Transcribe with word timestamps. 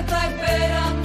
está 0.00 0.26
esperando 0.26 1.01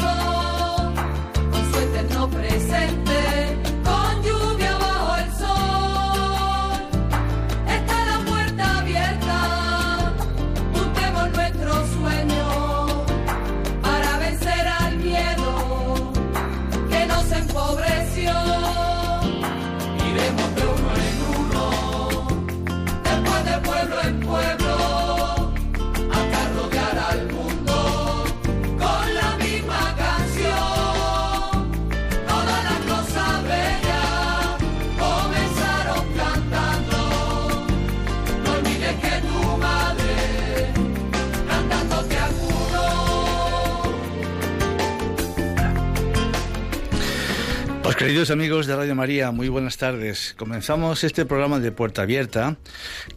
Queridos 48.07 48.31
amigos 48.31 48.67
de 48.67 48.75
Radio 48.77 48.95
María, 48.95 49.31
muy 49.31 49.49
buenas 49.49 49.75
tardes. 49.75 50.33
Comenzamos 50.37 51.03
este 51.03 51.25
programa 51.25 51.59
de 51.59 51.73
Puerta 51.73 52.03
Abierta, 52.03 52.55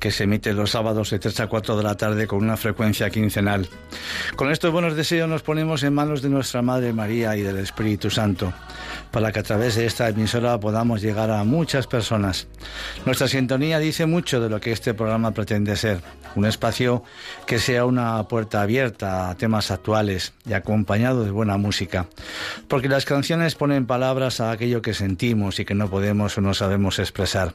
que 0.00 0.10
se 0.10 0.24
emite 0.24 0.52
los 0.52 0.72
sábados 0.72 1.10
de 1.10 1.20
3 1.20 1.38
a 1.38 1.46
4 1.46 1.76
de 1.76 1.82
la 1.84 1.96
tarde 1.96 2.26
con 2.26 2.40
una 2.40 2.56
frecuencia 2.56 3.08
quincenal. 3.08 3.68
Con 4.34 4.50
estos 4.50 4.72
buenos 4.72 4.96
deseos 4.96 5.28
nos 5.28 5.42
ponemos 5.42 5.84
en 5.84 5.94
manos 5.94 6.22
de 6.22 6.28
nuestra 6.28 6.60
Madre 6.62 6.92
María 6.92 7.36
y 7.36 7.42
del 7.42 7.58
Espíritu 7.58 8.10
Santo, 8.10 8.52
para 9.10 9.32
que 9.32 9.40
a 9.40 9.42
través 9.42 9.74
de 9.74 9.86
esta 9.86 10.08
emisora 10.08 10.58
podamos 10.60 11.02
llegar 11.02 11.30
a 11.30 11.44
muchas 11.44 11.86
personas. 11.86 12.46
Nuestra 13.04 13.28
sintonía 13.28 13.78
dice 13.78 14.06
mucho 14.06 14.40
de 14.40 14.48
lo 14.48 14.60
que 14.60 14.72
este 14.72 14.94
programa 14.94 15.32
pretende 15.32 15.76
ser, 15.76 16.00
un 16.36 16.46
espacio 16.46 17.02
que 17.46 17.58
sea 17.58 17.84
una 17.84 18.22
puerta 18.28 18.62
abierta 18.62 19.30
a 19.30 19.34
temas 19.36 19.70
actuales 19.70 20.32
y 20.46 20.52
acompañado 20.52 21.24
de 21.24 21.30
buena 21.30 21.56
música, 21.56 22.06
porque 22.68 22.88
las 22.88 23.04
canciones 23.04 23.54
ponen 23.54 23.86
palabras 23.86 24.40
a 24.40 24.50
aquellos 24.50 24.82
que 24.82 24.94
sentimos 24.94 25.58
y 25.58 25.64
que 25.64 25.74
no 25.74 25.88
podemos 25.90 26.36
o 26.38 26.40
no 26.40 26.54
sabemos 26.54 26.98
expresar. 26.98 27.54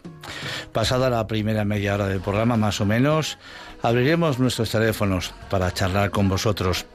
Pasada 0.74 1.10
la 1.10 1.28
primera 1.28 1.66
media 1.66 1.96
hora 1.96 2.08
del 2.08 2.20
programa, 2.20 2.58
más 2.58 2.82
o 2.82 2.86
menos, 2.86 3.38
abriremos 3.82 4.40
nuestros 4.40 4.72
teléfonos 4.72 5.34
para 5.50 5.72
charlar 5.72 6.12
con 6.12 6.28
vosotros. 6.28 6.86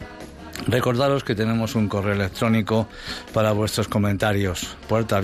Recordaros 0.67 1.25
que 1.25 1.35
tenemos 1.35 1.75
un 1.75 1.89
correo 1.89 2.15
electrónico 2.15 2.89
para 3.33 3.53
vuestros 3.53 3.89
comentarios, 3.89 4.77
puerta. 4.89 5.21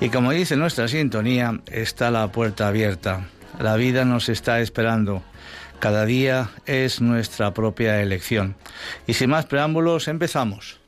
Y 0.00 0.08
como 0.08 0.32
dice 0.32 0.56
nuestra 0.56 0.88
sintonía, 0.88 1.60
está 1.66 2.10
la 2.10 2.30
puerta 2.32 2.68
abierta. 2.68 3.28
La 3.60 3.76
vida 3.76 4.04
nos 4.04 4.28
está 4.28 4.60
esperando. 4.60 5.22
Cada 5.80 6.06
día 6.06 6.50
es 6.66 7.00
nuestra 7.00 7.54
propia 7.54 8.02
elección. 8.02 8.56
Y 9.06 9.14
sin 9.14 9.30
más 9.30 9.46
preámbulos, 9.46 10.08
empezamos. 10.08 10.80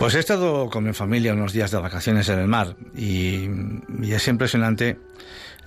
Pues 0.00 0.14
he 0.14 0.18
estado 0.18 0.70
con 0.70 0.84
mi 0.84 0.94
familia 0.94 1.34
unos 1.34 1.52
días 1.52 1.70
de 1.72 1.76
vacaciones 1.76 2.26
en 2.30 2.38
el 2.38 2.48
mar 2.48 2.74
y, 2.96 3.50
es 4.02 4.28
impresionante 4.28 4.98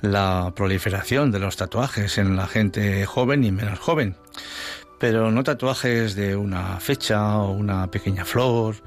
la 0.02 0.52
proliferación 0.56 1.32
de 1.32 1.38
los 1.38 1.56
tatuajes 1.56 2.18
en 2.18 2.36
la 2.36 2.48
gente 2.48 3.06
joven 3.06 3.44
y 3.44 3.52
menos 3.52 3.78
joven. 3.78 4.16
Pero 5.00 5.30
no 5.30 5.44
tatuajes 5.44 6.16
de 6.16 6.36
una 6.36 6.80
fecha 6.80 7.38
o 7.38 7.52
una 7.52 7.92
pequeña 7.92 8.26
flor, 8.26 8.78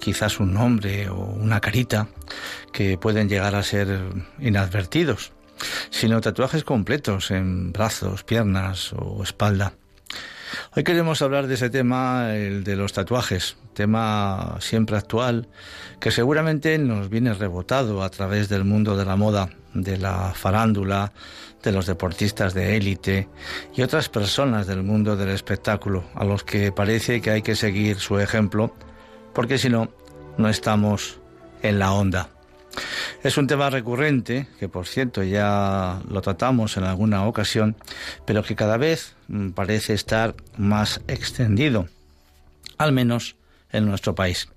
quizás 0.00 0.40
un 0.40 0.52
nombre 0.52 1.08
o 1.08 1.16
una 1.16 1.60
carita 1.60 2.08
que 2.72 2.98
pueden 2.98 3.28
llegar 3.28 3.54
a 3.54 3.62
ser 3.62 4.00
inadvertidos, 4.40 5.30
sino 5.90 6.20
tatuajes 6.20 6.64
completos 6.64 7.30
en 7.30 7.72
brazos, 7.72 8.24
piernas 8.24 8.92
o 8.94 9.22
espalda. 9.22 9.74
Hoy 10.74 10.84
queremos 10.84 11.22
hablar 11.22 11.46
de 11.46 11.54
ese 11.54 11.70
tema, 11.70 12.34
el 12.34 12.64
de 12.64 12.76
los 12.76 12.92
tatuajes, 12.92 13.56
tema 13.74 14.56
siempre 14.60 14.96
actual, 14.96 15.48
que 16.00 16.10
seguramente 16.10 16.78
nos 16.78 17.08
viene 17.08 17.34
rebotado 17.34 18.02
a 18.02 18.10
través 18.10 18.48
del 18.48 18.64
mundo 18.64 18.96
de 18.96 19.04
la 19.04 19.16
moda, 19.16 19.50
de 19.74 19.98
la 19.98 20.32
farándula, 20.34 21.12
de 21.62 21.72
los 21.72 21.86
deportistas 21.86 22.54
de 22.54 22.76
élite 22.76 23.28
y 23.74 23.82
otras 23.82 24.08
personas 24.08 24.66
del 24.66 24.82
mundo 24.82 25.16
del 25.16 25.30
espectáculo, 25.30 26.04
a 26.14 26.24
los 26.24 26.44
que 26.44 26.72
parece 26.72 27.20
que 27.20 27.30
hay 27.30 27.42
que 27.42 27.56
seguir 27.56 27.98
su 27.98 28.18
ejemplo, 28.18 28.74
porque 29.32 29.58
si 29.58 29.68
no, 29.68 29.90
no 30.38 30.48
estamos 30.48 31.20
en 31.62 31.78
la 31.78 31.92
onda. 31.92 32.28
Es 33.22 33.36
un 33.36 33.46
tema 33.46 33.70
recurrente, 33.70 34.46
que 34.58 34.68
por 34.68 34.86
cierto 34.86 35.22
ya 35.22 36.00
lo 36.08 36.20
tratamos 36.20 36.76
en 36.76 36.84
alguna 36.84 37.26
ocasión, 37.26 37.76
pero 38.26 38.42
que 38.42 38.56
cada 38.56 38.76
vez 38.76 39.14
mm, 39.28 39.50
parece 39.50 39.94
estar 39.94 40.34
más 40.56 41.00
extendido, 41.06 41.88
al 42.78 42.92
menos 42.92 43.36
en 43.70 43.86
nuestro 43.86 44.14
país. 44.14 44.48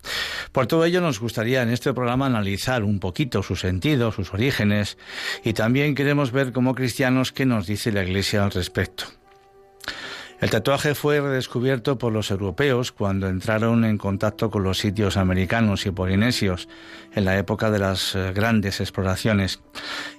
Por 0.51 0.67
todo 0.67 0.85
ello 0.85 1.01
nos 1.01 1.19
gustaría 1.19 1.61
en 1.61 1.69
este 1.69 1.93
programa 1.93 2.25
analizar 2.25 2.83
un 2.83 2.99
poquito 2.99 3.43
su 3.43 3.55
sentido, 3.55 4.11
sus 4.11 4.33
orígenes, 4.33 4.97
y 5.43 5.53
también 5.53 5.95
queremos 5.95 6.31
ver 6.31 6.51
como 6.51 6.75
cristianos 6.75 7.31
qué 7.31 7.45
nos 7.45 7.67
dice 7.67 7.91
la 7.91 8.03
Iglesia 8.03 8.43
al 8.43 8.51
respecto. 8.51 9.05
El 10.41 10.49
tatuaje 10.49 10.95
fue 10.95 11.21
redescubierto 11.21 11.97
por 11.97 12.11
los 12.11 12.29
europeos 12.29 12.91
cuando 12.91 13.29
entraron 13.29 13.85
en 13.85 13.97
contacto 13.97 14.51
con 14.51 14.63
los 14.63 14.77
sitios 14.77 15.15
americanos 15.15 15.85
y 15.85 15.91
polinesios 15.91 16.67
en 17.13 17.23
la 17.23 17.37
época 17.37 17.71
de 17.71 17.79
las 17.79 18.15
eh, 18.15 18.33
grandes 18.33 18.81
exploraciones. 18.81 19.61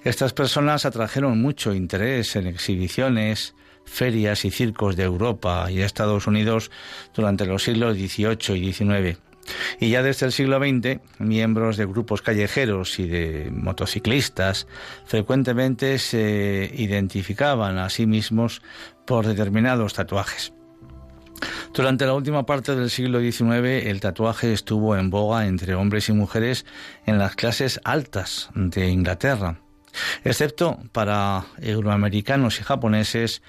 Estas 0.03 0.33
personas 0.33 0.85
atrajeron 0.85 1.39
mucho 1.39 1.71
interés 1.73 2.35
en 2.35 2.47
exhibiciones, 2.47 3.53
ferias 3.85 4.43
y 4.43 4.51
circos 4.51 4.95
de 4.95 5.03
Europa 5.03 5.71
y 5.71 5.81
Estados 5.81 6.25
Unidos 6.25 6.71
durante 7.13 7.45
los 7.45 7.63
siglos 7.63 7.95
XVIII 7.95 8.57
y 8.57 8.73
XIX. 8.73 9.26
Y 9.79 9.89
ya 9.89 10.03
desde 10.03 10.25
el 10.25 10.31
siglo 10.31 10.59
XX, 10.59 10.99
miembros 11.19 11.77
de 11.77 11.85
grupos 11.85 12.21
callejeros 12.21 12.99
y 12.99 13.07
de 13.07 13.49
motociclistas 13.51 14.67
frecuentemente 15.05 15.99
se 15.99 16.71
identificaban 16.73 17.77
a 17.77 17.89
sí 17.89 18.05
mismos 18.05 18.61
por 19.05 19.25
determinados 19.25 19.93
tatuajes. 19.93 20.53
Durante 21.73 22.05
la 22.05 22.13
última 22.13 22.45
parte 22.45 22.75
del 22.75 22.89
siglo 22.89 23.19
XIX, 23.19 23.85
el 23.85 23.99
tatuaje 23.99 24.53
estuvo 24.53 24.95
en 24.97 25.09
boga 25.09 25.45
entre 25.45 25.75
hombres 25.75 26.09
y 26.09 26.13
mujeres 26.13 26.65
en 27.05 27.19
las 27.19 27.35
clases 27.35 27.79
altas 27.83 28.49
de 28.55 28.87
Inglaterra 28.87 29.59
excepto 30.23 30.79
para 30.91 31.45
euroamericanos 31.59 32.59
y 32.59 32.63
japoneses 32.63 33.41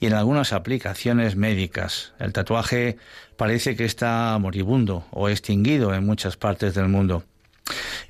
y 0.00 0.06
en 0.06 0.14
algunas 0.14 0.52
aplicaciones 0.52 1.36
médicas. 1.36 2.12
El 2.18 2.32
tatuaje 2.32 2.96
parece 3.36 3.76
que 3.76 3.84
está 3.84 4.36
moribundo 4.40 5.06
o 5.10 5.28
extinguido 5.28 5.94
en 5.94 6.06
muchas 6.06 6.36
partes 6.36 6.74
del 6.74 6.88
mundo. 6.88 7.24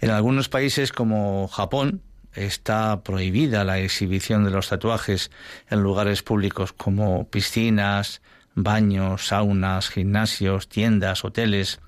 En 0.01 0.11
algunos 0.11 0.49
países 0.49 0.93
como 0.93 1.49
Japón 1.49 2.03
está 2.35 3.03
prohibida 3.03 3.65
la 3.65 3.79
exhibición 3.79 4.45
de 4.45 4.51
los 4.51 4.69
tatuajes 4.69 5.31
en 5.71 5.83
lugares 5.83 6.23
públicos 6.23 6.73
como 6.73 7.29
piscinas, 7.29 8.21
baños, 8.55 9.27
saunas, 9.29 9.89
gimnasios, 9.89 10.69
tiendas, 10.69 11.25
hoteles. 11.25 11.81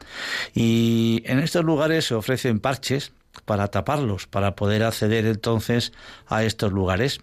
Y 0.55 1.23
en 1.27 1.39
estos 1.39 1.65
lugares 1.65 2.07
se 2.07 2.15
ofrecen 2.15 2.61
parches 2.61 3.13
para 3.45 3.69
taparlos, 3.69 4.27
para 4.27 4.57
poder 4.57 4.83
acceder 4.83 5.27
entonces 5.27 5.93
a 6.27 6.45
estos 6.45 6.73
lugares. 6.73 7.21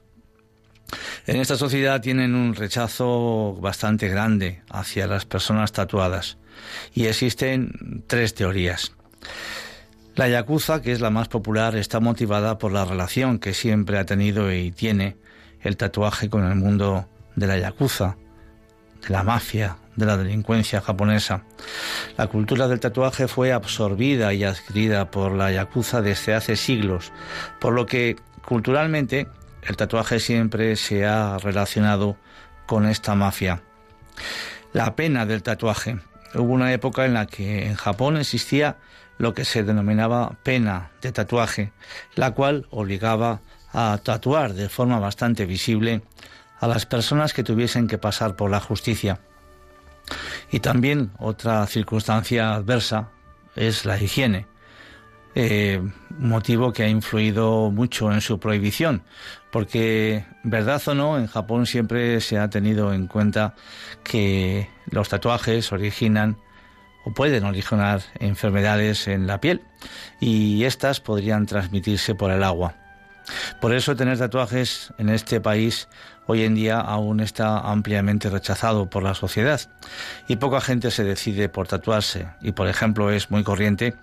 En 1.25 1.38
esta 1.38 1.56
sociedad 1.56 2.01
tienen 2.01 2.36
un 2.36 2.56
rechazo 2.56 3.57
bastante 3.60 4.10
grande 4.10 4.62
hacia 4.69 5.07
las 5.07 5.25
personas 5.25 5.71
tatuadas 5.71 6.38
y 6.94 7.06
existen 7.06 8.04
tres 8.07 8.33
teorías. 8.33 8.94
La 10.15 10.27
yakuza, 10.27 10.81
que 10.81 10.92
es 10.92 11.01
la 11.01 11.10
más 11.10 11.27
popular, 11.27 11.75
está 11.75 12.00
motivada 12.00 12.60
por 12.60 12.71
la 12.71 12.86
relación 12.86 13.39
que 13.39 13.56
siempre 13.56 13.98
ha 13.98 14.06
tenido 14.06 14.54
y 14.54 14.71
tiene 14.71 15.18
el 15.62 15.77
tatuaje 15.77 16.30
con 16.30 16.45
el 16.45 16.56
mundo 16.56 17.07
de 17.36 17.48
la 17.48 17.57
yakuza, 17.57 18.18
la 19.07 19.23
mafia, 19.23 19.77
de 19.95 20.05
la 20.05 20.17
delincuencia 20.17 20.81
japonesa. 20.81 21.44
La 22.17 22.27
cultura 22.27 22.67
del 22.67 22.79
tatuaje 22.79 23.27
fue 23.27 23.53
absorbida 23.53 24.33
y 24.33 24.44
adquirida 24.44 25.11
por 25.11 25.33
la 25.33 25.51
yakuza 25.51 26.01
desde 26.01 26.33
hace 26.33 26.55
siglos, 26.55 27.11
por 27.59 27.73
lo 27.73 27.85
que 27.85 28.15
culturalmente 28.45 29.27
el 29.63 29.77
tatuaje 29.77 30.19
siempre 30.19 30.75
se 30.75 31.05
ha 31.05 31.38
relacionado 31.38 32.17
con 32.65 32.88
esta 32.88 33.15
mafia. 33.15 33.61
La 34.73 34.95
pena 34.95 35.25
del 35.25 35.44
tatuaje. 35.44 36.00
Hubo 36.33 36.51
una 36.51 36.73
época 36.73 37.05
en 37.05 37.13
la 37.13 37.27
que 37.27 37.67
en 37.67 37.75
Japón 37.75 38.17
existía 38.17 38.77
lo 39.19 39.33
que 39.33 39.45
se 39.45 39.63
denominaba 39.63 40.38
pena 40.41 40.91
de 41.01 41.11
tatuaje, 41.11 41.71
la 42.15 42.31
cual 42.31 42.65
obligaba 42.71 43.41
a 43.71 44.00
tatuar 44.03 44.53
de 44.53 44.69
forma 44.69 45.00
bastante 45.00 45.45
visible 45.45 46.01
a 46.63 46.68
las 46.68 46.86
personas 46.86 47.33
que 47.33 47.44
tuviesen 47.44 47.88
que 47.88 47.98
pasar 47.98 48.38
por 48.38 48.50
la 48.50 48.62
justicia. 48.62 49.19
Y 50.50 50.62
también 50.62 51.12
otra 51.19 51.68
circunstancia 51.68 52.54
adversa 52.54 53.10
es 53.54 53.83
la 53.83 54.01
higiene, 54.01 54.48
eh, 55.36 55.81
motivo 56.10 56.71
que 56.71 56.83
ha 56.83 56.88
influido 56.88 57.69
mucho 57.69 58.13
en 58.13 58.21
su 58.21 58.39
prohibición, 58.39 59.04
porque 59.51 60.25
verdad 60.45 60.81
o 60.88 60.95
no, 60.95 61.18
en 61.18 61.27
Japón 61.27 61.65
siempre 61.65 62.21
se 62.21 62.38
ha 62.38 62.50
tenido 62.50 62.94
en 62.94 63.07
cuenta 63.07 63.56
que 64.01 64.69
los 64.89 65.10
tatuajes 65.10 65.69
originan 65.74 66.38
o 67.04 67.13
pueden 67.13 67.44
originar 67.44 68.04
enfermedades 68.19 69.10
en 69.10 69.27
la 69.27 69.42
piel 69.42 69.60
y 70.21 70.63
estas 70.63 71.01
podrían 71.01 71.45
transmitirse 71.45 72.15
por 72.15 72.31
el 72.31 72.42
agua. 72.42 72.75
Por 73.62 73.74
eso 73.74 73.95
tener 73.95 74.18
tatuajes 74.18 74.94
en 74.98 75.10
este 75.10 75.39
país 75.39 75.88
hoy 76.27 76.43
en 76.43 76.55
día 76.55 76.79
aún 76.79 77.19
está 77.19 77.59
ampliamente 77.59 78.29
rechazado 78.29 78.89
por 78.89 79.03
la 79.03 79.13
sociedad 79.13 79.61
y 80.27 80.37
poca 80.37 80.61
gente 80.61 80.91
se 80.91 81.03
decide 81.03 81.49
por 81.49 81.67
tatuarse 81.67 82.27
y 82.41 82.51
por 82.51 82.67
ejemplo 82.67 83.11
es 83.11 83.31
muy 83.31 83.43
corriente 83.43 83.95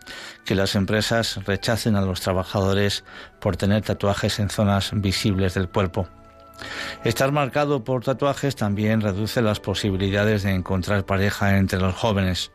que 0.45 0.55
las 0.55 0.75
empresas 0.75 1.41
rechacen 1.45 1.97
a 1.97 2.03
los 2.03 2.21
trabajadores 2.21 3.05
por 3.41 3.57
tener 3.57 3.83
tatuajes 3.83 4.39
en 4.39 4.51
zonas 4.51 4.91
visibles 4.95 5.55
del 5.55 5.69
cuerpo. 5.69 6.09
Estar 7.05 7.33
marcado 7.33 7.85
por 7.85 8.05
tatuajes 8.05 8.55
también 8.55 9.01
reduce 9.01 9.41
las 9.41 9.61
posibilidades 9.61 10.43
de 10.43 10.53
encontrar 10.53 11.07
pareja 11.07 11.57
entre 11.57 11.81
los 11.81 11.95
jóvenes. 11.95 12.53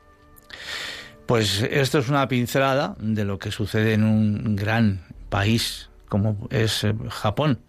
Pues 1.25 1.61
esto 1.63 1.97
es 1.97 2.09
una 2.09 2.27
pincelada 2.27 2.95
de 2.99 3.25
lo 3.25 3.39
que 3.39 3.51
sucede 3.51 3.93
en 3.93 4.03
un 4.03 4.55
gran 4.55 5.03
país 5.29 5.89
como 6.07 6.47
es 6.51 6.83
eh, 6.83 6.93
Japón. 7.09 7.61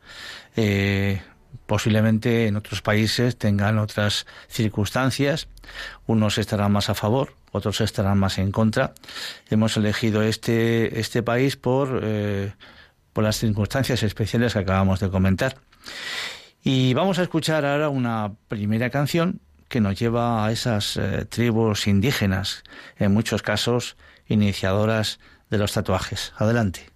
Eh, 0.57 1.21
posiblemente 1.67 2.47
en 2.47 2.57
otros 2.57 2.83
países 2.83 3.37
tengan 3.37 3.79
otras 3.79 4.27
circunstancias, 4.49 5.49
unos 6.07 6.39
estarán 6.39 6.73
más 6.73 6.89
a 6.91 6.95
favor, 6.95 7.35
otros 7.53 7.81
estarán 7.81 8.19
más 8.19 8.39
en 8.39 8.53
contra. 8.53 8.95
Hemos 9.51 9.77
elegido 9.77 10.23
este, 10.23 11.01
este 11.01 11.23
país 11.23 11.57
por, 11.57 12.01
eh, 12.03 12.53
por 13.13 13.25
las 13.25 13.37
circunstancias 13.37 14.03
especiales 14.03 14.53
que 14.53 14.61
acabamos 14.61 15.01
de 15.01 15.11
comentar. 15.11 15.57
Y 16.63 16.95
vamos 16.95 17.19
a 17.19 17.23
escuchar 17.23 17.65
ahora 17.65 17.89
una 17.89 18.33
primera 18.49 18.91
canción 18.91 19.41
que 19.69 19.81
nos 19.81 19.99
lleva 19.99 20.47
a 20.47 20.53
esas 20.53 20.99
tribus 21.29 21.87
indígenas, 21.87 22.63
en 22.99 23.13
muchos 23.13 23.43
casos 23.43 23.97
iniciadoras 24.29 25.19
de 25.51 25.59
los 25.59 25.73
tatuajes. 25.73 26.33
Adelante. 26.37 26.96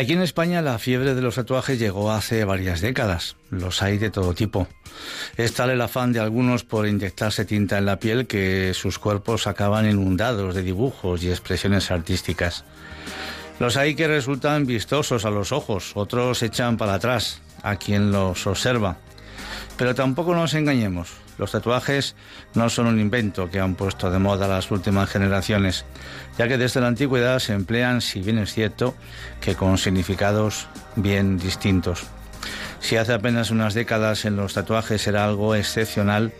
Aquí 0.00 0.14
en 0.14 0.22
España 0.22 0.62
la 0.62 0.78
fiebre 0.78 1.14
de 1.14 1.20
los 1.20 1.34
tatuajes 1.34 1.78
llegó 1.78 2.10
hace 2.10 2.44
varias 2.44 2.80
décadas. 2.80 3.36
Los 3.50 3.82
hay 3.82 3.98
de 3.98 4.10
todo 4.10 4.32
tipo. 4.32 4.66
Es 5.36 5.52
tal 5.52 5.68
el 5.68 5.80
afán 5.82 6.12
de 6.12 6.20
algunos 6.20 6.64
por 6.64 6.88
inyectarse 6.88 7.44
tinta 7.44 7.76
en 7.76 7.84
la 7.84 7.98
piel 7.98 8.26
que 8.26 8.72
sus 8.72 8.98
cuerpos 8.98 9.46
acaban 9.46 9.88
inundados 9.88 10.54
de 10.54 10.62
dibujos 10.62 11.22
y 11.22 11.28
expresiones 11.28 11.90
artísticas. 11.90 12.64
Los 13.58 13.76
hay 13.76 13.94
que 13.94 14.08
resultan 14.08 14.64
vistosos 14.64 15.26
a 15.26 15.30
los 15.30 15.52
ojos, 15.52 15.92
otros 15.94 16.42
echan 16.42 16.78
para 16.78 16.94
atrás 16.94 17.42
a 17.62 17.76
quien 17.76 18.10
los 18.10 18.46
observa. 18.46 18.96
Pero 19.76 19.94
tampoco 19.94 20.34
nos 20.34 20.54
engañemos, 20.54 21.10
los 21.40 21.52
tatuajes 21.52 22.14
no 22.54 22.68
son 22.68 22.86
un 22.86 23.00
invento 23.00 23.50
que 23.50 23.60
han 23.60 23.74
puesto 23.74 24.10
de 24.10 24.18
moda 24.18 24.46
las 24.46 24.70
últimas 24.70 25.08
generaciones, 25.08 25.86
ya 26.36 26.46
que 26.46 26.58
desde 26.58 26.82
la 26.82 26.88
antigüedad 26.88 27.38
se 27.38 27.54
emplean, 27.54 28.02
si 28.02 28.20
bien 28.20 28.36
es 28.36 28.52
cierto, 28.52 28.94
que 29.40 29.54
con 29.54 29.78
significados 29.78 30.68
bien 30.96 31.38
distintos. 31.38 32.02
Si 32.80 32.96
hace 32.96 33.14
apenas 33.14 33.50
unas 33.50 33.72
décadas 33.72 34.26
en 34.26 34.36
los 34.36 34.52
tatuajes 34.52 35.06
era 35.06 35.24
algo 35.24 35.54
excepcional, 35.54 36.30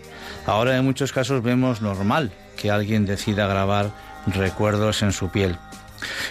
ahora 0.45 0.76
en 0.76 0.85
muchos 0.85 1.12
casos 1.12 1.42
vemos 1.42 1.80
normal 1.80 2.30
que 2.59 2.71
alguien 2.71 3.07
decida 3.07 3.47
grabar 3.47 3.92
recuerdos 4.26 5.02
en 5.02 5.12
su 5.12 5.30
piel. 5.30 5.57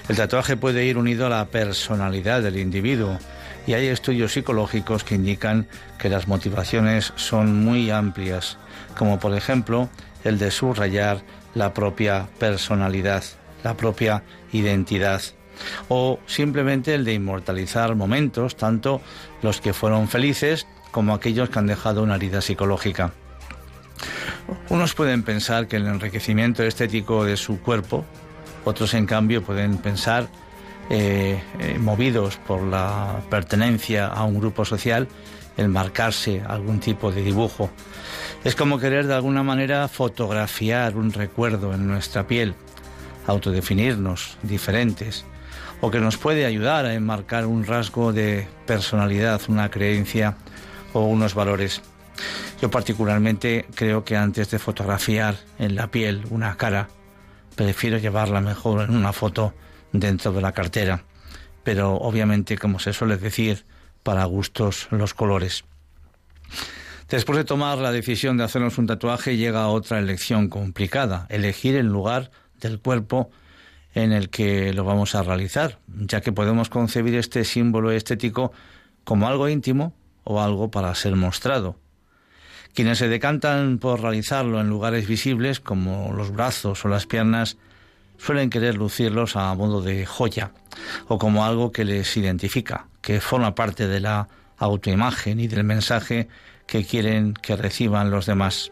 El 0.08 0.16
tatuaje 0.16 0.58
puede 0.58 0.86
ir 0.86 1.00
unido 1.00 1.26
a 1.26 1.30
la 1.30 1.46
personalidad 1.46 2.44
del 2.44 2.58
individuo, 2.58 3.18
y 3.70 3.76
hay 3.76 3.86
estudios 3.86 4.34
psicológicos 4.34 5.04
que 5.04 5.14
indican 5.14 5.68
que 6.00 6.10
las 6.10 6.28
motivaciones 6.28 7.14
son 7.18 7.64
muy 7.64 7.92
amplias, 7.92 8.58
como 8.98 9.20
por 9.20 9.36
ejemplo 9.36 9.90
el 10.24 10.40
de 10.40 10.50
subrayar 10.50 11.22
la 11.54 11.72
propia 11.76 12.30
personalidad, 12.40 13.24
la 13.64 13.78
propia 13.78 14.24
identidad, 14.52 15.22
o 15.88 16.20
simplemente 16.26 16.96
el 16.96 17.06
de 17.06 17.14
inmortalizar 17.14 17.94
momentos, 17.94 18.56
tanto 18.56 19.02
los 19.44 19.62
que 19.62 19.74
fueron 19.74 20.08
felices 20.08 20.66
como 20.90 21.14
aquellos 21.14 21.52
que 21.52 21.60
han 21.60 21.68
dejado 21.68 22.02
una 22.02 22.16
herida 22.16 22.42
psicológica. 22.42 23.14
Unos 24.70 24.96
pueden 24.96 25.22
pensar 25.22 25.68
que 25.68 25.76
el 25.76 25.86
enriquecimiento 25.86 26.64
estético 26.64 27.24
de 27.24 27.38
su 27.38 27.62
cuerpo, 27.62 28.04
otros 28.66 28.96
en 28.96 29.06
cambio 29.06 29.44
pueden 29.44 29.78
pensar 29.78 30.28
eh, 30.90 31.42
eh, 31.60 31.78
movidos 31.80 32.38
por 32.38 32.64
la 32.64 33.22
pertenencia 33.30 34.08
a 34.08 34.24
un 34.24 34.40
grupo 34.40 34.66
social, 34.66 35.08
el 35.56 35.70
marcarse 35.70 36.42
algún 36.48 36.80
tipo 36.80 37.12
de 37.12 37.22
dibujo. 37.22 37.70
Es 38.44 38.56
como 38.56 38.80
querer 38.80 39.06
de 39.06 39.14
alguna 39.14 39.44
manera 39.44 39.88
fotografiar 39.88 40.96
un 40.96 41.12
recuerdo 41.12 41.74
en 41.74 41.88
nuestra 41.88 42.26
piel, 42.26 42.56
autodefinirnos 43.28 44.38
diferentes, 44.42 45.26
o 45.82 45.92
que 45.92 46.00
nos 46.00 46.18
puede 46.18 46.46
ayudar 46.46 46.86
a 46.86 46.94
enmarcar 46.94 47.46
un 47.46 47.66
rasgo 47.66 48.12
de 48.12 48.48
personalidad, 48.66 49.42
una 49.48 49.70
creencia 49.70 50.38
o 50.94 51.02
unos 51.06 51.34
valores. 51.36 51.82
Yo 52.62 52.72
particularmente 52.72 53.66
creo 53.76 54.04
que 54.04 54.18
antes 54.18 54.50
de 54.52 54.60
fotografiar 54.60 55.36
en 55.58 55.76
la 55.76 55.88
piel 55.88 56.26
una 56.30 56.58
cara, 56.58 56.90
prefiero 57.56 57.98
llevarla 57.98 58.42
mejor 58.42 58.90
en 58.90 58.96
una 58.96 59.14
foto 59.14 59.54
dentro 59.92 60.32
de 60.32 60.42
la 60.42 60.52
cartera, 60.52 61.04
pero 61.64 61.96
obviamente, 61.96 62.58
como 62.58 62.80
se 62.80 62.94
suele 62.94 63.18
decir, 63.18 63.66
para 64.04 64.26
gustos 64.26 64.88
los 64.92 65.14
colores. 65.14 65.64
Después 67.10 67.38
de 67.38 67.44
tomar 67.44 67.80
la 67.80 67.92
decisión 67.92 68.38
de 68.38 68.44
hacernos 68.44 68.78
un 68.78 68.86
tatuaje 68.86 69.36
llega 69.36 69.68
otra 69.68 70.00
elección 70.00 70.48
complicada, 70.48 71.26
elegir 71.30 71.76
el 71.76 71.88
lugar 71.88 72.30
del 72.60 72.80
cuerpo 72.80 73.32
en 73.94 74.12
el 74.12 74.30
que 74.30 74.74
lo 74.74 74.84
vamos 74.84 75.16
a 75.16 75.24
realizar, 75.24 75.80
ya 75.88 76.22
que 76.22 76.32
podemos 76.32 76.70
concebir 76.70 77.16
este 77.16 77.44
símbolo 77.46 77.92
estético 77.92 78.52
como 79.04 79.28
algo 79.28 79.50
íntimo 79.50 79.94
o 80.24 80.40
algo 80.40 80.70
para 80.70 80.94
ser 80.94 81.16
mostrado. 81.16 81.80
Quienes 82.76 83.00
se 83.00 83.08
decantan 83.08 83.80
por 83.80 84.02
realizarlo 84.02 84.62
en 84.62 84.70
lugares 84.70 85.08
visibles 85.08 85.60
como 85.60 86.14
los 86.14 86.32
brazos 86.32 86.86
o 86.86 86.88
las 86.88 87.08
piernas 87.08 87.58
suelen 88.20 88.50
querer 88.50 88.76
lucirlos 88.76 89.36
a 89.36 89.54
modo 89.56 89.82
de 89.82 90.06
joya 90.06 90.52
o 91.08 91.18
como 91.18 91.46
algo 91.46 91.72
que 91.72 91.86
les 91.86 92.16
identifica, 92.18 92.88
que 93.02 93.22
forma 93.22 93.56
parte 93.56 93.88
de 93.88 94.00
la 94.00 94.28
autoimagen 94.58 95.40
y 95.40 95.48
del 95.48 95.64
mensaje 95.64 96.28
que 96.68 96.84
quieren 96.84 97.34
que 97.34 97.56
reciban 97.56 98.12
los 98.12 98.26
demás. 98.26 98.72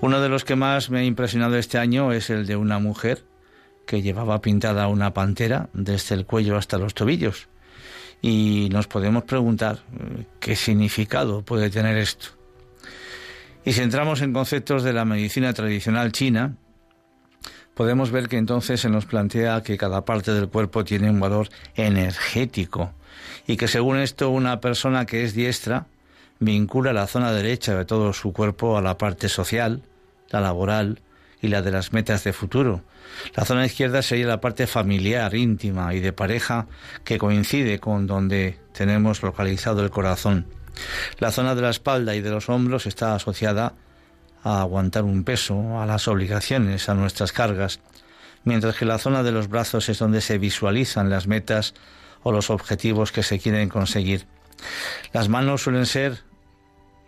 Uno 0.00 0.20
de 0.20 0.28
los 0.28 0.44
que 0.44 0.56
más 0.56 0.90
me 0.90 1.00
ha 1.00 1.04
impresionado 1.04 1.56
este 1.56 1.78
año 1.78 2.12
es 2.12 2.30
el 2.30 2.46
de 2.46 2.56
una 2.56 2.78
mujer 2.78 3.24
que 3.86 4.02
llevaba 4.02 4.40
pintada 4.40 4.88
una 4.88 5.14
pantera 5.14 5.68
desde 5.72 6.14
el 6.14 6.26
cuello 6.26 6.56
hasta 6.56 6.78
los 6.78 6.94
tobillos. 6.94 7.48
Y 8.20 8.68
nos 8.72 8.88
podemos 8.88 9.24
preguntar 9.24 9.80
eh, 9.92 10.26
qué 10.40 10.56
significado 10.56 11.42
puede 11.42 11.70
tener 11.70 11.96
esto. 11.96 12.28
Y 13.64 13.72
si 13.72 13.82
entramos 13.82 14.22
en 14.22 14.32
conceptos 14.32 14.82
de 14.82 14.92
la 14.92 15.04
medicina 15.04 15.52
tradicional 15.52 16.12
china, 16.12 16.56
podemos 17.76 18.10
ver 18.10 18.28
que 18.28 18.38
entonces 18.38 18.80
se 18.80 18.88
nos 18.88 19.04
plantea 19.04 19.62
que 19.62 19.76
cada 19.76 20.06
parte 20.06 20.32
del 20.32 20.48
cuerpo 20.48 20.82
tiene 20.82 21.10
un 21.10 21.20
valor 21.20 21.50
energético 21.74 22.92
y 23.46 23.58
que 23.58 23.68
según 23.68 23.98
esto 23.98 24.30
una 24.30 24.60
persona 24.62 25.04
que 25.04 25.24
es 25.24 25.34
diestra 25.34 25.86
vincula 26.38 26.94
la 26.94 27.06
zona 27.06 27.32
derecha 27.32 27.76
de 27.76 27.84
todo 27.84 28.14
su 28.14 28.32
cuerpo 28.32 28.78
a 28.78 28.82
la 28.82 28.96
parte 28.96 29.28
social, 29.28 29.82
la 30.30 30.40
laboral 30.40 31.02
y 31.42 31.48
la 31.48 31.60
de 31.60 31.70
las 31.70 31.92
metas 31.92 32.24
de 32.24 32.32
futuro. 32.32 32.82
La 33.34 33.44
zona 33.44 33.66
izquierda 33.66 34.00
sería 34.00 34.26
la 34.26 34.40
parte 34.40 34.66
familiar, 34.66 35.34
íntima 35.34 35.92
y 35.92 36.00
de 36.00 36.14
pareja 36.14 36.68
que 37.04 37.18
coincide 37.18 37.78
con 37.78 38.06
donde 38.06 38.58
tenemos 38.72 39.22
localizado 39.22 39.82
el 39.84 39.90
corazón. 39.90 40.46
La 41.18 41.30
zona 41.30 41.54
de 41.54 41.60
la 41.60 41.70
espalda 41.70 42.16
y 42.16 42.22
de 42.22 42.30
los 42.30 42.48
hombros 42.48 42.86
está 42.86 43.14
asociada 43.14 43.74
a 44.46 44.60
aguantar 44.60 45.02
un 45.02 45.24
peso, 45.24 45.80
a 45.80 45.86
las 45.86 46.06
obligaciones, 46.06 46.88
a 46.88 46.94
nuestras 46.94 47.32
cargas, 47.32 47.80
mientras 48.44 48.76
que 48.76 48.84
la 48.84 48.98
zona 48.98 49.24
de 49.24 49.32
los 49.32 49.48
brazos 49.48 49.88
es 49.88 49.98
donde 49.98 50.20
se 50.20 50.38
visualizan 50.38 51.10
las 51.10 51.26
metas 51.26 51.74
o 52.22 52.30
los 52.30 52.48
objetivos 52.50 53.10
que 53.10 53.24
se 53.24 53.40
quieren 53.40 53.68
conseguir. 53.68 54.28
Las 55.12 55.28
manos 55.28 55.62
suelen 55.62 55.84
ser 55.84 56.20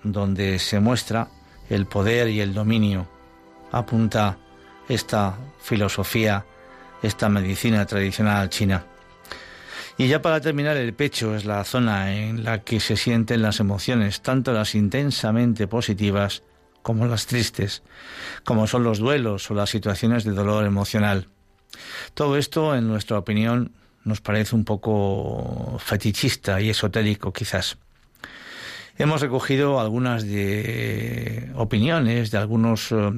donde 0.02 0.58
se 0.58 0.80
muestra 0.80 1.28
el 1.70 1.86
poder 1.86 2.28
y 2.28 2.40
el 2.40 2.54
dominio. 2.54 3.08
Apunta 3.70 4.36
esta 4.88 5.38
filosofía, 5.60 6.44
esta 7.04 7.28
medicina 7.28 7.86
tradicional 7.86 8.50
china. 8.50 8.84
Y 9.96 10.08
ya 10.08 10.20
para 10.22 10.40
terminar, 10.40 10.76
el 10.76 10.92
pecho 10.92 11.36
es 11.36 11.44
la 11.44 11.62
zona 11.62 12.16
en 12.16 12.42
la 12.42 12.64
que 12.64 12.80
se 12.80 12.96
sienten 12.96 13.42
las 13.42 13.60
emociones, 13.60 14.22
tanto 14.22 14.52
las 14.52 14.74
intensamente 14.74 15.68
positivas 15.68 16.42
como 16.88 17.04
las 17.04 17.26
tristes, 17.26 17.82
como 18.44 18.66
son 18.66 18.82
los 18.82 18.98
duelos 18.98 19.50
o 19.50 19.54
las 19.54 19.68
situaciones 19.68 20.24
de 20.24 20.30
dolor 20.30 20.64
emocional. 20.64 21.28
Todo 22.14 22.38
esto, 22.38 22.74
en 22.74 22.88
nuestra 22.88 23.18
opinión, 23.18 23.72
nos 24.04 24.22
parece 24.22 24.56
un 24.56 24.64
poco 24.64 25.76
fetichista 25.80 26.62
y 26.62 26.70
esotérico 26.70 27.30
quizás. 27.30 27.76
Hemos 28.96 29.20
recogido 29.20 29.80
algunas 29.80 30.24
de 30.24 31.52
opiniones 31.56 32.30
de 32.30 32.38
algunos 32.38 32.90
eh, 32.90 33.12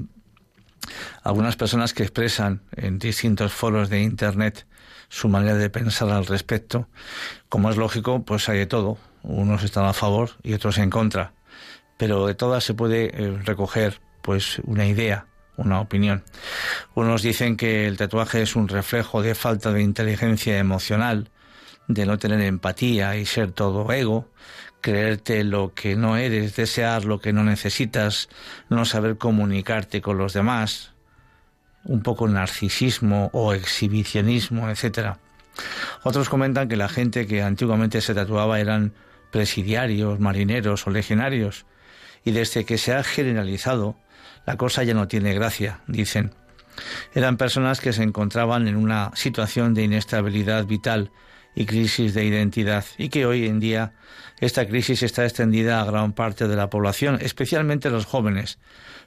algunas 1.23 1.55
personas 1.55 1.95
que 1.95 2.03
expresan 2.03 2.63
en 2.75 2.99
distintos 2.99 3.53
foros 3.53 3.89
de 3.89 4.03
internet 4.03 4.67
su 5.09 5.29
manera 5.29 5.55
de 5.55 5.71
pensar 5.71 6.11
al 6.11 6.27
respecto. 6.27 6.89
Como 7.49 7.71
es 7.71 7.77
lógico, 7.77 8.25
pues 8.25 8.49
hay 8.49 8.59
de 8.59 8.67
todo. 8.67 8.99
Unos 9.23 9.63
están 9.63 9.85
a 9.85 9.93
favor 9.93 10.31
y 10.43 10.55
otros 10.55 10.77
en 10.79 10.91
contra 10.91 11.35
pero 12.01 12.27
de 12.27 12.35
todas 12.35 12.65
se 12.65 12.73
puede 12.73 13.11
eh, 13.13 13.39
recoger 13.45 14.01
pues 14.23 14.59
una 14.65 14.87
idea, 14.87 15.27
una 15.59 15.83
opinión. 15.83 16.25
Unos 16.95 17.21
dicen 17.21 17.59
que 17.59 17.87
el 17.87 17.99
tatuaje 17.99 18.41
es 18.41 18.57
un 18.57 18.69
reflejo 18.69 19.21
de 19.21 19.35
falta 19.35 19.71
de 19.71 19.83
inteligencia 19.83 20.59
emocional, 20.59 21.29
de 21.89 22.07
no 22.07 22.19
tener 22.19 22.41
empatía 22.41 23.17
y 23.17 23.27
ser 23.27 23.53
todo 23.53 23.93
ego, 23.93 24.31
creerte 24.81 25.45
lo 25.45 25.75
que 25.75 25.95
no 25.95 26.17
eres, 26.17 26.57
desear 26.57 27.05
lo 27.05 27.21
que 27.21 27.35
no 27.35 27.45
necesitas, 27.45 28.31
no 28.71 28.87
saber 28.87 29.19
comunicarte 29.19 30.01
con 30.01 30.17
los 30.17 30.33
demás, 30.33 30.95
un 31.85 32.03
poco 32.03 32.29
narcisismo 32.29 33.29
o 33.35 33.53
exhibicionismo, 33.53 34.71
etc. 34.71 35.17
Otros 36.03 36.31
comentan 36.31 36.67
que 36.67 36.77
la 36.77 36.89
gente 36.89 37.27
que 37.27 37.43
antiguamente 37.43 38.01
se 38.01 38.15
tatuaba 38.15 38.59
eran 38.59 38.95
presidiarios, 39.31 40.19
marineros 40.19 40.87
o 40.87 40.91
legionarios, 40.91 41.67
y 42.25 42.33
desde 42.33 42.65
que 42.65 42.79
se 42.79 42.95
ha 42.95 43.03
generalizado, 43.03 43.97
la 44.47 44.57
cosa 44.57 44.83
ya 44.83 44.95
no 44.95 45.09
tiene 45.09 45.35
gracia, 45.35 45.81
dicen. 45.87 46.33
Eran 47.15 47.37
personas 47.37 47.81
que 47.81 47.93
se 47.93 48.03
encontraban 48.03 48.69
en 48.69 48.77
una 48.77 49.11
situación 49.15 49.75
de 49.75 49.83
inestabilidad 49.83 50.65
vital 50.65 51.11
y 51.55 51.67
crisis 51.67 52.15
de 52.15 52.25
identidad 52.25 52.85
y 52.97 53.09
que 53.09 53.27
hoy 53.27 53.47
en 53.47 53.61
día 53.61 53.93
esta 54.39 54.67
crisis 54.67 55.03
está 55.03 55.25
extendida 55.25 55.81
a 55.81 55.85
gran 55.85 56.13
parte 56.13 56.49
de 56.49 56.57
la 56.57 56.71
población, 56.71 57.19
especialmente 57.21 57.91
los 57.91 58.07
jóvenes, 58.07 58.59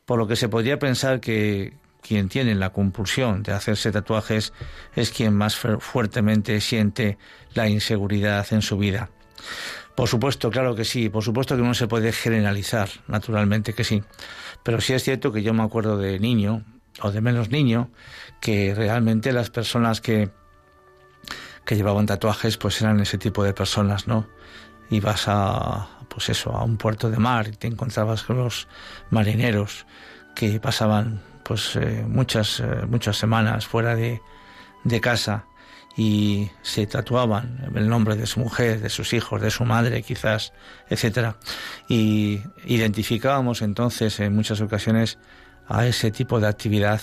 por 0.06 0.20
lo 0.20 0.28
que 0.28 0.36
se 0.36 0.50
podría 0.50 0.78
pensar 0.78 1.20
que 1.20 1.74
quien 2.02 2.28
tiene 2.28 2.54
la 2.54 2.72
compulsión 2.72 3.44
de 3.44 3.54
hacerse 3.54 3.92
tatuajes 3.92 4.54
es 4.96 5.10
quien 5.12 5.34
más 5.34 5.56
fuertemente 5.56 6.60
siente 6.62 7.18
la 7.54 7.70
inseguridad 7.70 8.46
en 8.52 8.62
su 8.62 8.78
vida. 8.78 9.10
Por 9.96 10.10
supuesto, 10.10 10.50
claro 10.50 10.76
que 10.76 10.86
sí, 10.86 11.10
por 11.10 11.24
supuesto 11.24 11.56
que 11.56 11.62
no 11.62 11.74
se 11.74 11.88
puede 11.88 12.12
generalizar, 12.12 12.90
naturalmente 13.08 13.74
que 13.74 13.84
sí. 13.84 14.04
Pero 14.64 14.82
sí 14.82 14.94
es 14.94 15.04
cierto 15.04 15.32
que 15.32 15.44
yo 15.44 15.54
me 15.54 15.64
acuerdo 15.64 15.98
de 15.98 16.20
niño, 16.20 16.64
o 17.02 17.12
de 17.12 17.22
menos 17.22 17.50
niño, 17.50 17.92
que 18.42 18.74
realmente 18.74 19.32
las 19.34 19.50
personas 19.50 20.02
que, 20.02 20.32
que 21.66 21.76
llevaban 21.76 22.08
tatuajes 22.08 22.58
pues 22.58 22.82
eran 22.82 23.00
ese 23.02 23.18
tipo 23.18 23.44
de 23.44 23.54
personas, 23.54 24.08
¿no? 24.08 24.28
Ibas 24.90 25.26
a, 25.28 25.88
pues 26.08 26.30
eso, 26.30 26.52
a 26.52 26.64
un 26.64 26.78
puerto 26.78 27.10
de 27.10 27.18
mar 27.18 27.48
y 27.48 27.52
te 27.52 27.68
encontrabas 27.68 28.24
con 28.24 28.38
los 28.38 28.68
marineros 29.12 29.86
que 30.36 30.60
pasaban 30.60 31.22
pues 31.44 31.76
eh, 31.76 32.04
muchas, 32.08 32.60
eh, 32.60 32.86
muchas 32.88 33.18
semanas 33.18 33.68
fuera 33.68 33.96
de, 33.96 34.22
de 34.84 35.02
casa 35.02 35.46
y 35.96 36.50
se 36.62 36.88
tatuaban 36.88 37.72
el 37.76 37.88
nombre 37.88 38.16
de 38.16 38.26
su 38.26 38.40
mujer, 38.40 38.82
de 38.82 38.90
sus 38.90 39.14
hijos, 39.14 39.42
de 39.42 39.52
su 39.52 39.66
madre 39.66 40.02
quizás, 40.02 40.54
etcétera. 40.90 41.38
Y 41.88 42.42
identificábamos 42.66 43.62
entonces 43.62 44.20
en 44.20 44.36
muchas 44.36 44.62
ocasiones 44.62 45.20
a 45.68 45.86
ese 45.86 46.12
tipo 46.12 46.40
de 46.40 46.48
actividad 46.48 47.02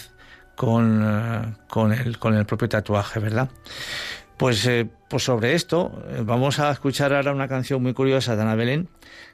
con, 0.57 1.03
eh, 1.05 1.55
con, 1.69 1.93
el, 1.93 2.19
con 2.19 2.35
el 2.35 2.47
propio 2.47 2.69
tatuaje, 2.69 3.21
¿verdad? 3.21 3.49
Pues, 4.37 4.69
pues 5.09 5.23
sobre 5.23 5.55
esto 5.55 6.03
vamos 6.25 6.59
a 6.61 6.71
escuchar 6.71 7.13
ahora 7.13 7.33
una 7.33 7.47
canción 7.47 7.83
muy 7.83 7.93
curiosa 7.93 8.37
de 8.37 8.43
Ana 8.43 8.55
Belén 8.55 8.89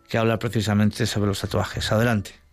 que 0.08 0.18
habla 0.18 0.38
precisamente 0.38 1.06
sobre 1.06 1.28
los 1.28 1.40
tatuajes. 1.40 1.92
Adelante. 1.92 2.45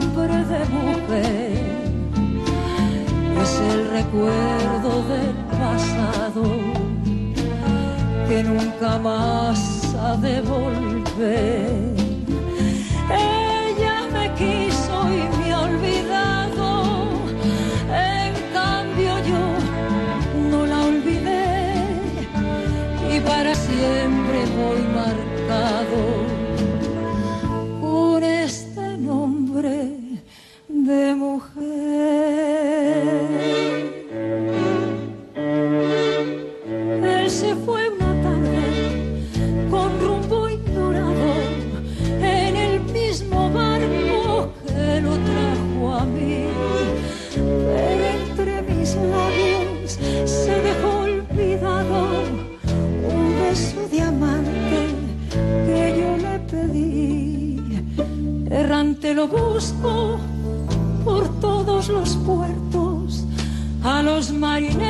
hambre 0.00 0.44
de 0.44 0.64
mujer 0.76 1.52
es 3.42 3.60
el 3.72 3.90
recuerdo 3.90 4.92
del 5.12 5.34
pasado 5.58 6.44
que 8.28 8.42
nunca 8.42 8.98
más 8.98 9.94
ha 10.00 10.16
de 10.16 10.40
volver. 10.42 11.94
Ella 13.10 13.96
me 14.12 14.32
quiso 14.34 14.96
y 15.18 15.22
me 15.38 15.52
ha 15.52 15.60
olvidado, 15.60 16.68
en 17.92 18.32
cambio 18.54 19.12
yo 19.30 19.44
no 20.50 20.66
la 20.66 20.78
olvidé 20.92 21.64
y 23.14 23.20
para 23.20 23.54
siempre 23.54 24.38
voy 24.56 24.82
marchando. 24.94 25.19
lo 59.20 59.28
busco 59.28 60.18
por 61.04 61.28
todos 61.40 61.88
los 61.88 62.16
puertos, 62.24 63.24
a 63.84 64.02
los 64.02 64.32
marineros 64.32 64.89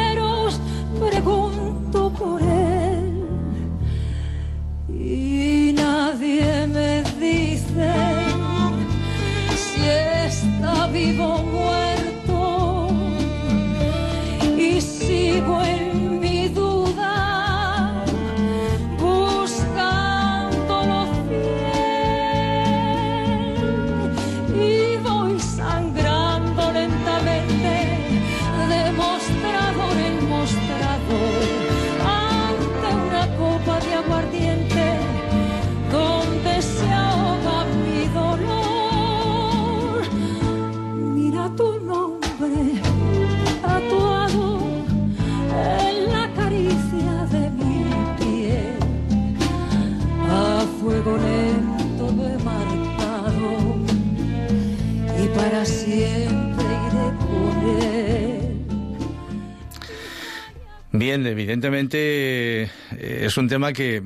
Bien, 61.10 61.26
evidentemente 61.26 62.62
eh, 62.62 62.70
es 62.92 63.36
un 63.36 63.48
tema 63.48 63.72
que, 63.72 64.00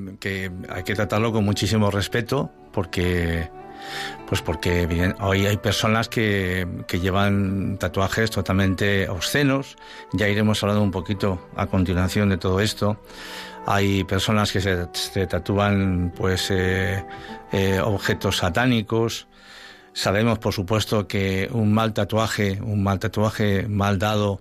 hay 0.70 0.82
que 0.84 0.94
tratarlo 0.94 1.32
con 1.32 1.44
muchísimo 1.44 1.90
respeto 1.90 2.50
porque 2.72 3.50
pues 4.26 4.40
porque 4.40 5.12
hoy 5.20 5.44
hay 5.44 5.58
personas 5.58 6.08
que, 6.08 6.66
llevan 6.90 7.76
tatuajes 7.78 8.30
totalmente 8.30 9.06
obscenos. 9.10 9.76
Ya 10.14 10.30
iremos 10.30 10.62
hablando 10.62 10.82
un 10.82 10.92
poquito 10.92 11.46
a 11.56 11.66
continuación 11.66 12.30
de 12.30 12.38
todo 12.38 12.58
esto. 12.60 12.98
Hay 13.66 14.04
personas 14.04 14.50
que 14.50 14.62
se, 14.62 15.26
tatúan 15.26 16.10
pues 16.16 16.50
eh, 16.50 17.04
eh, 17.52 17.80
objetos 17.80 18.38
satánicos. 18.38 19.26
Sabemos, 19.92 20.38
por 20.38 20.54
supuesto, 20.54 21.06
que 21.06 21.50
un 21.52 21.74
mal 21.74 21.92
tatuaje, 21.92 22.62
un 22.62 22.82
mal 22.82 22.98
tatuaje 22.98 23.68
mal 23.68 23.98
dado, 23.98 24.40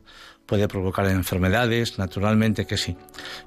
puede 0.53 0.67
provocar 0.67 1.07
enfermedades, 1.07 1.97
naturalmente 1.97 2.67
que 2.67 2.77
sí, 2.77 2.95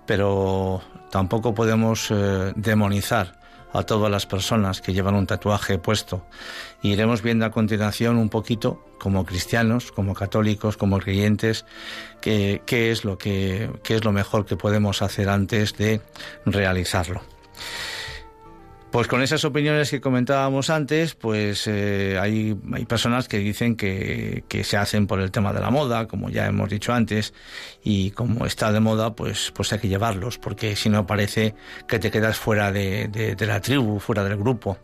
pero 0.07 0.83
tampoco 1.13 1.55
podemos 1.55 2.11
eh, 2.11 2.53
demonizar 2.57 3.39
a 3.73 3.85
todas 3.85 4.11
las 4.11 4.27
personas 4.27 4.81
que 4.81 4.93
llevan 4.93 5.15
un 5.15 5.25
tatuaje 5.25 5.79
puesto. 5.79 6.27
Iremos 6.83 7.23
viendo 7.23 7.45
a 7.47 7.53
continuación 7.53 8.17
un 8.17 8.29
poquito, 8.29 8.85
como 8.99 9.25
cristianos, 9.25 9.93
como 9.93 10.15
católicos, 10.15 10.77
como 10.77 10.99
creyentes, 10.99 11.65
qué, 12.21 12.61
qué 12.67 12.91
es 12.91 13.05
lo 13.05 13.19
que 13.19 13.71
qué 13.85 13.95
es 13.95 14.05
lo 14.05 14.11
mejor 14.11 14.45
que 14.45 14.57
podemos 14.57 15.01
hacer 15.01 15.29
antes 15.29 15.77
de 15.77 16.01
realizarlo. 16.45 17.23
Pues 18.91 19.09
con 19.09 19.21
esas 19.21 19.45
opiniones 19.45 19.91
que 19.91 20.01
comentábamos 20.01 20.71
antes, 20.71 21.15
pues 21.15 21.67
eh, 21.67 22.19
hay, 22.21 22.57
hay, 22.73 22.85
personas 22.87 23.29
que 23.29 23.39
dicen 23.39 23.77
que, 23.77 24.45
que, 24.49 24.65
se 24.65 24.77
hacen 24.77 25.07
por 25.07 25.21
el 25.21 25.31
tema 25.31 25.53
de 25.53 25.61
la 25.61 25.71
moda, 25.71 26.07
como 26.07 26.31
ya 26.31 26.47
hemos 26.47 26.71
dicho 26.71 26.95
antes, 26.95 27.35
y 27.83 28.13
como 28.13 28.47
está 28.47 28.73
de 28.73 28.81
moda, 28.81 29.15
pues, 29.15 29.53
pues 29.55 29.73
hay 29.73 29.81
que 29.81 29.89
llevarlos, 29.89 30.39
porque 30.39 30.77
si 30.77 30.89
no 30.89 31.07
parece 31.07 31.55
que 31.89 31.99
te 31.99 32.11
quedas 32.11 32.39
fuera 32.39 32.73
de, 32.73 33.09
de, 33.09 33.35
de 33.35 33.47
la 33.47 33.61
tribu, 33.61 33.99
fuera 33.99 34.25
del 34.25 34.37
grupo. 34.37 34.79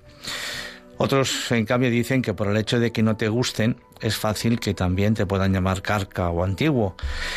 Otros, 0.99 1.51
en 1.51 1.65
cambio, 1.67 1.91
dicen 1.91 2.23
que 2.23 2.35
por 2.35 2.49
el 2.49 2.57
hecho 2.57 2.79
de 2.79 2.93
que 2.93 3.03
no 3.03 3.17
te 3.17 3.29
gusten, 3.29 3.77
es 4.01 4.17
fácil 4.17 4.61
que 4.61 4.75
también 4.75 5.15
te 5.15 5.27
puedan 5.27 5.53
llamar 5.53 5.83
carca 5.83 6.31
o 6.31 6.45
antiguo, 6.45 6.97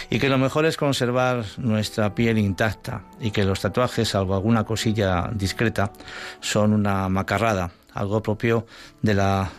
y 0.10 0.20
que 0.20 0.30
lo 0.30 0.38
mejor 0.38 0.66
es 0.66 0.78
conservar 0.78 1.46
nuestra 1.58 2.14
piel 2.14 2.38
intacta, 2.38 3.04
y 3.20 3.32
que 3.32 3.44
los 3.44 3.62
tatuajes, 3.62 4.10
salvo 4.10 4.36
alguna 4.36 4.64
cosilla 4.64 5.30
discreta, 5.34 5.92
son 6.42 6.74
una 6.74 7.10
macarrada, 7.10 7.72
algo 7.94 8.22
propio 8.22 8.66
de 9.02 9.14
la 9.14 9.50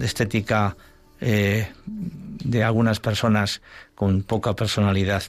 estética 0.00 0.76
eh, 1.20 1.68
de 1.84 2.64
algunas 2.64 3.00
personas 3.00 3.60
con 3.94 4.22
poca 4.22 4.54
personalidad. 4.54 5.22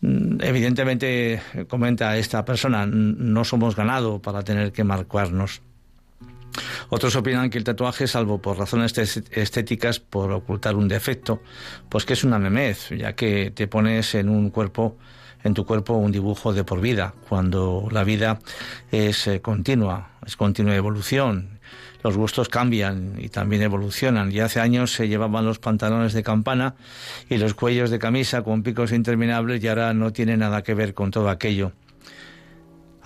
Evidentemente, 0.00 1.40
comenta 1.66 2.16
esta 2.16 2.44
persona, 2.44 2.86
no 2.86 3.44
somos 3.44 3.74
ganado 3.74 4.22
para 4.22 4.44
tener 4.44 4.70
que 4.70 4.84
marcarnos 4.84 5.60
otros 6.90 7.16
opinan 7.16 7.50
que 7.50 7.58
el 7.58 7.64
tatuaje, 7.64 8.06
salvo 8.06 8.40
por 8.40 8.58
razones 8.58 8.96
estéticas, 8.96 10.00
por 10.00 10.32
ocultar 10.32 10.76
un 10.76 10.88
defecto, 10.88 11.40
pues 11.88 12.04
que 12.04 12.14
es 12.14 12.24
una 12.24 12.38
memez, 12.38 12.90
ya 12.90 13.14
que 13.14 13.50
te 13.50 13.66
pones 13.66 14.14
en 14.14 14.28
un 14.28 14.50
cuerpo 14.50 14.96
en 15.44 15.54
tu 15.54 15.64
cuerpo 15.64 15.94
un 15.94 16.12
dibujo 16.12 16.52
de 16.52 16.64
por 16.64 16.80
vida, 16.80 17.14
cuando 17.28 17.88
la 17.90 18.04
vida 18.04 18.40
es 18.90 19.26
eh, 19.28 19.40
continua, 19.40 20.10
es 20.26 20.36
continua 20.36 20.74
evolución. 20.74 21.60
Los 22.02 22.16
gustos 22.16 22.48
cambian 22.48 23.14
y 23.18 23.28
también 23.28 23.62
evolucionan. 23.62 24.30
Y 24.30 24.40
hace 24.40 24.60
años 24.60 24.92
se 24.92 25.08
llevaban 25.08 25.44
los 25.44 25.58
pantalones 25.58 26.12
de 26.12 26.22
campana 26.22 26.74
y 27.28 27.38
los 27.38 27.54
cuellos 27.54 27.90
de 27.90 27.98
camisa 27.98 28.42
con 28.42 28.62
picos 28.62 28.92
interminables 28.92 29.62
y 29.62 29.68
ahora 29.68 29.92
no 29.94 30.12
tiene 30.12 30.36
nada 30.36 30.62
que 30.62 30.74
ver 30.74 30.94
con 30.94 31.10
todo 31.10 31.28
aquello. 31.28 31.72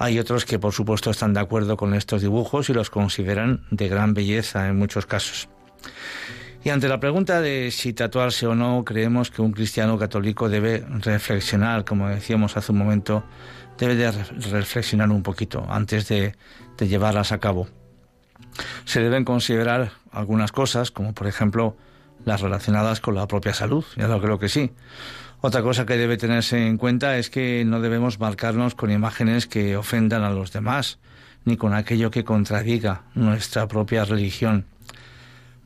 Hay 0.03 0.19
otros 0.19 0.45
que 0.45 0.59
por 0.59 0.73
supuesto 0.73 1.13
están 1.13 1.33
de 1.33 1.39
acuerdo 1.39 1.77
con 1.77 1.95
estos 1.95 2.23
dibujos 2.23 2.69
y 2.69 2.73
los 2.73 2.91
consideran 2.91 3.65
de 3.71 3.87
gran 3.87 4.15
belleza 4.15 4.67
en 4.67 4.77
muchos 4.77 5.07
casos. 5.07 5.49
Y 6.65 6.71
ante 6.71 6.89
la 6.89 6.99
pregunta 6.99 7.41
de 7.41 7.71
si 7.71 7.93
tatuarse 7.93 8.49
o 8.49 8.57
no, 8.57 8.85
creemos 8.85 9.31
que 9.31 9.43
un 9.43 9.53
cristiano 9.53 9.97
católico 10.01 10.49
debe 10.49 10.85
reflexionar, 11.05 11.85
como 11.85 12.09
decíamos 12.09 12.57
hace 12.57 12.73
un 12.73 12.79
momento, 12.79 13.23
debe 13.79 13.95
de 13.95 14.11
reflexionar 14.51 15.09
un 15.09 15.23
poquito 15.23 15.65
antes 15.69 16.09
de, 16.09 16.35
de 16.77 16.89
llevarlas 16.89 17.31
a 17.31 17.39
cabo. 17.39 17.69
Se 18.85 19.01
deben 19.01 19.25
considerar 19.25 19.93
algunas 20.11 20.51
cosas, 20.51 20.91
como 20.91 21.15
por 21.15 21.29
ejemplo 21.29 21.77
las 22.25 22.41
relacionadas 22.41 22.99
con 22.99 23.15
la 23.15 23.29
propia 23.29 23.55
salud, 23.55 23.85
ya 23.97 24.09
lo 24.09 24.21
creo 24.21 24.41
que 24.41 24.49
sí. 24.49 24.73
Otra 25.45 25.61
cosa 25.61 25.87
que 25.87 25.97
debe 25.97 26.17
tenerse 26.17 26.69
en 26.69 26.79
cuenta 26.79 27.19
es 27.19 27.29
que 27.29 27.65
no 27.65 27.81
debemos 27.81 28.21
marcarnos 28.21 28.77
con 28.77 28.93
imágenes 28.93 29.49
que 29.49 29.77
ofendan 29.77 30.23
a 30.23 30.31
los 30.31 30.53
demás, 30.53 31.01
ni 31.45 31.57
con 31.57 31.75
aquello 31.75 32.13
que 32.13 32.23
contradiga 32.23 33.03
nuestra 33.17 33.67
propia 33.67 34.05
religión. 34.05 34.67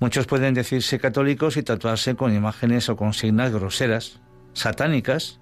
Muchos 0.01 0.25
pueden 0.25 0.55
decirse 0.55 0.99
católicos 0.99 1.59
y 1.59 1.63
tatuarse 1.63 2.15
con 2.15 2.35
imágenes 2.35 2.89
o 2.89 2.97
consignas 2.97 3.53
groseras, 3.53 4.19
satánicas, 4.55 5.41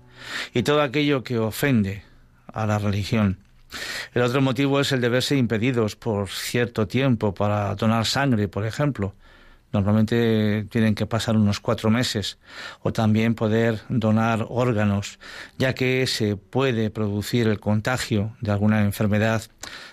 y 0.53 0.65
todo 0.65 0.83
aquello 0.83 1.23
que 1.23 1.39
ofende 1.39 2.03
a 2.53 2.67
la 2.67 2.81
religión. 2.81 3.39
El 4.15 4.23
otro 4.23 4.43
motivo 4.43 4.81
es 4.81 4.91
el 4.91 5.01
de 5.01 5.11
verse 5.11 5.37
impedidos 5.37 5.95
por 5.95 6.29
cierto 6.29 6.89
tiempo 6.89 7.35
para 7.35 7.73
donar 7.77 8.05
sangre, 8.05 8.49
por 8.49 8.67
ejemplo, 8.67 9.15
Normalmente 9.75 10.67
tienen 10.71 10.95
que 10.95 11.05
pasar 11.05 11.37
unos 11.37 11.59
cuatro 11.59 11.91
meses 11.91 12.39
o 12.83 12.93
también 12.93 13.35
poder 13.35 13.81
donar 13.89 14.47
órganos, 14.49 15.19
ya 15.59 15.75
que 15.75 16.07
se 16.07 16.37
puede 16.37 16.91
producir 16.91 17.49
el 17.49 17.59
contagio 17.59 18.37
de 18.41 18.53
alguna 18.53 18.83
enfermedad 18.83 19.43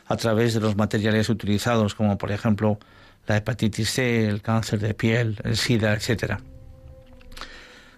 a 0.05 0.17
través 0.17 0.53
de 0.53 0.59
los 0.59 0.75
materiales 0.75 1.29
utilizados, 1.29 1.95
como 1.95 2.19
por 2.19 2.31
ejemplo 2.31 2.77
la 3.25 3.37
hepatitis 3.37 3.89
C, 3.89 4.27
el 4.27 4.43
cáncer 4.43 4.79
de 4.79 4.93
piel, 4.93 5.39
el 5.43 5.57
SIDA, 5.57 5.93
etcétera. 5.93 6.39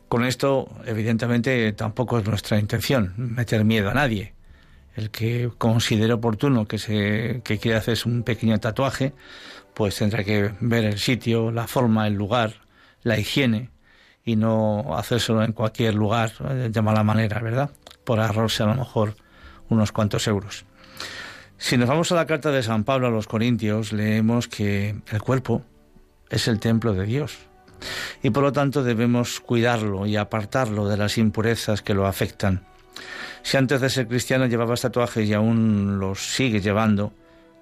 Con 0.08 0.24
esto, 0.24 0.70
evidentemente, 0.86 1.74
tampoco 1.74 2.18
es 2.18 2.26
nuestra 2.26 2.60
intención 2.60 3.14
meter 3.18 3.66
miedo 3.66 3.90
a 3.90 3.94
nadie. 3.94 4.34
El 4.96 5.10
que 5.10 5.50
considere 5.58 6.14
oportuno 6.14 6.66
que 6.66 6.78
se 6.78 7.42
que 7.44 7.58
quiera 7.58 7.80
hacerse 7.80 8.08
un 8.08 8.24
pequeño 8.24 8.58
tatuaje, 8.60 9.14
pues 9.74 9.98
tendrá 9.98 10.24
que 10.24 10.52
ver 10.60 10.86
el 10.86 11.00
sitio, 11.00 11.52
la 11.52 11.68
forma, 11.68 12.08
el 12.08 12.14
lugar, 12.14 12.54
la 13.02 13.18
higiene 13.18 13.70
y 14.24 14.36
no 14.36 14.96
hacérselo 14.96 15.44
en 15.44 15.54
cualquier 15.54 15.96
lugar 15.96 16.32
de 16.38 16.82
mala 16.82 17.04
manera, 17.04 17.40
¿verdad? 17.40 17.70
Por 18.04 18.20
ahorrarse 18.20 18.64
a 18.64 18.68
lo 18.68 18.76
mejor 18.76 19.16
unos 19.70 19.92
cuantos 19.92 20.28
euros. 20.28 20.66
Si 21.58 21.78
nos 21.78 21.88
vamos 21.88 22.12
a 22.12 22.16
la 22.16 22.26
carta 22.26 22.52
de 22.52 22.64
San 22.64 22.84
Pablo 22.84 23.08
a 23.08 23.12
los 23.12 23.28
Corintios, 23.28 23.94
leemos 23.94 24.48
que 24.48 24.96
el 25.12 25.22
cuerpo 25.22 25.64
es 26.30 26.48
el 26.48 26.60
templo 26.60 26.94
de 26.94 27.06
Dios 27.06 27.38
y 28.22 28.30
por 28.30 28.44
lo 28.44 28.52
tanto 28.52 28.84
debemos 28.84 29.40
cuidarlo 29.40 30.06
y 30.06 30.16
apartarlo 30.16 30.88
de 30.88 30.98
las 30.98 31.18
impurezas 31.18 31.82
que 31.82 31.94
lo 31.94 32.08
afectan. 32.08 32.66
Si 33.42 33.58
antes 33.58 33.82
de 33.82 33.90
ser 33.90 34.08
cristiano 34.08 34.46
llevabas 34.46 34.82
tatuajes 34.82 35.28
y 35.28 35.34
aún 35.34 36.00
los 36.00 36.20
sigues 36.20 36.64
llevando, 36.64 37.14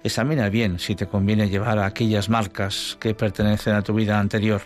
Examina 0.04 0.48
bien 0.48 0.78
si 0.78 0.94
te 0.94 1.06
conviene 1.06 1.48
llevar 1.48 1.78
aquellas 1.78 2.28
marcas 2.28 2.96
que 3.00 3.14
pertenecen 3.14 3.74
a 3.74 3.82
tu 3.82 3.94
vida 3.94 4.18
anterior. 4.18 4.62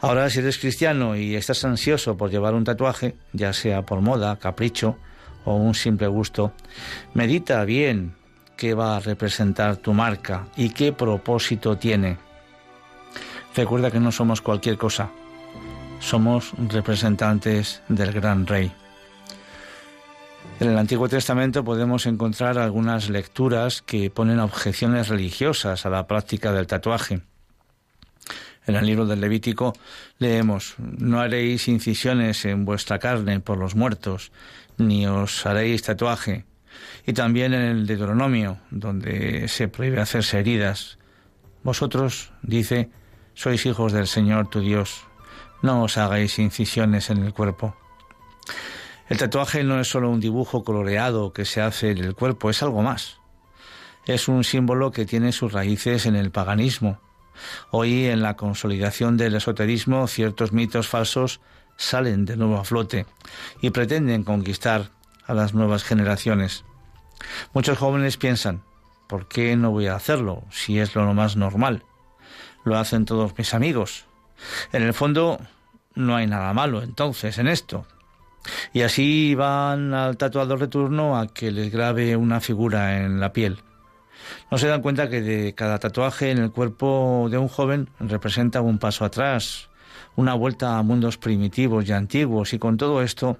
Ahora, 0.00 0.30
si 0.30 0.38
eres 0.38 0.58
cristiano 0.58 1.16
y 1.16 1.34
estás 1.34 1.64
ansioso 1.64 2.16
por 2.16 2.30
llevar 2.30 2.54
un 2.54 2.64
tatuaje, 2.64 3.16
ya 3.32 3.52
sea 3.52 3.82
por 3.82 4.00
moda, 4.00 4.36
capricho 4.36 4.96
o 5.44 5.56
un 5.56 5.74
simple 5.74 6.06
gusto, 6.06 6.52
medita 7.14 7.64
bien 7.64 8.14
qué 8.56 8.74
va 8.74 8.96
a 8.96 9.00
representar 9.00 9.76
tu 9.76 9.92
marca 9.92 10.46
y 10.56 10.70
qué 10.70 10.92
propósito 10.92 11.76
tiene. 11.76 12.16
Recuerda 13.54 13.90
que 13.90 14.00
no 14.00 14.12
somos 14.12 14.40
cualquier 14.40 14.78
cosa, 14.78 15.10
somos 16.00 16.52
representantes 16.68 17.82
del 17.88 18.12
gran 18.12 18.46
rey. 18.46 18.72
En 20.60 20.68
el 20.68 20.76
Antiguo 20.76 21.08
Testamento 21.08 21.62
podemos 21.62 22.06
encontrar 22.06 22.58
algunas 22.58 23.10
lecturas 23.10 23.80
que 23.80 24.10
ponen 24.10 24.40
objeciones 24.40 25.06
religiosas 25.06 25.86
a 25.86 25.90
la 25.90 26.08
práctica 26.08 26.52
del 26.52 26.66
tatuaje. 26.66 27.20
En 28.66 28.74
el 28.74 28.84
libro 28.84 29.06
del 29.06 29.20
Levítico 29.20 29.72
leemos, 30.18 30.74
no 30.78 31.20
haréis 31.20 31.68
incisiones 31.68 32.44
en 32.44 32.64
vuestra 32.64 32.98
carne 32.98 33.38
por 33.38 33.56
los 33.56 33.76
muertos, 33.76 34.32
ni 34.78 35.06
os 35.06 35.46
haréis 35.46 35.82
tatuaje. 35.82 36.44
Y 37.06 37.12
también 37.12 37.54
en 37.54 37.62
el 37.62 37.86
Deuteronomio, 37.86 38.58
donde 38.70 39.46
se 39.46 39.68
prohíbe 39.68 40.00
hacerse 40.00 40.40
heridas. 40.40 40.98
Vosotros, 41.62 42.32
dice, 42.42 42.90
sois 43.34 43.64
hijos 43.64 43.92
del 43.92 44.08
Señor 44.08 44.50
tu 44.50 44.58
Dios, 44.58 45.04
no 45.62 45.84
os 45.84 45.96
hagáis 45.98 46.40
incisiones 46.40 47.10
en 47.10 47.18
el 47.18 47.32
cuerpo. 47.32 47.76
El 49.08 49.16
tatuaje 49.16 49.64
no 49.64 49.80
es 49.80 49.88
solo 49.88 50.10
un 50.10 50.20
dibujo 50.20 50.64
coloreado 50.64 51.32
que 51.32 51.46
se 51.46 51.62
hace 51.62 51.92
en 51.92 51.98
el 51.98 52.14
cuerpo, 52.14 52.50
es 52.50 52.62
algo 52.62 52.82
más. 52.82 53.16
Es 54.04 54.28
un 54.28 54.44
símbolo 54.44 54.90
que 54.90 55.06
tiene 55.06 55.32
sus 55.32 55.52
raíces 55.52 56.04
en 56.04 56.14
el 56.14 56.30
paganismo. 56.30 57.00
Hoy, 57.70 58.06
en 58.06 58.20
la 58.20 58.36
consolidación 58.36 59.16
del 59.16 59.36
esoterismo, 59.36 60.06
ciertos 60.08 60.52
mitos 60.52 60.88
falsos 60.88 61.40
salen 61.78 62.26
de 62.26 62.36
nuevo 62.36 62.58
a 62.58 62.64
flote 62.64 63.06
y 63.62 63.70
pretenden 63.70 64.24
conquistar 64.24 64.90
a 65.26 65.32
las 65.32 65.54
nuevas 65.54 65.84
generaciones. 65.84 66.64
Muchos 67.54 67.78
jóvenes 67.78 68.18
piensan, 68.18 68.62
¿por 69.06 69.26
qué 69.26 69.56
no 69.56 69.70
voy 69.70 69.86
a 69.86 69.96
hacerlo 69.96 70.44
si 70.50 70.78
es 70.80 70.94
lo 70.94 71.14
más 71.14 71.36
normal? 71.36 71.82
Lo 72.62 72.76
hacen 72.76 73.06
todos 73.06 73.36
mis 73.38 73.54
amigos. 73.54 74.04
En 74.72 74.82
el 74.82 74.92
fondo, 74.92 75.40
no 75.94 76.14
hay 76.14 76.26
nada 76.26 76.52
malo 76.52 76.82
entonces 76.82 77.38
en 77.38 77.48
esto. 77.48 77.86
Y 78.72 78.82
así 78.82 79.34
van 79.34 79.94
al 79.94 80.16
tatuador 80.16 80.58
de 80.58 80.68
turno 80.68 81.18
a 81.18 81.26
que 81.28 81.50
les 81.50 81.72
grabe 81.72 82.16
una 82.16 82.40
figura 82.40 82.98
en 82.98 83.20
la 83.20 83.32
piel. 83.32 83.58
No 84.50 84.58
se 84.58 84.68
dan 84.68 84.82
cuenta 84.82 85.08
que 85.08 85.20
de 85.20 85.54
cada 85.54 85.78
tatuaje 85.78 86.30
en 86.30 86.38
el 86.38 86.50
cuerpo 86.50 87.28
de 87.30 87.38
un 87.38 87.48
joven 87.48 87.88
representa 88.00 88.60
un 88.60 88.78
paso 88.78 89.04
atrás, 89.04 89.68
una 90.16 90.34
vuelta 90.34 90.78
a 90.78 90.82
mundos 90.82 91.18
primitivos 91.18 91.88
y 91.88 91.92
antiguos 91.92 92.52
y 92.52 92.58
con 92.58 92.76
todo 92.76 93.02
esto 93.02 93.38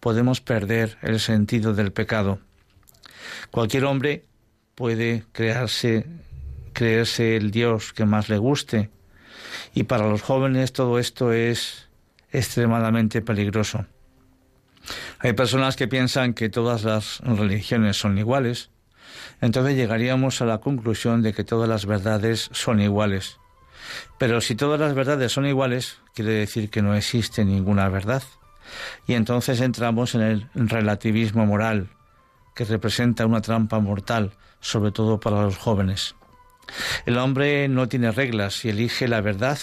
podemos 0.00 0.40
perder 0.40 0.98
el 1.02 1.20
sentido 1.20 1.74
del 1.74 1.92
pecado. 1.92 2.38
Cualquier 3.50 3.84
hombre 3.84 4.24
puede 4.74 5.24
crearse, 5.32 6.06
creerse 6.72 7.36
el 7.36 7.50
Dios 7.50 7.92
que 7.92 8.04
más 8.04 8.28
le 8.28 8.38
guste 8.38 8.90
y 9.74 9.84
para 9.84 10.08
los 10.08 10.22
jóvenes 10.22 10.72
todo 10.72 10.98
esto 10.98 11.32
es 11.32 11.88
extremadamente 12.32 13.22
peligroso. 13.22 13.86
Hay 15.18 15.32
personas 15.32 15.76
que 15.76 15.88
piensan 15.88 16.34
que 16.34 16.48
todas 16.48 16.84
las 16.84 17.20
religiones 17.20 17.96
son 17.96 18.18
iguales, 18.18 18.70
entonces 19.40 19.76
llegaríamos 19.76 20.40
a 20.40 20.46
la 20.46 20.58
conclusión 20.58 21.22
de 21.22 21.32
que 21.32 21.44
todas 21.44 21.68
las 21.68 21.86
verdades 21.86 22.48
son 22.52 22.80
iguales. 22.80 23.38
Pero 24.18 24.40
si 24.40 24.54
todas 24.54 24.80
las 24.80 24.94
verdades 24.94 25.32
son 25.32 25.46
iguales, 25.46 25.98
quiere 26.14 26.32
decir 26.32 26.70
que 26.70 26.82
no 26.82 26.94
existe 26.94 27.44
ninguna 27.44 27.88
verdad. 27.88 28.22
Y 29.06 29.14
entonces 29.14 29.60
entramos 29.60 30.14
en 30.14 30.22
el 30.22 30.48
relativismo 30.54 31.46
moral, 31.46 31.88
que 32.54 32.64
representa 32.64 33.26
una 33.26 33.42
trampa 33.42 33.78
mortal, 33.78 34.32
sobre 34.60 34.90
todo 34.90 35.20
para 35.20 35.42
los 35.42 35.56
jóvenes. 35.56 36.16
El 37.04 37.18
hombre 37.18 37.68
no 37.68 37.88
tiene 37.88 38.10
reglas 38.10 38.64
y 38.64 38.70
elige 38.70 39.06
la 39.06 39.20
verdad 39.20 39.58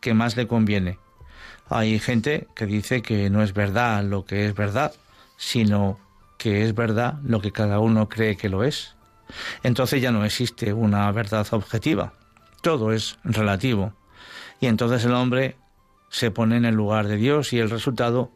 que 0.00 0.14
más 0.14 0.36
le 0.36 0.46
conviene. 0.46 0.98
Hay 1.68 1.98
gente 1.98 2.46
que 2.54 2.66
dice 2.66 3.02
que 3.02 3.28
no 3.28 3.42
es 3.42 3.52
verdad 3.52 4.04
lo 4.04 4.24
que 4.24 4.46
es 4.46 4.54
verdad, 4.54 4.92
sino 5.36 5.98
que 6.38 6.64
es 6.64 6.74
verdad 6.74 7.14
lo 7.24 7.40
que 7.40 7.50
cada 7.50 7.80
uno 7.80 8.08
cree 8.08 8.36
que 8.36 8.48
lo 8.48 8.62
es. 8.62 8.94
Entonces 9.64 10.00
ya 10.00 10.12
no 10.12 10.24
existe 10.24 10.72
una 10.72 11.10
verdad 11.10 11.46
objetiva, 11.50 12.12
todo 12.62 12.92
es 12.92 13.18
relativo. 13.24 13.92
Y 14.60 14.66
entonces 14.66 15.04
el 15.04 15.12
hombre 15.12 15.56
se 16.08 16.30
pone 16.30 16.56
en 16.56 16.64
el 16.64 16.74
lugar 16.74 17.08
de 17.08 17.16
Dios 17.16 17.52
y 17.52 17.58
el 17.58 17.68
resultado 17.68 18.30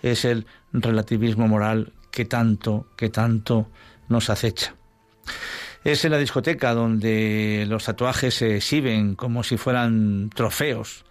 es 0.00 0.24
el 0.24 0.46
relativismo 0.72 1.48
moral 1.48 1.92
que 2.12 2.24
tanto, 2.24 2.86
que 2.96 3.08
tanto 3.08 3.68
nos 4.08 4.30
acecha. 4.30 4.74
Es 5.82 6.04
en 6.04 6.12
la 6.12 6.18
discoteca 6.18 6.74
donde 6.74 7.66
los 7.68 7.84
tatuajes 7.84 8.34
se 8.34 8.56
exhiben 8.56 9.16
como 9.16 9.42
si 9.42 9.56
fueran 9.56 10.30
trofeos 10.30 11.04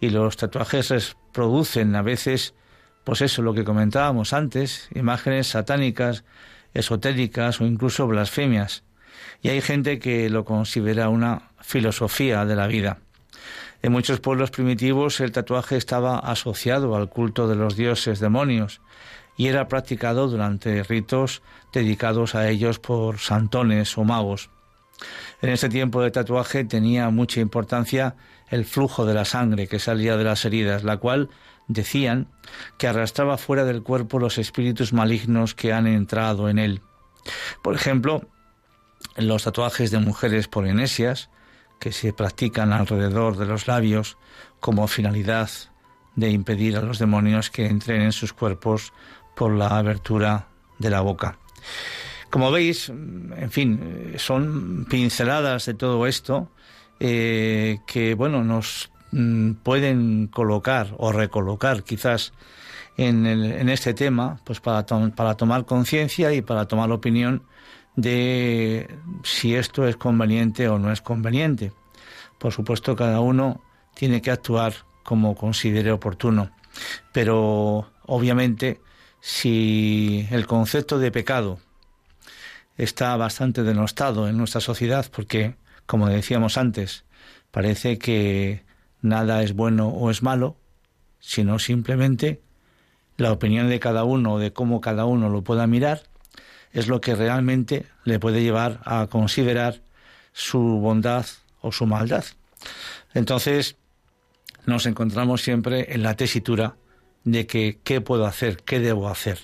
y 0.00 0.10
los 0.10 0.36
tatuajes 0.36 1.16
producen 1.32 1.94
a 1.96 2.02
veces, 2.02 2.54
pues 3.04 3.22
eso, 3.22 3.42
lo 3.42 3.54
que 3.54 3.64
comentábamos 3.64 4.32
antes, 4.32 4.88
imágenes 4.94 5.48
satánicas, 5.48 6.24
esotéricas 6.74 7.60
o 7.60 7.64
incluso 7.64 8.06
blasfemias. 8.06 8.84
Y 9.42 9.48
hay 9.48 9.60
gente 9.60 9.98
que 9.98 10.28
lo 10.28 10.44
considera 10.44 11.08
una 11.08 11.50
filosofía 11.60 12.44
de 12.44 12.56
la 12.56 12.66
vida. 12.66 12.98
En 13.82 13.92
muchos 13.92 14.20
pueblos 14.20 14.50
primitivos 14.50 15.20
el 15.20 15.32
tatuaje 15.32 15.76
estaba 15.76 16.18
asociado 16.18 16.96
al 16.96 17.08
culto 17.08 17.46
de 17.46 17.56
los 17.56 17.76
dioses 17.76 18.20
demonios 18.20 18.80
y 19.36 19.48
era 19.48 19.68
practicado 19.68 20.28
durante 20.28 20.82
ritos 20.82 21.42
dedicados 21.72 22.34
a 22.34 22.48
ellos 22.48 22.78
por 22.78 23.18
santones 23.18 23.96
o 23.98 24.04
magos. 24.04 24.50
En 25.42 25.50
ese 25.50 25.68
tiempo 25.68 26.00
de 26.02 26.10
tatuaje 26.10 26.64
tenía 26.64 27.10
mucha 27.10 27.40
importancia 27.40 28.16
el 28.48 28.64
flujo 28.64 29.04
de 29.04 29.14
la 29.14 29.24
sangre 29.24 29.66
que 29.66 29.78
salía 29.78 30.16
de 30.16 30.24
las 30.24 30.44
heridas, 30.44 30.84
la 30.84 30.96
cual 30.96 31.28
decían 31.68 32.28
que 32.78 32.86
arrastraba 32.86 33.38
fuera 33.38 33.64
del 33.64 33.82
cuerpo 33.82 34.18
los 34.18 34.38
espíritus 34.38 34.92
malignos 34.92 35.54
que 35.54 35.72
han 35.72 35.86
entrado 35.86 36.48
en 36.48 36.58
él. 36.58 36.80
Por 37.62 37.74
ejemplo, 37.74 38.28
los 39.16 39.44
tatuajes 39.44 39.90
de 39.90 39.98
mujeres 39.98 40.48
polinesias, 40.48 41.30
que 41.78 41.92
se 41.92 42.12
practican 42.12 42.72
alrededor 42.72 43.36
de 43.36 43.46
los 43.46 43.66
labios 43.66 44.16
como 44.60 44.88
finalidad 44.88 45.50
de 46.14 46.30
impedir 46.30 46.76
a 46.76 46.80
los 46.80 46.98
demonios 46.98 47.50
que 47.50 47.66
entren 47.66 48.00
en 48.00 48.12
sus 48.12 48.32
cuerpos 48.32 48.92
por 49.34 49.52
la 49.52 49.68
abertura 49.68 50.48
de 50.78 50.90
la 50.90 51.02
boca. 51.02 51.38
Como 52.30 52.50
veis, 52.50 52.88
en 52.88 53.50
fin, 53.50 54.14
son 54.16 54.86
pinceladas 54.88 55.66
de 55.66 55.74
todo 55.74 56.06
esto 56.06 56.50
eh, 57.00 57.78
que, 57.86 58.14
bueno, 58.14 58.42
nos 58.42 58.90
mm, 59.12 59.52
pueden 59.62 60.28
colocar 60.28 60.94
o 60.98 61.12
recolocar 61.12 61.82
quizás 61.82 62.32
en, 62.96 63.26
en 63.26 63.68
este 63.68 63.94
tema, 63.94 64.40
pues 64.44 64.60
para, 64.60 64.84
para 64.86 65.34
tomar 65.36 65.66
conciencia 65.66 66.32
y 66.32 66.42
para 66.42 66.66
tomar 66.66 66.90
opinión 66.90 67.42
de 67.96 68.88
si 69.24 69.54
esto 69.54 69.86
es 69.86 69.96
conveniente 69.96 70.68
o 70.68 70.78
no 70.78 70.92
es 70.92 71.00
conveniente. 71.00 71.72
Por 72.38 72.52
supuesto, 72.52 72.94
cada 72.96 73.20
uno 73.20 73.62
tiene 73.94 74.20
que 74.20 74.30
actuar 74.30 74.74
como 75.02 75.34
considere 75.34 75.92
oportuno, 75.92 76.50
pero 77.12 77.88
obviamente 78.06 78.80
si 79.20 80.26
el 80.30 80.46
concepto 80.46 80.98
de 80.98 81.10
pecado 81.10 81.58
está 82.76 83.16
bastante 83.16 83.62
denostado 83.62 84.28
en 84.28 84.36
nuestra 84.36 84.60
sociedad 84.60 85.06
porque, 85.10 85.54
como 85.86 86.08
decíamos 86.08 86.58
antes, 86.58 87.04
parece 87.50 87.98
que 87.98 88.64
nada 89.00 89.42
es 89.42 89.54
bueno 89.54 89.88
o 89.88 90.10
es 90.10 90.22
malo, 90.22 90.56
sino 91.20 91.58
simplemente 91.58 92.40
la 93.16 93.32
opinión 93.32 93.68
de 93.68 93.80
cada 93.80 94.04
uno, 94.04 94.38
de 94.38 94.52
cómo 94.52 94.80
cada 94.80 95.06
uno 95.06 95.30
lo 95.30 95.42
pueda 95.42 95.66
mirar, 95.66 96.02
es 96.72 96.88
lo 96.88 97.00
que 97.00 97.14
realmente 97.14 97.86
le 98.04 98.18
puede 98.18 98.42
llevar 98.42 98.80
a 98.84 99.06
considerar 99.06 99.80
su 100.32 100.58
bondad 100.58 101.24
o 101.62 101.72
su 101.72 101.86
maldad. 101.86 102.24
Entonces, 103.14 103.76
nos 104.66 104.84
encontramos 104.84 105.40
siempre 105.40 105.94
en 105.94 106.02
la 106.02 106.14
tesitura 106.14 106.76
de 107.24 107.46
que 107.46 107.80
qué 107.82 108.00
puedo 108.00 108.26
hacer, 108.26 108.58
qué 108.58 108.78
debo 108.80 109.08
hacer. 109.08 109.38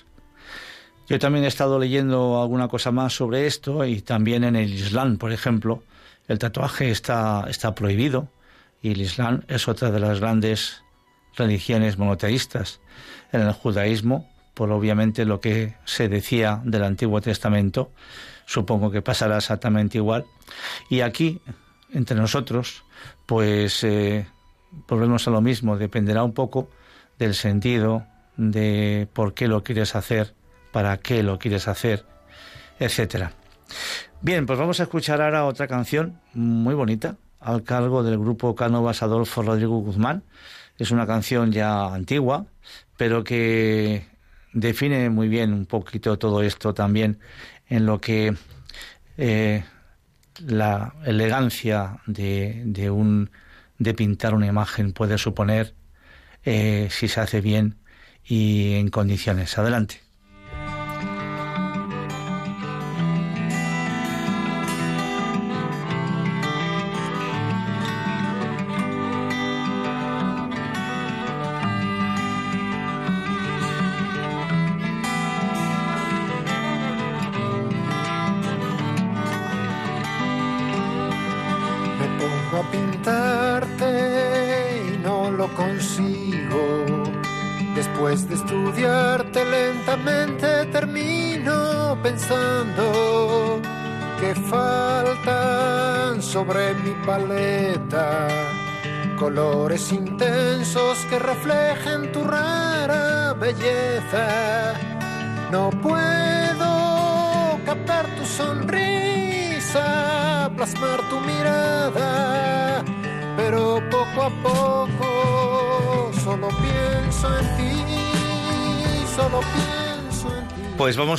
Yo 1.13 1.19
también 1.19 1.45
he 1.45 1.49
estado 1.49 1.79
leyendo 1.79 2.41
alguna 2.41 2.69
cosa 2.69 2.91
más 2.91 3.15
sobre 3.15 3.47
esto 3.47 3.85
y 3.85 4.01
también 4.01 4.45
en 4.45 4.57
el 4.57 4.73
Islam, 4.73 5.19
por 5.19 5.31
ejemplo, 5.31 5.83
el 6.27 6.39
tatuaje 6.39 6.91
está, 6.91 7.45
está 7.51 7.75
prohibido 7.75 8.29
y 8.81 8.93
el 8.93 9.03
Islam 9.03 9.43
es 9.47 9.69
otra 9.69 9.91
de 9.91 10.01
las 10.01 10.21
grandes 10.21 10.83
religiones 11.37 11.99
monoteístas. 11.99 12.81
En 13.31 13.43
el 13.43 13.53
judaísmo, 13.53 14.27
por 14.55 14.73
obviamente 14.73 15.27
lo 15.27 15.39
que 15.39 15.75
se 15.85 16.09
decía 16.09 16.63
del 16.65 16.83
Antiguo 16.83 17.21
Testamento, 17.21 17.91
supongo 18.47 18.91
que 18.91 19.03
pasará 19.03 19.37
exactamente 19.37 19.99
igual. 19.99 20.25
Y 20.89 21.03
aquí, 21.03 21.43
entre 21.93 22.17
nosotros, 22.17 22.85
pues 23.27 23.85
eh, 23.85 24.27
volvemos 24.89 25.29
a 25.29 25.31
lo 25.31 25.43
mismo, 25.43 25.77
dependerá 25.77 26.25
un 26.25 26.33
poco 26.33 26.71
del 27.19 27.35
sentido, 27.35 28.07
de 28.39 29.09
por 29.13 29.35
qué 29.35 29.47
lo 29.47 29.63
quieres 29.63 29.95
hacer, 29.95 30.33
para 30.73 30.99
qué 30.99 31.23
lo 31.23 31.39
quieres 31.39 31.69
hacer, 31.69 32.05
etcétera. 32.79 33.33
Bien, 34.21 34.47
pues 34.47 34.59
vamos 34.59 34.81
a 34.81 34.85
escuchar 34.85 35.21
ahora 35.21 35.45
otra 35.45 35.67
canción 35.67 36.21
muy 36.35 36.75
bonita 36.75 37.17
al 37.41 37.63
cargo 37.63 38.03
del 38.03 38.19
grupo 38.19 38.55
Cánovas 38.55 39.03
Adolfo 39.03 39.43
Rodrigo 39.43 39.79
Guzmán. 39.79 40.25
Es 40.79 40.91
una 40.91 41.07
canción 41.07 41.53
ya 41.53 41.93
antigua, 41.93 42.47
pero 42.97 43.25
que 43.25 44.07
define 44.53 45.11
muy 45.11 45.29
bien 45.29 45.53
un 45.53 45.67
poquito 45.67 46.19
todo 46.19 46.43
esto 46.43 46.75
también 46.75 47.19
en 47.69 47.87
lo 47.87 48.01
que 48.01 48.35
eh, 49.17 49.65
la 50.47 50.95
elegancia 51.05 52.01
de, 52.07 52.63
de, 52.65 52.91
un, 52.91 53.31
de 53.79 53.95
pintar 53.95 54.35
una 54.35 54.47
imagen 54.47 54.93
puede 54.93 55.19
suponer 55.19 55.75
eh, 56.45 56.89
si 56.91 57.09
se 57.09 57.21
hace 57.21 57.41
bien 57.41 57.77
y 58.25 58.75
en 58.75 58.89
condiciones. 58.89 59.57
Adelante. 59.59 60.01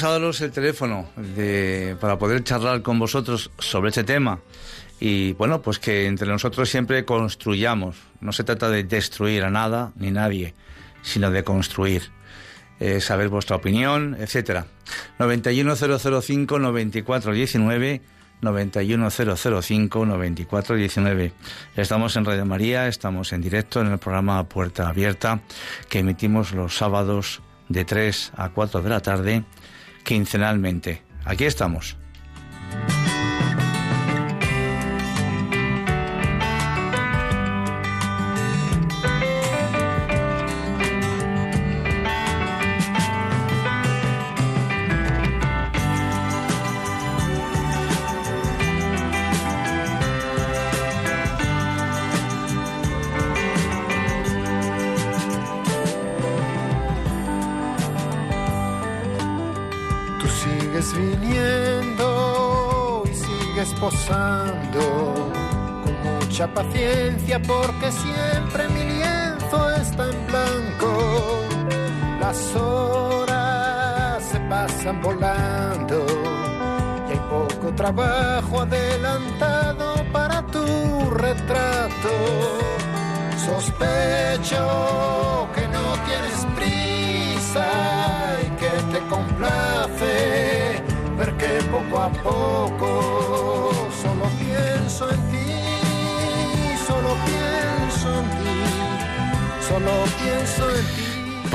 A 0.03 0.09
daros 0.09 0.41
el 0.41 0.51
teléfono 0.51 1.07
de, 1.15 1.95
para 1.99 2.17
poder 2.17 2.43
charlar 2.43 2.81
con 2.81 2.99
vosotros 2.99 3.51
sobre 3.59 3.89
este 3.89 4.03
tema. 4.03 4.39
Y 4.99 5.33
bueno, 5.33 5.61
pues 5.61 5.79
que 5.79 6.05
entre 6.05 6.27
nosotros 6.27 6.69
siempre 6.69 7.05
construyamos. 7.05 7.97
No 8.21 8.31
se 8.31 8.43
trata 8.43 8.69
de 8.69 8.83
destruir 8.83 9.43
a 9.43 9.49
nada 9.49 9.91
ni 9.95 10.11
nadie, 10.11 10.53
sino 11.01 11.31
de 11.31 11.43
construir. 11.43 12.11
Eh, 12.79 12.99
saber 13.01 13.29
vuestra 13.29 13.55
opinión, 13.55 14.17
etcétera. 14.19 14.65
91005 15.19 16.59
9419 16.59 18.01
91005 18.41 20.05
9419. 20.05 21.33
Estamos 21.75 22.15
en 22.15 22.25
Radio 22.25 22.45
María, 22.45 22.87
estamos 22.87 23.31
en 23.31 23.41
directo 23.41 23.79
en 23.81 23.91
el 23.91 23.99
programa 23.99 24.43
Puerta 24.49 24.89
Abierta 24.89 25.41
que 25.89 25.99
emitimos 25.99 26.51
los 26.51 26.75
sábados 26.75 27.41
de 27.69 27.85
3 27.85 28.33
a 28.35 28.49
4 28.49 28.81
de 28.81 28.89
la 28.89 28.99
tarde 28.99 29.43
quincenalmente. 30.03 31.01
Aquí 31.25 31.45
estamos. 31.45 31.97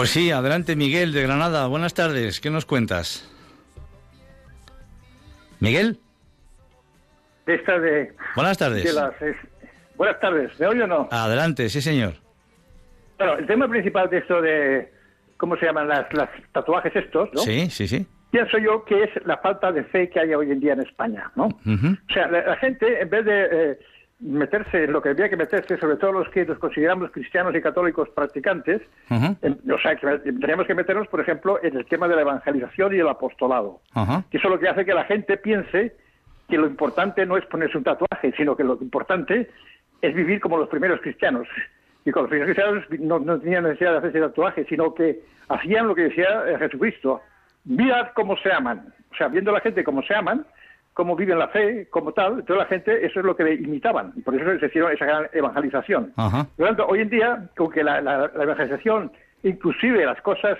Pues 0.08 0.14
sí, 0.14 0.30
adelante 0.30 0.74
Miguel 0.74 1.12
de 1.12 1.22
Granada. 1.22 1.66
Buenas 1.66 1.92
tardes, 1.92 2.40
¿qué 2.40 2.48
nos 2.48 2.64
cuentas? 2.64 3.30
Miguel. 5.60 5.98
Esta 7.44 7.78
de, 7.78 8.14
Buenas 8.34 8.56
tardes. 8.56 8.90
buenas 9.98 10.18
tardes, 10.18 10.58
¿me 10.58 10.66
oye 10.66 10.84
o 10.84 10.86
no? 10.86 11.08
Adelante, 11.10 11.68
sí 11.68 11.82
señor. 11.82 12.14
Bueno, 13.18 13.34
el 13.34 13.46
tema 13.46 13.68
principal 13.68 14.08
de 14.08 14.16
esto 14.16 14.40
de, 14.40 14.90
¿cómo 15.36 15.58
se 15.58 15.66
llaman 15.66 15.88
las, 15.88 16.10
las 16.14 16.30
tatuajes 16.52 16.96
estos? 16.96 17.28
¿no? 17.34 17.42
Sí, 17.42 17.68
sí, 17.68 17.86
sí. 17.86 18.06
Pienso 18.30 18.56
yo 18.56 18.86
que 18.86 19.04
es 19.04 19.10
la 19.26 19.36
falta 19.36 19.72
de 19.72 19.84
fe 19.84 20.08
que 20.08 20.20
hay 20.20 20.32
hoy 20.32 20.50
en 20.50 20.60
día 20.60 20.72
en 20.72 20.80
España, 20.80 21.30
¿no? 21.36 21.48
O 21.48 22.12
sea, 22.14 22.28
la, 22.28 22.56
gente, 22.56 23.02
en 23.02 23.10
vez 23.10 23.26
de... 23.26 23.48
Eh, 23.52 23.78
meterse 24.20 24.84
en 24.84 24.92
lo 24.92 25.00
que 25.00 25.10
había 25.10 25.28
que 25.28 25.36
meterse, 25.36 25.76
sobre 25.78 25.96
todo 25.96 26.12
los 26.12 26.28
que 26.30 26.44
nos 26.44 26.58
consideramos 26.58 27.10
cristianos 27.12 27.54
y 27.54 27.60
católicos 27.60 28.08
practicantes, 28.10 28.82
o 29.10 29.78
sea, 29.80 29.96
que 29.96 30.18
teníamos 30.18 30.66
que 30.66 30.74
meternos, 30.74 31.06
por 31.08 31.20
ejemplo, 31.20 31.60
en 31.62 31.76
el 31.76 31.86
tema 31.86 32.08
de 32.08 32.16
la 32.16 32.22
evangelización 32.22 32.94
y 32.94 32.98
el 32.98 33.08
apostolado, 33.08 33.80
que 34.30 34.38
eso 34.38 34.48
es 34.48 34.50
lo 34.50 34.58
que 34.58 34.68
hace 34.68 34.84
que 34.84 34.94
la 34.94 35.04
gente 35.04 35.36
piense 35.36 35.96
que 36.48 36.56
lo 36.56 36.66
importante 36.66 37.26
no 37.26 37.36
es 37.36 37.44
ponerse 37.46 37.76
un 37.76 37.84
tatuaje, 37.84 38.32
sino 38.36 38.56
que 38.56 38.64
lo 38.64 38.78
importante 38.80 39.50
es 40.00 40.14
vivir 40.14 40.40
como 40.40 40.56
los 40.56 40.68
primeros 40.68 41.00
cristianos. 41.00 41.46
Y 42.04 42.10
con 42.10 42.22
los 42.22 42.30
primeros 42.30 42.54
cristianos 42.54 42.84
no, 43.00 43.18
no 43.18 43.38
tenían 43.38 43.64
necesidad 43.64 43.92
de 43.92 43.98
hacerse 43.98 44.20
tatuaje, 44.20 44.64
sino 44.68 44.94
que 44.94 45.20
hacían 45.48 45.86
lo 45.86 45.94
que 45.94 46.04
decía 46.04 46.44
Jesucristo, 46.58 47.20
mirad 47.64 48.08
cómo 48.14 48.36
se 48.38 48.50
aman. 48.50 48.94
O 49.12 49.14
sea, 49.14 49.28
viendo 49.28 49.50
a 49.50 49.54
la 49.54 49.60
gente 49.60 49.84
cómo 49.84 50.02
se 50.02 50.14
aman, 50.14 50.46
cómo 50.98 51.14
viven 51.14 51.38
la 51.38 51.46
fe, 51.46 51.86
como 51.90 52.10
tal, 52.10 52.44
toda 52.44 52.58
la 52.58 52.64
gente, 52.64 53.06
eso 53.06 53.20
es 53.20 53.24
lo 53.24 53.36
que 53.36 53.44
le 53.44 53.54
imitaban, 53.54 54.12
y 54.16 54.20
por 54.20 54.34
eso 54.34 54.58
se 54.58 54.66
hicieron 54.66 54.90
esa 54.90 55.04
gran 55.04 55.28
evangelización. 55.32 56.12
Por 56.16 56.48
lo 56.58 56.66
tanto, 56.66 56.88
hoy 56.88 57.02
en 57.02 57.08
día, 57.08 57.48
con 57.56 57.70
que 57.70 57.84
la, 57.84 58.28
evangelización, 58.34 59.12
inclusive 59.44 60.04
las 60.04 60.20
cosas, 60.22 60.58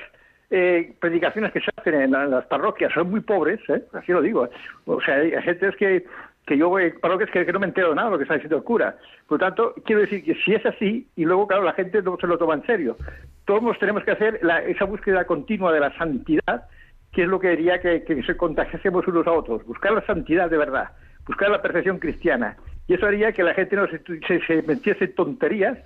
eh, 0.51 0.95
predicaciones 1.01 1.51
que 1.51 1.59
se 1.59 1.73
hacen 1.77 1.95
en, 1.95 2.13
las 2.13 2.47
parroquias 2.47 2.93
son 2.93 3.11
muy 3.11 3.19
pobres, 3.19 3.59
¿eh? 3.69 3.83
así 3.95 4.13
lo 4.13 4.23
digo, 4.23 4.49
o 4.87 5.01
sea, 5.01 5.17
hay 5.17 5.33
gente 5.43 5.73
que 5.77 6.07
que 6.47 6.57
yo 6.57 6.71
voy 6.71 6.85
a 6.85 7.01
parroquias 7.01 7.31
que, 7.31 7.45
que, 7.45 7.53
no 7.53 7.59
me 7.59 7.67
entero 7.67 7.91
de 7.91 7.97
nada 7.97 8.07
de 8.07 8.13
lo 8.13 8.19
que 8.19 8.23
está 8.23 8.35
diciendo 8.35 8.57
el 8.57 8.63
cura. 8.63 8.97
Por 9.27 9.39
lo 9.39 9.47
tanto, 9.47 9.75
quiero 9.85 10.01
decir 10.01 10.25
que 10.25 10.35
si 10.37 10.55
es 10.55 10.65
así, 10.65 11.07
y 11.15 11.27
luego, 11.27 11.47
claro, 11.47 11.65
la 11.65 11.75
gente 11.75 12.01
no 12.01 12.17
se 12.17 12.27
lo 12.27 12.39
toma 12.39 12.55
en 12.55 12.65
serio, 12.65 12.97
todos 13.45 13.79
tenemos 13.79 14.03
que 14.05 14.13
hacer 14.13 14.41
esa 14.67 14.85
búsqueda 14.87 15.27
continua 15.27 15.73
de 15.73 15.81
la 15.81 15.95
santidad, 15.99 16.69
¿Qué 17.13 17.23
es 17.23 17.29
lo 17.29 17.41
que 17.41 17.51
diría 17.51 17.81
que, 17.81 18.23
se 18.27 18.37
contagiásemos 18.37 19.07
unos 19.09 19.27
a 19.27 19.33
otros, 19.33 19.65
buscar 19.65 19.93
la 19.93 20.05
santidad 20.05 20.51
de 20.51 20.59
verdad, 20.59 20.91
buscar 21.27 21.51
la 21.51 21.63
perfección 21.63 21.99
cristiana. 21.99 22.57
Y 22.87 22.95
eso 22.95 23.07
haría 23.07 23.33
que 23.33 23.43
la 23.43 23.55
gente 23.55 23.77
no 23.77 23.87
se, 23.87 24.01
se, 24.47 24.63
metiese 24.63 25.09
tonterías 25.09 25.79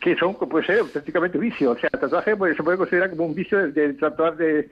que 0.00 0.16
son, 0.16 0.34
puede 0.34 0.66
ser 0.66 0.80
auténticamente 0.80 1.38
vicio. 1.38 1.72
O 1.72 1.76
sea, 1.76 1.90
el 1.92 2.00
tatuaje 2.00 2.36
pues, 2.36 2.56
se 2.56 2.62
puede 2.62 2.78
considerar 2.78 3.10
como 3.10 3.26
un 3.26 3.34
vicio 3.34 3.70
de, 3.70 3.94
tratar 3.94 4.36
de 4.36 4.68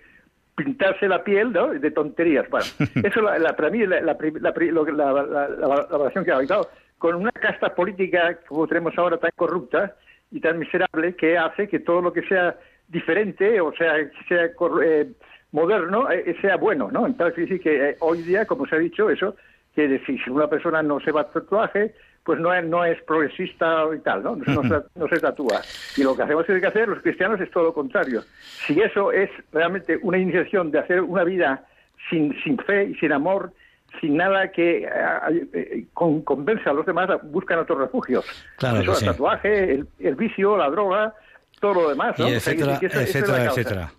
pintarse 0.57 1.07
la 1.07 1.23
piel, 1.23 1.53
¿no? 1.53 1.69
De 1.69 1.91
tonterías. 1.91 2.49
Bueno, 2.51 2.67
eso 3.05 3.23
la, 3.23 3.55
para 3.55 3.71
mí 3.71 3.87
la, 3.87 4.01
la, 4.01 4.17
la, 4.17 6.25
que 6.25 6.33
ha 6.33 6.37
habido. 6.37 6.69
Con 6.99 7.15
una 7.15 7.31
casta 7.31 7.75
política 7.75 8.39
como 8.49 8.67
tenemos 8.67 8.97
ahora 8.99 9.19
tan 9.19 9.31
corrupta 9.37 9.95
y 10.31 10.41
tan 10.41 10.59
miserable 10.59 11.15
que 11.15 11.39
hace 11.39 11.69
que 11.69 11.79
todo 11.79 12.03
lo 12.03 12.13
que 12.13 12.23
sea 12.23 12.57
diferente, 12.89 13.61
o 13.61 13.73
sea, 13.73 13.95
sea 14.29 14.51
eh, 14.83 15.13
moderno 15.53 16.11
eh, 16.11 16.37
sea 16.41 16.57
bueno, 16.57 16.91
¿no? 16.91 17.07
Entonces, 17.07 17.49
sí 17.49 17.59
que 17.59 17.91
eh, 17.91 17.97
hoy 18.01 18.23
día, 18.23 18.47
como 18.47 18.67
se 18.67 18.77
ha 18.77 18.79
dicho, 18.79 19.11
eso, 19.11 19.37
que 19.75 20.01
si 20.07 20.19
una 20.31 20.49
persona 20.49 20.83
no 20.83 21.01
se 21.01 21.13
va 21.13 21.23
a 21.23 21.31
tatuaje, 21.31 21.95
pues 22.25 22.41
no 22.41 22.53
es, 22.53 22.65
no 22.65 22.85
es 22.85 23.01
progresista 23.05 23.85
y 23.97 24.01
tal, 24.01 24.23
¿no? 24.23 24.37
No, 24.37 24.63
se, 24.63 24.83
no, 24.99 25.09
se, 25.09 25.21
tatúa. 25.21 25.63
Y 25.97 26.03
lo 26.03 26.15
que 26.15 26.23
hacemos 26.23 26.45
que 26.45 26.67
hacer 26.67 26.89
los 26.89 27.01
cristianos 27.01 27.41
es 27.41 27.51
todo 27.51 27.65
lo 27.65 27.73
contrario. 27.73 28.23
Si 28.67 28.79
eso 28.81 29.13
es 29.13 29.31
realmente 29.53 29.99
una 30.03 30.19
iniciación 30.19 30.71
de 30.71 30.81
hacer 30.81 31.01
una 31.01 31.25
vida 31.25 31.65
sin, 32.11 32.35
sin 32.43 32.59
fe 32.59 32.91
y 32.91 32.95
sin 32.97 33.13
amor, 33.13 33.53
sin 34.01 34.17
nada 34.17 34.53
que 34.53 34.87
eh, 34.87 35.87
convenza 35.95 36.71
a 36.71 36.73
los 36.75 36.85
demás, 36.85 37.09
buscan 37.23 37.61
otros 37.61 37.79
refugios. 37.79 38.25
Claro 38.59 38.81
el 38.81 39.05
tatuaje, 39.05 39.85
el 39.99 40.15
vicio, 40.15 40.57
la 40.57 40.69
droga, 40.69 41.15
todo 41.61 41.75
lo 41.75 41.89
demás, 41.89 42.19
¿no? 42.19 42.29
Y 42.29 42.35
etcétera, 42.35 42.79
etcétera, 42.81 43.45
etcétera. 43.47 43.93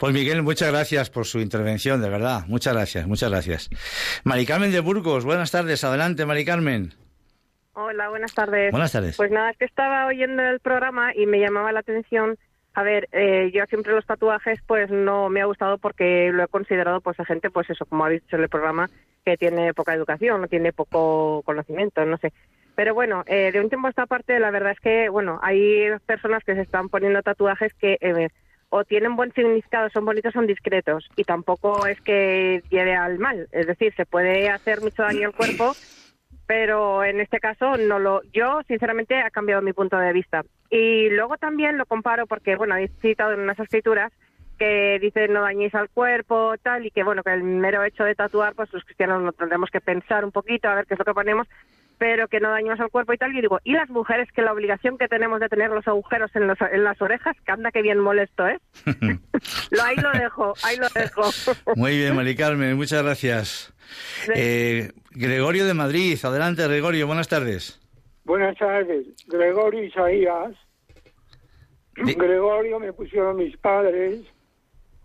Pues 0.00 0.14
Miguel, 0.14 0.42
muchas 0.42 0.70
gracias 0.70 1.10
por 1.10 1.26
su 1.26 1.40
intervención, 1.40 2.00
de 2.00 2.08
verdad. 2.08 2.44
Muchas 2.48 2.72
gracias, 2.72 3.06
muchas 3.06 3.28
gracias. 3.28 3.68
Mari 4.24 4.46
Carmen 4.46 4.72
de 4.72 4.80
Burgos, 4.80 5.26
buenas 5.26 5.50
tardes. 5.50 5.84
Adelante, 5.84 6.24
Mari 6.24 6.46
Carmen. 6.46 6.94
Hola, 7.74 8.08
buenas 8.08 8.32
tardes. 8.32 8.70
Buenas 8.70 8.92
tardes. 8.92 9.18
Pues 9.18 9.30
nada, 9.30 9.52
que 9.52 9.66
estaba 9.66 10.06
oyendo 10.06 10.42
el 10.42 10.58
programa 10.60 11.14
y 11.14 11.26
me 11.26 11.38
llamaba 11.38 11.70
la 11.72 11.80
atención. 11.80 12.38
A 12.72 12.82
ver, 12.82 13.10
eh, 13.12 13.50
yo 13.52 13.66
siempre 13.66 13.92
los 13.92 14.06
tatuajes 14.06 14.58
pues 14.66 14.90
no 14.90 15.28
me 15.28 15.42
ha 15.42 15.44
gustado 15.44 15.76
porque 15.76 16.30
lo 16.32 16.44
he 16.44 16.48
considerado 16.48 17.02
pues 17.02 17.20
a 17.20 17.26
gente, 17.26 17.50
pues 17.50 17.68
eso, 17.68 17.84
como 17.84 18.06
ha 18.06 18.08
dicho 18.08 18.36
en 18.36 18.42
el 18.42 18.48
programa, 18.48 18.88
que 19.22 19.36
tiene 19.36 19.74
poca 19.74 19.92
educación, 19.92 20.40
no 20.40 20.48
tiene 20.48 20.72
poco 20.72 21.42
conocimiento, 21.44 22.06
no 22.06 22.16
sé. 22.16 22.32
Pero 22.74 22.94
bueno, 22.94 23.22
eh, 23.26 23.52
de 23.52 23.60
un 23.60 23.68
tiempo 23.68 23.88
a 23.88 23.90
esta 23.90 24.06
parte, 24.06 24.40
la 24.40 24.50
verdad 24.50 24.72
es 24.72 24.80
que, 24.80 25.10
bueno, 25.10 25.38
hay 25.42 25.90
personas 26.06 26.42
que 26.42 26.54
se 26.54 26.62
están 26.62 26.88
poniendo 26.88 27.20
tatuajes 27.20 27.74
que 27.74 27.98
eh, 28.00 28.30
o 28.70 28.84
tienen 28.84 29.16
buen 29.16 29.32
significado, 29.32 29.90
son 29.90 30.04
bonitos, 30.04 30.32
son 30.32 30.46
discretos, 30.46 31.08
y 31.16 31.24
tampoco 31.24 31.86
es 31.86 32.00
que 32.00 32.62
lleve 32.70 32.94
al 32.94 33.18
mal. 33.18 33.48
Es 33.52 33.66
decir, 33.66 33.92
se 33.94 34.06
puede 34.06 34.48
hacer 34.48 34.80
mucho 34.80 35.02
daño 35.02 35.28
al 35.28 35.34
cuerpo, 35.34 35.74
pero 36.46 37.04
en 37.04 37.20
este 37.20 37.40
caso 37.40 37.76
no 37.76 37.98
lo. 37.98 38.22
Yo, 38.32 38.60
sinceramente, 38.66 39.16
ha 39.16 39.30
cambiado 39.30 39.60
mi 39.60 39.72
punto 39.72 39.96
de 39.98 40.12
vista. 40.12 40.42
Y 40.70 41.10
luego 41.10 41.36
también 41.36 41.78
lo 41.78 41.84
comparo 41.84 42.26
porque, 42.26 42.56
bueno, 42.56 42.76
he 42.76 42.88
citado 43.00 43.32
en 43.32 43.40
unas 43.40 43.58
escrituras 43.58 44.12
que 44.56 44.98
dicen 45.00 45.32
no 45.32 45.40
dañéis 45.40 45.74
al 45.74 45.88
cuerpo, 45.88 46.54
tal, 46.62 46.86
y 46.86 46.90
que, 46.90 47.02
bueno, 47.02 47.22
que 47.22 47.32
el 47.32 47.42
mero 47.42 47.82
hecho 47.82 48.04
de 48.04 48.14
tatuar, 48.14 48.54
pues 48.54 48.72
los 48.72 48.84
cristianos 48.84 49.22
no 49.22 49.32
tendremos 49.32 49.70
que 49.70 49.80
pensar 49.80 50.24
un 50.24 50.32
poquito 50.32 50.68
a 50.68 50.74
ver 50.74 50.86
qué 50.86 50.94
es 50.94 50.98
lo 50.98 51.04
que 51.06 51.14
ponemos, 51.14 51.48
pero 52.00 52.28
que 52.28 52.40
no 52.40 52.48
dañemos 52.48 52.80
al 52.80 52.88
cuerpo 52.88 53.12
y 53.12 53.18
tal. 53.18 53.36
Y 53.36 53.42
digo, 53.42 53.60
¿y 53.62 53.74
las 53.74 53.90
mujeres 53.90 54.26
que 54.32 54.40
la 54.40 54.54
obligación 54.54 54.96
que 54.96 55.06
tenemos 55.06 55.38
de 55.38 55.50
tener 55.50 55.68
los 55.68 55.86
agujeros 55.86 56.34
en, 56.34 56.46
los, 56.46 56.56
en 56.72 56.82
las 56.82 57.00
orejas? 57.02 57.36
Que 57.44 57.52
anda 57.52 57.70
que 57.70 57.82
bien 57.82 57.98
molesto, 57.98 58.48
¿eh? 58.48 58.58
lo, 59.70 59.82
ahí 59.82 59.96
lo 59.96 60.10
dejo, 60.12 60.54
ahí 60.64 60.78
lo 60.78 60.88
dejo. 60.88 61.22
Muy 61.76 61.98
bien, 61.98 62.16
Mari 62.16 62.34
Carmen, 62.34 62.74
muchas 62.74 63.02
gracias. 63.02 63.74
Eh, 64.34 64.92
Gregorio 65.10 65.66
de 65.66 65.74
Madrid, 65.74 66.18
adelante 66.24 66.66
Gregorio, 66.66 67.06
buenas 67.06 67.28
tardes. 67.28 67.78
Buenas 68.24 68.56
tardes, 68.56 69.06
Gregorio 69.26 69.84
Isaías. 69.84 70.52
Gregorio 71.96 72.80
me 72.80 72.94
pusieron 72.94 73.36
mis 73.36 73.54
padres 73.58 74.22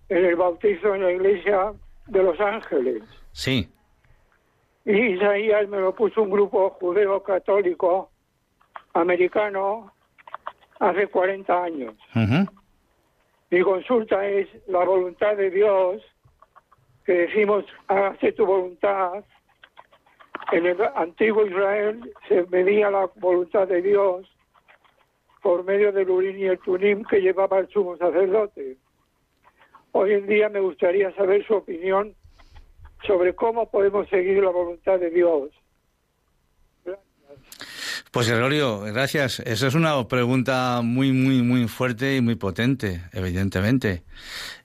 en 0.08 0.26
el 0.26 0.38
bautizo 0.38 0.96
en 0.96 1.02
la 1.02 1.12
iglesia 1.12 1.74
de 2.08 2.24
Los 2.24 2.40
Ángeles. 2.40 3.04
Sí. 3.34 3.70
Y 4.86 5.16
Isaías 5.16 5.68
me 5.68 5.80
lo 5.80 5.96
puso 5.96 6.22
un 6.22 6.30
grupo 6.30 6.70
judeo-católico 6.80 8.12
americano 8.94 9.92
hace 10.80 11.08
40 11.08 11.64
años. 11.64 11.96
Mi 13.50 13.62
consulta 13.62 14.28
es 14.28 14.48
la 14.68 14.86
voluntad 14.86 15.36
de 15.38 15.50
Dios, 15.50 16.04
que 17.04 17.14
decimos, 17.14 17.66
hace 17.88 18.32
tu 18.34 18.46
voluntad. 18.46 19.24
En 20.52 20.68
el 20.68 20.78
antiguo 20.96 21.46
Israel 21.46 22.14
se 22.28 22.46
medía 22.48 22.92
la 22.92 23.10
voluntad 23.16 23.68
de 23.68 23.82
Dios 23.82 24.28
por 25.42 25.64
medio 25.64 25.92
del 25.92 26.10
urín 26.10 26.38
y 26.38 26.46
el 26.46 26.60
tunim 26.60 27.04
que 27.06 27.22
llevaba 27.22 27.60
el 27.60 27.70
sumo 27.70 27.98
sacerdote. 27.98 28.78
Hoy 29.94 30.14
en 30.14 30.28
día 30.28 30.50
me 30.50 30.60
gustaría 30.60 31.12
saber 31.16 31.46
su 31.48 31.56
opinión 31.56 32.16
sobre 33.06 33.36
cómo 33.36 33.70
podemos 33.70 34.08
seguir 34.10 34.44
la 34.44 34.52
voluntad 34.52 35.00
de 35.00 35.10
Dios. 35.10 35.50
Pues 38.12 38.30
Gregorio, 38.30 38.80
gracias. 38.82 39.42
Esa 39.42 39.68
es 39.68 39.76
una 39.76 40.08
pregunta 40.08 40.82
muy, 40.82 41.12
muy, 41.12 41.42
muy 41.42 41.68
fuerte 41.68 42.16
y 42.16 42.22
muy 42.22 42.36
potente, 42.36 43.02
evidentemente, 43.12 44.04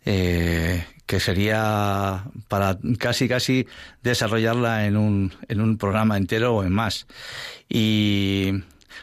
eh, 0.04 0.84
que 1.04 1.18
sería 1.18 2.24
para 2.48 2.78
casi, 2.98 3.28
casi 3.28 3.66
desarrollarla 4.02 4.86
en 4.86 4.96
un, 4.96 5.32
en 5.48 5.60
un 5.60 5.78
programa 5.78 6.16
entero 6.16 6.54
o 6.54 6.62
en 6.62 6.72
más. 6.72 7.08
Y 7.68 8.52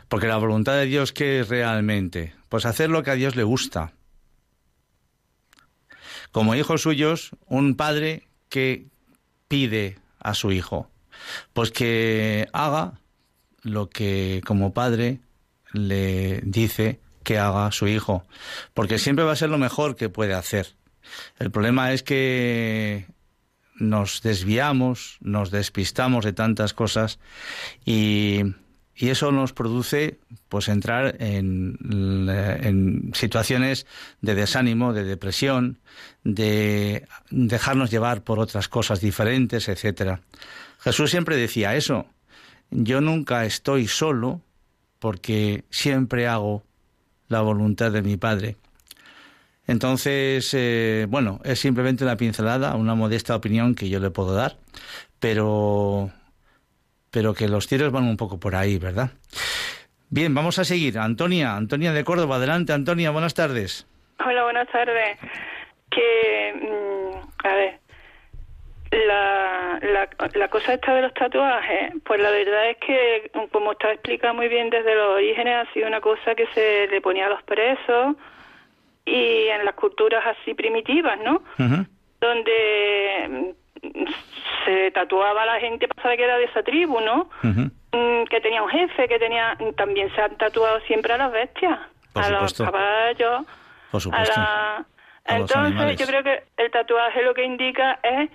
porque 0.07 0.27
la 0.27 0.37
voluntad 0.37 0.75
de 0.75 0.85
Dios, 0.85 1.11
¿qué 1.11 1.41
es 1.41 1.49
realmente? 1.49 2.33
Pues 2.47 2.65
hacer 2.65 2.89
lo 2.89 3.03
que 3.03 3.11
a 3.11 3.15
Dios 3.15 3.35
le 3.35 3.43
gusta 3.43 3.91
como 6.31 6.55
hijos 6.55 6.81
suyos, 6.81 7.31
un 7.47 7.75
padre 7.75 8.27
que 8.49 8.85
pide 9.47 9.99
a 10.19 10.33
su 10.33 10.51
hijo, 10.51 10.89
pues 11.53 11.71
que 11.71 12.47
haga 12.53 12.99
lo 13.61 13.89
que 13.89 14.41
como 14.45 14.73
padre 14.73 15.19
le 15.73 16.41
dice 16.41 16.99
que 17.23 17.39
haga 17.39 17.71
su 17.71 17.87
hijo, 17.87 18.25
porque 18.73 18.99
siempre 18.99 19.25
va 19.25 19.33
a 19.33 19.37
ser 19.37 19.49
lo 19.49 19.57
mejor 19.57 19.95
que 19.95 20.09
puede 20.09 20.33
hacer. 20.33 20.75
El 21.39 21.51
problema 21.51 21.91
es 21.91 22.03
que 22.03 23.07
nos 23.75 24.21
desviamos, 24.21 25.17
nos 25.21 25.51
despistamos 25.51 26.25
de 26.25 26.33
tantas 26.33 26.73
cosas 26.73 27.19
y 27.85 28.41
y 28.99 29.09
eso 29.09 29.31
nos 29.31 29.53
produce 29.53 30.19
pues 30.49 30.67
entrar 30.69 31.17
en, 31.19 31.77
en, 32.63 33.11
situaciones 33.13 33.85
de 34.21 34.33
desánimo, 34.33 34.91
de 34.91 35.03
depresión, 35.03 35.77
de 36.23 37.07
dejarnos 37.29 37.91
llevar 37.91 38.23
por 38.23 38.39
otras 38.39 38.67
cosas 38.67 38.99
diferentes, 38.99 39.69
etcétera. 39.69 40.21
Jesús 40.79 41.11
siempre 41.11 41.37
decía 41.37 41.75
eso. 41.75 42.07
Yo 42.71 42.99
nunca 42.99 43.45
estoy 43.45 43.87
solo 43.87 44.41
porque 44.97 45.63
siempre 45.69 46.27
hago 46.27 46.63
la 47.27 47.41
voluntad 47.41 47.91
de 47.91 48.01
mi 48.01 48.17
Padre. 48.17 48.55
Entonces, 49.67 50.49
eh, 50.53 51.05
bueno, 51.07 51.39
es 51.43 51.59
simplemente 51.59 52.03
una 52.03 52.17
pincelada, 52.17 52.75
una 52.75 52.95
modesta 52.95 53.35
opinión 53.35 53.75
que 53.75 53.89
yo 53.89 53.99
le 53.99 54.09
puedo 54.09 54.33
dar, 54.33 54.57
pero 55.19 56.11
pero 57.11 57.33
que 57.33 57.47
los 57.47 57.67
tiros 57.67 57.91
van 57.91 58.05
un 58.05 58.17
poco 58.17 58.39
por 58.39 58.55
ahí, 58.55 58.77
¿verdad? 58.77 59.11
Bien, 60.09 60.33
vamos 60.33 60.57
a 60.59 60.63
seguir. 60.63 60.97
Antonia, 60.97 61.55
Antonia 61.55 61.91
de 61.91 62.03
Córdoba, 62.03 62.37
adelante, 62.37 62.73
Antonia, 62.73 63.11
buenas 63.11 63.33
tardes. 63.33 63.87
Hola, 64.25 64.43
buenas 64.43 64.67
tardes. 64.69 65.17
Que, 65.89 66.53
mm, 66.55 67.47
a 67.47 67.53
ver, 67.55 67.79
la, 68.91 69.79
la, 69.81 70.09
la, 70.33 70.47
cosa 70.47 70.73
esta 70.73 70.95
de 70.95 71.01
los 71.01 71.13
tatuajes, 71.13 71.93
pues 72.05 72.21
la 72.21 72.31
verdad 72.31 72.69
es 72.69 72.77
que, 72.77 73.31
como 73.51 73.73
está 73.73 73.91
explicado 73.91 74.33
muy 74.33 74.47
bien 74.47 74.69
desde 74.69 74.95
los 74.95 75.15
orígenes, 75.15 75.67
ha 75.67 75.73
sido 75.73 75.87
una 75.87 76.01
cosa 76.01 76.35
que 76.35 76.47
se 76.53 76.87
le 76.87 77.01
ponía 77.01 77.27
a 77.27 77.29
los 77.29 77.43
presos 77.43 78.15
y 79.05 79.47
en 79.47 79.65
las 79.65 79.75
culturas 79.75 80.23
así 80.25 80.53
primitivas, 80.53 81.19
¿no? 81.19 81.43
Donde 82.19 83.55
se 84.65 84.91
tatuaba 84.91 85.43
a 85.43 85.45
la 85.45 85.59
gente 85.59 85.87
para 85.87 86.03
saber 86.03 86.17
que 86.17 86.23
era 86.23 86.37
de 86.37 86.45
esa 86.45 86.63
tribu, 86.63 86.99
¿no? 86.99 87.29
Mm, 87.43 88.23
que 88.29 88.41
tenía 88.41 88.61
un 88.63 88.69
jefe, 88.69 89.07
que 89.07 89.19
tenía... 89.19 89.57
También 89.75 90.13
se 90.13 90.21
han 90.21 90.37
tatuado 90.37 90.79
siempre 90.81 91.13
a 91.13 91.17
las 91.17 91.31
bestias, 91.31 91.79
a 92.15 92.29
los 92.29 92.53
caballos, 92.53 93.45
a 94.11 94.23
la... 94.23 94.85
Entonces 95.25 95.97
yo 95.99 96.05
creo 96.05 96.23
que 96.23 96.43
el 96.57 96.71
tatuaje 96.71 97.21
lo 97.21 97.33
que 97.33 97.43
indica 97.43 97.99
es 98.01 98.29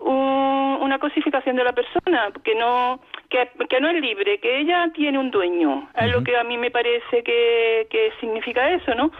una 0.00 0.98
cosificación 0.98 1.56
de 1.56 1.64
la 1.64 1.72
persona, 1.72 2.30
que 2.44 2.54
no 2.54 3.00
que, 3.28 3.50
que, 3.68 3.80
no 3.80 3.88
es 3.88 4.00
libre, 4.00 4.38
que 4.40 4.60
ella 4.60 4.90
tiene 4.94 5.18
un 5.18 5.30
dueño. 5.30 5.88
Es 5.94 6.10
lo 6.10 6.22
que 6.22 6.36
a 6.36 6.44
mí 6.44 6.56
me 6.56 6.70
parece 6.70 7.22
que, 7.22 7.86
que 7.90 8.12
significa 8.20 8.70
eso, 8.70 8.94
¿no? 8.94 9.10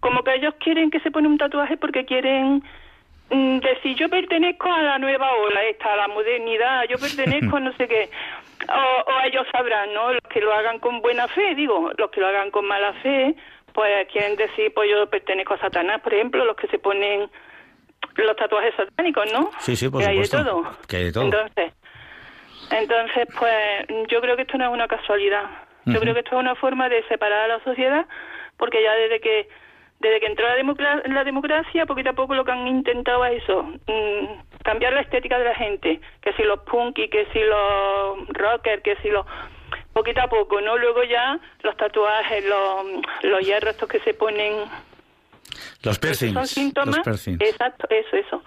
Como 0.00 0.22
que 0.22 0.34
ellos 0.34 0.54
quieren 0.60 0.90
que 0.90 1.00
se 1.00 1.10
pone 1.10 1.26
un 1.26 1.38
tatuaje 1.38 1.76
porque 1.76 2.04
quieren 2.04 2.62
Mm, 3.30 3.58
decir 3.58 3.96
yo 3.96 4.08
pertenezco 4.08 4.70
a 4.72 4.82
la 4.82 4.98
nueva 4.98 5.32
ola 5.34 5.64
esta, 5.64 5.92
a 5.92 5.96
la 5.96 6.08
modernidad, 6.08 6.84
yo 6.88 6.96
pertenezco 6.96 7.56
a 7.56 7.60
no 7.60 7.72
sé 7.76 7.88
qué, 7.88 8.08
o, 8.68 9.20
ellos 9.24 9.46
sabrán, 9.50 9.92
¿no? 9.92 10.12
Los 10.12 10.22
que 10.30 10.40
lo 10.40 10.54
hagan 10.54 10.78
con 10.78 11.00
buena 11.00 11.26
fe, 11.28 11.54
digo, 11.56 11.90
los 11.98 12.10
que 12.10 12.20
lo 12.20 12.28
hagan 12.28 12.50
con 12.50 12.66
mala 12.66 12.92
fe, 13.02 13.34
pues 13.72 14.06
quieren 14.12 14.36
decir, 14.36 14.72
pues 14.74 14.88
yo 14.88 15.08
pertenezco 15.10 15.54
a 15.54 15.58
Satanás, 15.58 16.00
por 16.02 16.14
ejemplo, 16.14 16.44
los 16.44 16.56
que 16.56 16.68
se 16.68 16.78
ponen 16.78 17.28
los 18.14 18.36
tatuajes 18.36 18.74
satánicos, 18.76 19.30
¿no? 19.32 19.50
Sí, 19.58 19.76
sí, 19.76 19.88
por 19.88 20.02
que 20.02 20.08
Hay 20.08 20.18
de 20.20 20.28
todo. 20.28 20.62
Que 20.88 20.96
hay 20.96 21.04
de 21.04 21.12
todo. 21.12 21.24
Entonces, 21.24 21.72
entonces, 22.70 23.28
pues 23.38 23.86
yo 24.08 24.20
creo 24.20 24.36
que 24.36 24.42
esto 24.42 24.56
no 24.56 24.66
es 24.66 24.70
una 24.70 24.88
casualidad. 24.88 25.44
Yo 25.84 26.00
creo 26.00 26.14
que 26.14 26.20
esto 26.20 26.34
es 26.34 26.40
una 26.40 26.56
forma 26.56 26.88
de 26.88 27.04
separar 27.04 27.42
a 27.42 27.58
la 27.58 27.64
sociedad, 27.64 28.06
porque 28.56 28.82
ya 28.82 28.92
desde 28.94 29.20
que 29.20 29.48
desde 30.06 30.20
que 30.20 30.26
entró 30.26 30.46
la, 30.46 31.02
la 31.06 31.24
democracia, 31.24 31.86
poquito 31.86 32.10
a 32.10 32.12
poco 32.12 32.34
lo 32.34 32.44
que 32.44 32.52
han 32.52 32.66
intentado 32.66 33.24
es 33.24 33.42
eso, 33.42 33.62
mm, 33.62 34.62
cambiar 34.62 34.92
la 34.92 35.00
estética 35.00 35.38
de 35.38 35.44
la 35.44 35.54
gente, 35.54 36.00
que 36.22 36.32
si 36.34 36.42
los 36.42 36.60
punky, 36.60 37.08
que 37.08 37.26
si 37.32 37.40
los 37.40 38.28
rockers, 38.28 38.82
que 38.82 38.96
si 39.02 39.10
los... 39.10 39.26
Poquito 39.92 40.20
a 40.20 40.28
poco, 40.28 40.60
¿no? 40.60 40.76
Luego 40.76 41.04
ya 41.04 41.38
los 41.62 41.74
tatuajes, 41.76 42.44
los, 42.44 42.84
los 43.22 43.40
hierros 43.46 43.70
estos 43.70 43.88
que 43.88 43.98
se 44.00 44.12
ponen... 44.12 44.64
Los 45.82 45.98
piercings. 45.98 46.34
Son 46.34 46.46
síntomas. 46.46 47.06
Los 47.06 47.28
Exacto, 47.28 47.86
eso, 47.88 48.16
eso. 48.16 48.42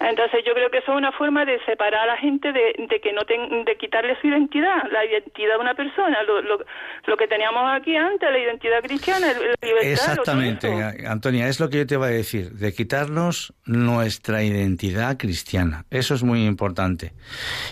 Entonces 0.00 0.44
yo 0.46 0.54
creo 0.54 0.70
que 0.70 0.78
eso 0.78 0.92
es 0.92 0.98
una 0.98 1.12
forma 1.12 1.44
de 1.44 1.58
separar 1.64 2.02
a 2.02 2.06
la 2.06 2.16
gente 2.16 2.52
de, 2.52 3.00
que 3.00 3.12
no 3.12 3.22
de 3.24 3.76
quitarle 3.76 4.16
su 4.20 4.28
identidad, 4.28 4.82
la 4.90 5.04
identidad 5.04 5.54
de 5.54 5.60
una 5.60 5.74
persona, 5.74 6.22
lo, 6.22 6.40
lo, 6.42 7.16
que 7.16 7.28
teníamos 7.28 7.62
aquí 7.72 7.96
antes, 7.96 8.30
la 8.30 8.38
identidad 8.38 8.80
cristiana, 8.82 9.28
la 9.28 9.54
libertad. 9.62 9.90
Exactamente, 9.90 10.68
Antonia, 11.06 11.48
es 11.48 11.60
lo 11.60 11.68
que 11.70 11.78
yo 11.78 11.86
te 11.86 11.94
iba 11.94 12.06
a 12.06 12.10
decir, 12.10 12.50
de 12.52 12.72
quitarnos 12.72 13.54
nuestra 13.64 14.42
identidad 14.42 15.16
cristiana. 15.16 15.84
Eso 15.90 16.14
es 16.14 16.22
muy 16.22 16.44
importante. 16.44 17.12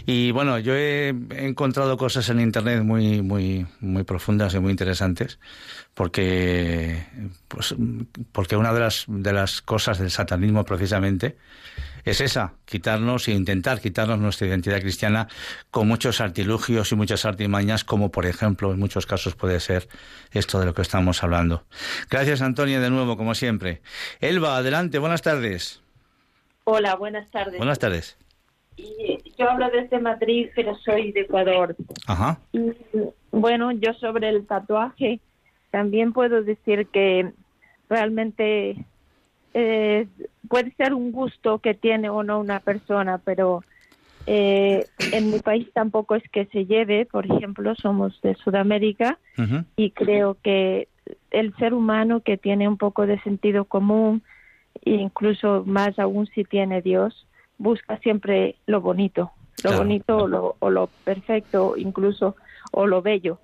Y 0.06 0.30
bueno, 0.30 0.58
yo 0.58 0.74
he 0.74 1.08
encontrado 1.30 1.96
cosas 1.96 2.28
en 2.30 2.40
internet 2.40 2.82
muy, 2.82 3.22
muy, 3.22 3.66
muy 3.80 4.04
profundas 4.04 4.54
y 4.54 4.60
muy 4.60 4.70
interesantes 4.70 5.38
porque 5.94 7.04
pues 7.48 7.74
porque 8.32 8.56
una 8.56 8.72
de 8.72 8.80
las 8.80 9.04
de 9.08 9.32
las 9.32 9.60
cosas 9.60 9.98
del 9.98 10.10
satanismo 10.10 10.64
precisamente 10.64 11.36
es 12.04 12.20
esa, 12.20 12.54
quitarnos 12.64 13.28
e 13.28 13.32
intentar 13.32 13.80
quitarnos 13.80 14.18
nuestra 14.18 14.46
identidad 14.46 14.80
cristiana 14.80 15.28
con 15.70 15.88
muchos 15.88 16.20
artilugios 16.20 16.92
y 16.92 16.96
muchas 16.96 17.24
artimañas, 17.24 17.84
como 17.84 18.10
por 18.10 18.26
ejemplo 18.26 18.72
en 18.72 18.78
muchos 18.78 19.06
casos 19.06 19.34
puede 19.34 19.60
ser 19.60 19.88
esto 20.32 20.58
de 20.58 20.66
lo 20.66 20.74
que 20.74 20.82
estamos 20.82 21.22
hablando. 21.22 21.64
Gracias 22.10 22.42
Antonia 22.42 22.80
de 22.80 22.90
nuevo, 22.90 23.16
como 23.16 23.34
siempre. 23.34 23.82
Elba, 24.20 24.56
adelante, 24.56 24.98
buenas 24.98 25.22
tardes. 25.22 25.82
Hola, 26.64 26.94
buenas 26.96 27.30
tardes. 27.30 27.58
Buenas 27.58 27.78
tardes. 27.78 28.16
yo 28.76 29.50
hablo 29.50 29.68
desde 29.70 29.98
Madrid, 29.98 30.48
pero 30.54 30.76
soy 30.76 31.12
de 31.12 31.22
Ecuador. 31.22 31.76
Ajá. 32.06 32.38
bueno, 33.30 33.72
yo 33.72 33.92
sobre 33.94 34.28
el 34.28 34.46
tatuaje 34.46 35.20
también 35.70 36.12
puedo 36.12 36.42
decir 36.42 36.86
que 36.88 37.32
realmente 37.88 38.76
eh, 39.54 40.06
puede 40.48 40.72
ser 40.72 40.94
un 40.94 41.12
gusto 41.12 41.58
que 41.58 41.74
tiene 41.74 42.08
o 42.08 42.22
no 42.22 42.40
una 42.40 42.60
persona, 42.60 43.18
pero 43.18 43.62
eh, 44.26 44.86
en 44.98 45.30
mi 45.30 45.40
país 45.40 45.68
tampoco 45.72 46.14
es 46.14 46.22
que 46.30 46.46
se 46.46 46.66
lleve, 46.66 47.06
por 47.06 47.26
ejemplo, 47.26 47.74
somos 47.74 48.20
de 48.22 48.34
Sudamérica 48.34 49.18
y 49.76 49.90
creo 49.90 50.36
que 50.42 50.88
el 51.30 51.54
ser 51.56 51.74
humano 51.74 52.20
que 52.20 52.36
tiene 52.36 52.68
un 52.68 52.76
poco 52.76 53.06
de 53.06 53.20
sentido 53.20 53.64
común, 53.64 54.22
incluso 54.84 55.64
más 55.66 55.98
aún 55.98 56.26
si 56.28 56.44
tiene 56.44 56.82
Dios, 56.82 57.26
busca 57.58 57.98
siempre 57.98 58.56
lo 58.66 58.80
bonito, 58.80 59.32
lo 59.64 59.76
bonito 59.76 60.16
o 60.18 60.28
lo, 60.28 60.56
o 60.60 60.70
lo 60.70 60.88
perfecto, 61.04 61.74
incluso 61.76 62.36
o 62.70 62.86
lo 62.86 63.02
bello. 63.02 63.38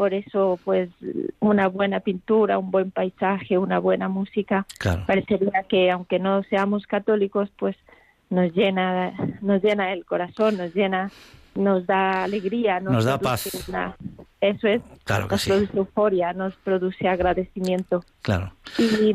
Por 0.00 0.14
eso, 0.14 0.58
pues, 0.64 0.88
una 1.40 1.68
buena 1.68 2.00
pintura, 2.00 2.56
un 2.56 2.70
buen 2.70 2.90
paisaje, 2.90 3.58
una 3.58 3.78
buena 3.78 4.08
música, 4.08 4.64
parecería 5.06 5.64
que 5.68 5.90
aunque 5.90 6.18
no 6.18 6.42
seamos 6.44 6.86
católicos, 6.86 7.50
pues 7.58 7.76
nos 8.30 8.50
llena, 8.54 9.12
nos 9.42 9.62
llena 9.62 9.92
el 9.92 10.06
corazón, 10.06 10.56
nos 10.56 10.74
llena, 10.74 11.10
nos 11.54 11.86
da 11.86 12.24
alegría, 12.24 12.80
nos, 12.80 13.04
da 13.04 13.18
paz. 13.18 13.46
eso 14.40 14.68
es, 14.68 14.80
claro 15.04 15.28
nos 15.30 15.44
produce 15.44 15.76
euforia, 15.76 16.32
nos 16.32 16.54
produce 16.56 17.06
agradecimiento. 17.06 18.02
Claro. 18.22 18.54
Y 18.78 19.14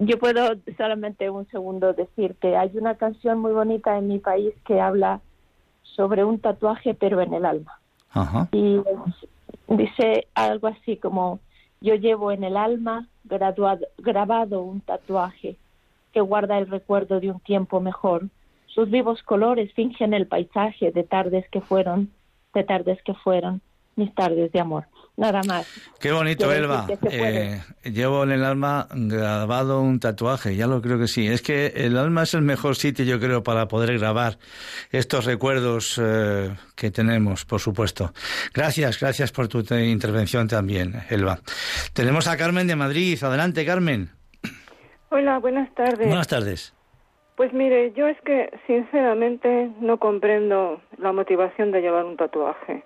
yo 0.00 0.18
puedo 0.18 0.56
solamente 0.76 1.30
un 1.30 1.46
segundo 1.50 1.92
decir 1.92 2.34
que 2.40 2.56
hay 2.56 2.72
una 2.74 2.96
canción 2.96 3.38
muy 3.38 3.52
bonita 3.52 3.96
en 3.96 4.08
mi 4.08 4.18
país 4.18 4.54
que 4.66 4.80
habla 4.80 5.20
sobre 5.84 6.24
un 6.24 6.40
tatuaje 6.40 6.94
pero 6.94 7.20
en 7.20 7.32
el 7.32 7.44
alma. 7.44 7.78
Y 8.50 8.80
dice 9.70 10.26
algo 10.34 10.68
así 10.68 10.96
como 10.96 11.40
yo 11.80 11.94
llevo 11.94 12.32
en 12.32 12.44
el 12.44 12.56
alma 12.56 13.08
graduado, 13.24 13.86
grabado 13.98 14.62
un 14.62 14.80
tatuaje 14.80 15.56
que 16.12 16.20
guarda 16.20 16.58
el 16.58 16.68
recuerdo 16.68 17.20
de 17.20 17.30
un 17.30 17.40
tiempo 17.40 17.80
mejor. 17.80 18.28
Sus 18.66 18.90
vivos 18.90 19.22
colores 19.22 19.72
fingen 19.74 20.12
el 20.12 20.26
paisaje 20.26 20.90
de 20.90 21.04
tardes 21.04 21.48
que 21.50 21.60
fueron, 21.60 22.10
de 22.52 22.64
tardes 22.64 23.02
que 23.02 23.14
fueron 23.14 23.62
mis 23.96 24.14
tardes 24.14 24.52
de 24.52 24.60
amor. 24.60 24.86
Nada 25.20 25.42
más. 25.46 25.66
Qué 26.00 26.12
bonito, 26.12 26.50
Elba. 26.50 26.86
Eh, 27.10 27.60
llevo 27.84 28.24
en 28.24 28.30
el 28.30 28.42
alma 28.42 28.88
grabado 28.90 29.82
un 29.82 30.00
tatuaje, 30.00 30.56
ya 30.56 30.66
lo 30.66 30.80
creo 30.80 30.98
que 30.98 31.08
sí. 31.08 31.26
Es 31.26 31.42
que 31.42 31.66
el 31.76 31.98
alma 31.98 32.22
es 32.22 32.32
el 32.32 32.40
mejor 32.40 32.74
sitio, 32.74 33.04
yo 33.04 33.20
creo, 33.20 33.42
para 33.42 33.68
poder 33.68 33.98
grabar 33.98 34.38
estos 34.90 35.26
recuerdos 35.26 36.00
eh, 36.02 36.50
que 36.74 36.90
tenemos, 36.90 37.44
por 37.44 37.60
supuesto. 37.60 38.14
Gracias, 38.54 38.98
gracias 38.98 39.30
por 39.30 39.46
tu 39.48 39.58
intervención 39.74 40.48
también, 40.48 40.94
Elba. 41.10 41.40
Tenemos 41.92 42.26
a 42.26 42.38
Carmen 42.38 42.66
de 42.66 42.76
Madrid. 42.76 43.22
Adelante, 43.22 43.66
Carmen. 43.66 44.08
Hola, 45.10 45.38
buenas 45.38 45.74
tardes. 45.74 46.06
Buenas 46.06 46.28
tardes. 46.28 46.72
Pues 47.36 47.52
mire, 47.52 47.92
yo 47.92 48.06
es 48.06 48.18
que 48.22 48.50
sinceramente 48.66 49.70
no 49.80 49.98
comprendo 49.98 50.80
la 50.96 51.12
motivación 51.12 51.72
de 51.72 51.82
llevar 51.82 52.06
un 52.06 52.16
tatuaje, 52.16 52.84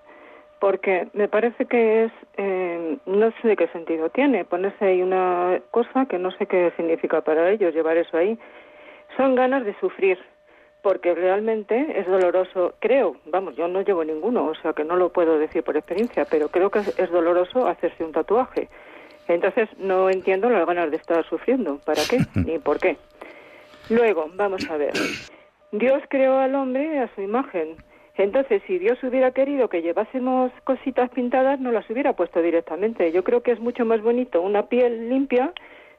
porque 0.60 1.08
me 1.12 1.28
parece 1.28 1.66
que 1.66 2.04
es, 2.04 2.12
eh, 2.36 2.98
no 3.06 3.32
sé 3.40 3.48
de 3.48 3.56
qué 3.56 3.68
sentido 3.68 4.08
tiene, 4.10 4.44
ponerse 4.44 4.84
ahí 4.84 5.02
una 5.02 5.60
cosa 5.70 6.06
que 6.06 6.18
no 6.18 6.30
sé 6.32 6.46
qué 6.46 6.72
significa 6.76 7.20
para 7.20 7.50
ellos 7.50 7.74
llevar 7.74 7.96
eso 7.96 8.16
ahí. 8.16 8.38
Son 9.16 9.34
ganas 9.34 9.64
de 9.64 9.78
sufrir, 9.78 10.18
porque 10.82 11.14
realmente 11.14 11.98
es 11.98 12.06
doloroso, 12.06 12.74
creo, 12.80 13.16
vamos, 13.26 13.56
yo 13.56 13.68
no 13.68 13.82
llevo 13.82 14.04
ninguno, 14.04 14.46
o 14.46 14.54
sea 14.56 14.72
que 14.72 14.84
no 14.84 14.96
lo 14.96 15.10
puedo 15.10 15.38
decir 15.38 15.62
por 15.62 15.76
experiencia, 15.76 16.24
pero 16.24 16.48
creo 16.48 16.70
que 16.70 16.80
es 16.80 17.10
doloroso 17.10 17.66
hacerse 17.66 18.04
un 18.04 18.12
tatuaje 18.12 18.68
entonces 19.28 19.68
no 19.78 20.10
entiendo 20.10 20.50
las 20.50 20.66
ganas 20.66 20.90
de 20.90 20.96
estar 20.96 21.24
sufriendo. 21.28 21.78
¿Para 21.84 22.02
qué? 22.08 22.18
Ni 22.40 22.58
por 22.58 22.78
qué. 22.78 22.96
Luego, 23.90 24.30
vamos 24.34 24.68
a 24.70 24.76
ver. 24.76 24.92
Dios 25.72 26.02
creó 26.08 26.38
al 26.38 26.54
hombre 26.54 27.00
a 27.00 27.14
su 27.14 27.22
imagen. 27.22 27.76
Entonces, 28.16 28.62
si 28.66 28.78
Dios 28.78 29.02
hubiera 29.02 29.32
querido 29.32 29.68
que 29.68 29.82
llevásemos 29.82 30.52
cositas 30.62 31.10
pintadas, 31.10 31.58
no 31.58 31.72
las 31.72 31.88
hubiera 31.90 32.12
puesto 32.12 32.40
directamente. 32.42 33.10
Yo 33.10 33.24
creo 33.24 33.42
que 33.42 33.52
es 33.52 33.60
mucho 33.60 33.84
más 33.84 34.02
bonito 34.02 34.40
una 34.40 34.66
piel 34.66 35.08
limpia, 35.08 35.52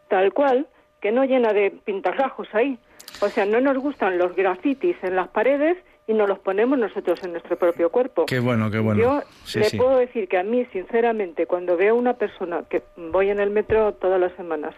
tal 0.07 0.33
cual, 0.33 0.67
que 1.01 1.11
no 1.11 1.25
llena 1.25 1.51
de 1.51 1.71
pintarrajos 1.71 2.47
ahí. 2.53 2.79
O 3.21 3.27
sea, 3.27 3.45
no 3.45 3.59
nos 3.59 3.77
gustan 3.77 4.17
los 4.17 4.35
grafitis 4.35 4.95
en 5.03 5.15
las 5.15 5.27
paredes 5.27 5.77
y 6.07 6.13
nos 6.13 6.29
los 6.29 6.39
ponemos 6.39 6.77
nosotros 6.77 7.21
en 7.23 7.31
nuestro 7.31 7.57
propio 7.57 7.89
cuerpo. 7.89 8.25
Qué 8.27 8.39
bueno, 8.39 8.71
qué 8.71 8.79
bueno. 8.79 9.01
Yo 9.01 9.21
le 9.59 9.77
puedo 9.77 9.97
decir 9.97 10.27
que 10.27 10.37
a 10.37 10.43
mí, 10.43 10.65
sinceramente, 10.71 11.47
cuando 11.47 11.75
veo 11.75 11.95
una 11.95 12.13
persona, 12.13 12.63
que 12.69 12.81
voy 12.95 13.29
en 13.29 13.39
el 13.39 13.49
metro 13.49 13.93
todas 13.93 14.19
las 14.19 14.31
semanas, 14.33 14.73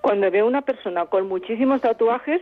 cuando 0.00 0.30
veo 0.30 0.46
una 0.46 0.62
persona 0.62 1.06
con 1.06 1.26
muchísimos 1.26 1.80
tatuajes, 1.80 2.40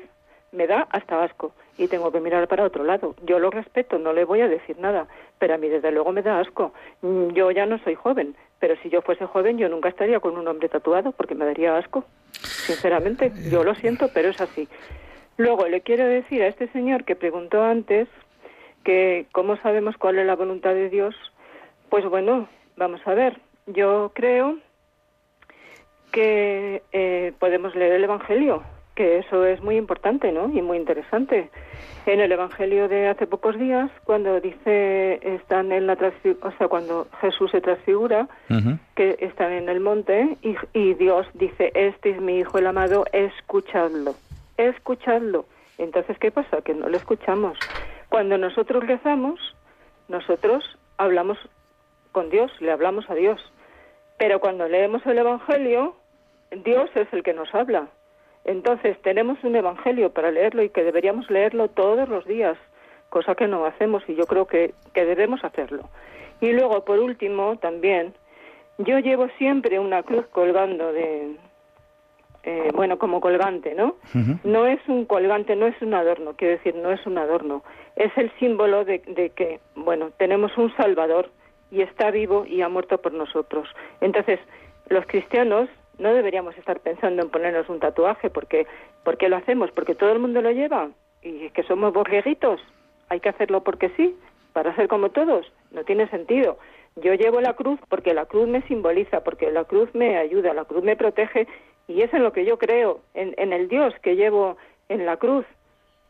me 0.52 0.66
da 0.66 0.86
hasta 0.90 1.22
asco 1.22 1.52
y 1.78 1.88
tengo 1.88 2.10
que 2.10 2.20
mirar 2.20 2.48
para 2.48 2.64
otro 2.64 2.84
lado. 2.84 3.14
Yo 3.22 3.38
lo 3.38 3.50
respeto, 3.50 3.98
no 3.98 4.12
le 4.12 4.24
voy 4.24 4.40
a 4.40 4.48
decir 4.48 4.78
nada, 4.78 5.06
pero 5.38 5.54
a 5.54 5.58
mí 5.58 5.68
desde 5.68 5.90
luego 5.90 6.12
me 6.12 6.22
da 6.22 6.40
asco. 6.40 6.72
Mm, 7.02 7.28
yo 7.30 7.50
ya 7.50 7.66
no 7.66 7.78
soy 7.78 7.94
joven, 7.94 8.34
pero 8.58 8.76
si 8.82 8.88
yo 8.88 9.02
fuese 9.02 9.26
joven 9.26 9.58
yo 9.58 9.68
nunca 9.68 9.88
estaría 9.88 10.20
con 10.20 10.36
un 10.36 10.48
hombre 10.48 10.68
tatuado 10.68 11.12
porque 11.12 11.34
me 11.34 11.44
daría 11.44 11.76
asco. 11.76 12.04
Sinceramente, 12.32 13.32
yo 13.50 13.64
lo 13.64 13.74
siento, 13.74 14.08
pero 14.12 14.28
es 14.30 14.40
así. 14.40 14.68
Luego 15.36 15.68
le 15.68 15.82
quiero 15.82 16.06
decir 16.06 16.42
a 16.42 16.48
este 16.48 16.68
señor 16.68 17.04
que 17.04 17.16
preguntó 17.16 17.62
antes 17.62 18.08
que 18.84 19.26
cómo 19.32 19.56
sabemos 19.58 19.96
cuál 19.98 20.18
es 20.18 20.26
la 20.26 20.36
voluntad 20.36 20.72
de 20.72 20.88
Dios. 20.88 21.14
Pues 21.90 22.04
bueno, 22.06 22.48
vamos 22.76 23.00
a 23.04 23.14
ver. 23.14 23.38
Yo 23.66 24.12
creo 24.14 24.58
que 26.12 26.82
eh, 26.92 27.32
podemos 27.38 27.74
leer 27.74 27.92
el 27.92 28.04
Evangelio, 28.04 28.62
que 28.96 29.18
eso 29.18 29.44
es 29.44 29.62
muy 29.62 29.76
importante, 29.76 30.32
¿no? 30.32 30.48
Y 30.48 30.60
muy 30.62 30.78
interesante. 30.78 31.50
En 32.06 32.18
el 32.18 32.32
Evangelio 32.32 32.88
de 32.88 33.08
hace 33.08 33.26
pocos 33.28 33.56
días, 33.58 33.90
cuando 34.04 34.40
dice 34.40 35.20
están 35.22 35.70
en 35.70 35.86
la 35.86 35.96
o 36.42 36.50
sea, 36.58 36.68
cuando 36.68 37.06
Jesús 37.20 37.50
se 37.52 37.60
transfigura, 37.60 38.28
que 38.96 39.16
están 39.20 39.52
en 39.52 39.68
el 39.68 39.80
monte 39.80 40.36
y, 40.42 40.56
y 40.72 40.94
Dios 40.94 41.26
dice, 41.34 41.70
este 41.74 42.10
es 42.10 42.20
mi 42.20 42.38
hijo 42.38 42.58
el 42.58 42.66
amado, 42.66 43.04
escuchadlo 43.12 44.14
escuchadlo. 44.56 45.46
Entonces, 45.78 46.18
¿qué 46.18 46.30
pasa? 46.30 46.62
Que 46.62 46.74
no 46.74 46.88
lo 46.88 46.96
escuchamos. 46.96 47.58
Cuando 48.08 48.38
nosotros 48.38 48.86
rezamos, 48.86 49.38
nosotros 50.08 50.64
hablamos 50.96 51.38
con 52.12 52.30
Dios, 52.30 52.50
le 52.60 52.72
hablamos 52.72 53.08
a 53.10 53.14
Dios. 53.14 53.40
Pero 54.18 54.40
cuando 54.40 54.68
leemos 54.68 55.04
el 55.06 55.18
Evangelio, 55.18 55.96
Dios 56.50 56.88
es 56.94 57.12
el 57.12 57.22
que 57.22 57.34
nos 57.34 57.54
habla. 57.54 57.88
Entonces, 58.46 58.96
tenemos 59.02 59.42
un 59.44 59.56
Evangelio 59.56 60.10
para 60.10 60.30
leerlo 60.30 60.62
y 60.62 60.70
que 60.70 60.82
deberíamos 60.82 61.30
leerlo 61.30 61.68
todos 61.68 62.08
los 62.08 62.24
días, 62.24 62.56
cosa 63.10 63.34
que 63.34 63.46
no 63.46 63.66
hacemos 63.66 64.02
y 64.08 64.14
yo 64.14 64.24
creo 64.24 64.46
que, 64.46 64.72
que 64.94 65.04
debemos 65.04 65.44
hacerlo. 65.44 65.90
Y 66.40 66.52
luego, 66.52 66.84
por 66.84 66.98
último, 66.98 67.58
también, 67.58 68.14
yo 68.78 68.98
llevo 69.00 69.28
siempre 69.36 69.78
una 69.78 70.02
cruz 70.02 70.26
colgando 70.28 70.92
de, 70.92 71.36
eh, 72.46 72.70
bueno, 72.72 72.96
como 72.96 73.20
colgante, 73.20 73.74
¿no? 73.74 73.96
No 74.44 74.66
es 74.66 74.78
un 74.86 75.04
colgante, 75.04 75.56
no 75.56 75.66
es 75.66 75.74
un 75.82 75.94
adorno, 75.94 76.34
quiero 76.36 76.54
decir, 76.54 76.76
no 76.76 76.92
es 76.92 77.04
un 77.04 77.18
adorno. 77.18 77.64
Es 77.96 78.16
el 78.16 78.30
símbolo 78.38 78.84
de, 78.84 79.00
que, 79.34 79.58
bueno, 79.74 80.12
tenemos 80.16 80.56
un 80.56 80.72
Salvador 80.76 81.28
y 81.72 81.82
está 81.82 82.12
vivo 82.12 82.46
y 82.46 82.62
ha 82.62 82.68
muerto 82.68 82.98
por 82.98 83.12
nosotros. 83.12 83.68
Entonces, 84.00 84.38
los 84.88 85.04
cristianos 85.06 85.68
no 85.98 86.12
deberíamos 86.12 86.56
estar 86.58 86.80
pensando 86.80 87.22
en 87.22 87.30
ponernos 87.30 87.68
un 87.68 87.80
tatuaje, 87.80 88.30
porque 88.30 88.66
¿por 89.04 89.16
qué 89.16 89.28
lo 89.28 89.36
hacemos? 89.36 89.70
Porque 89.70 89.94
todo 89.94 90.12
el 90.12 90.18
mundo 90.18 90.42
lo 90.42 90.50
lleva 90.50 90.90
y 91.22 91.50
que 91.50 91.62
somos 91.62 91.92
borreguitos. 91.92 92.60
Hay 93.08 93.20
que 93.20 93.28
hacerlo 93.28 93.62
porque 93.62 93.90
sí, 93.96 94.16
para 94.52 94.74
ser 94.76 94.88
como 94.88 95.10
todos. 95.10 95.50
No 95.70 95.84
tiene 95.84 96.08
sentido. 96.08 96.58
Yo 96.96 97.14
llevo 97.14 97.40
la 97.40 97.54
cruz 97.54 97.78
porque 97.88 98.14
la 98.14 98.26
cruz 98.26 98.48
me 98.48 98.62
simboliza, 98.62 99.22
porque 99.22 99.50
la 99.50 99.64
cruz 99.64 99.94
me 99.94 100.16
ayuda, 100.16 100.54
la 100.54 100.64
cruz 100.64 100.82
me 100.82 100.96
protege 100.96 101.46
y 101.88 102.02
es 102.02 102.12
en 102.14 102.22
lo 102.22 102.32
que 102.32 102.44
yo 102.44 102.58
creo, 102.58 103.00
en, 103.14 103.52
el 103.52 103.68
Dios 103.68 103.94
que 104.02 104.16
llevo 104.16 104.56
en 104.88 105.06
la 105.06 105.18
cruz, 105.18 105.44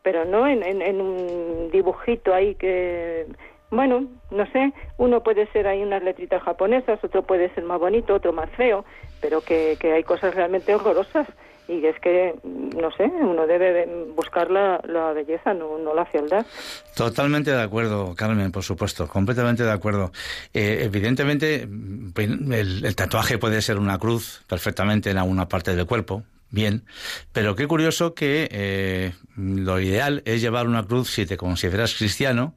pero 0.02 0.24
no 0.24 0.46
en, 0.46 0.62
en, 0.64 1.00
un 1.00 1.70
dibujito 1.70 2.32
ahí 2.32 2.54
que, 2.54 3.26
bueno, 3.70 4.06
no 4.30 4.46
sé, 4.52 4.72
uno 4.96 5.22
puede 5.22 5.46
ser 5.52 5.66
ahí 5.66 5.82
unas 5.82 6.02
letritas 6.02 6.42
japonesas, 6.42 7.02
otro 7.02 7.22
puede 7.22 7.52
ser 7.54 7.64
más 7.64 7.80
bonito, 7.80 8.14
otro 8.14 8.32
más 8.32 8.50
feo, 8.50 8.84
pero 9.20 9.40
que, 9.40 9.76
que 9.80 9.92
hay 9.92 10.02
cosas 10.02 10.34
realmente 10.34 10.74
horrorosas 10.74 11.26
y 11.68 11.84
es 11.84 11.98
que, 12.00 12.34
no 12.44 12.90
sé, 12.92 13.04
uno 13.04 13.46
debe 13.46 13.86
buscar 14.14 14.50
la, 14.50 14.80
belleza, 15.12 15.52
no, 15.52 15.78
no, 15.78 15.94
la 15.94 16.04
fealdad. 16.04 16.46
Totalmente 16.94 17.50
de 17.50 17.60
acuerdo, 17.60 18.14
Carmen, 18.14 18.52
por 18.52 18.62
supuesto, 18.62 19.08
completamente 19.08 19.64
de 19.64 19.72
acuerdo. 19.72 20.12
Eh, 20.54 20.82
evidentemente, 20.82 21.68
pues, 22.14 22.28
el, 22.28 22.94
tatuaje 22.94 23.38
puede 23.38 23.60
ser 23.62 23.78
una 23.78 23.98
cruz 23.98 24.44
perfectamente 24.46 25.10
en 25.10 25.18
alguna 25.18 25.48
parte 25.48 25.74
del 25.74 25.86
cuerpo, 25.86 26.22
bien, 26.50 26.84
pero 27.32 27.54
qué 27.56 27.66
curioso 27.66 28.14
que 28.14 28.48
eh, 28.50 29.12
lo 29.36 29.80
ideal 29.80 30.22
es 30.24 30.40
llevar 30.40 30.66
una 30.66 30.84
cruz, 30.84 31.10
si 31.10 31.26
te 31.26 31.36
consideras 31.36 31.94
cristiano, 31.94 32.56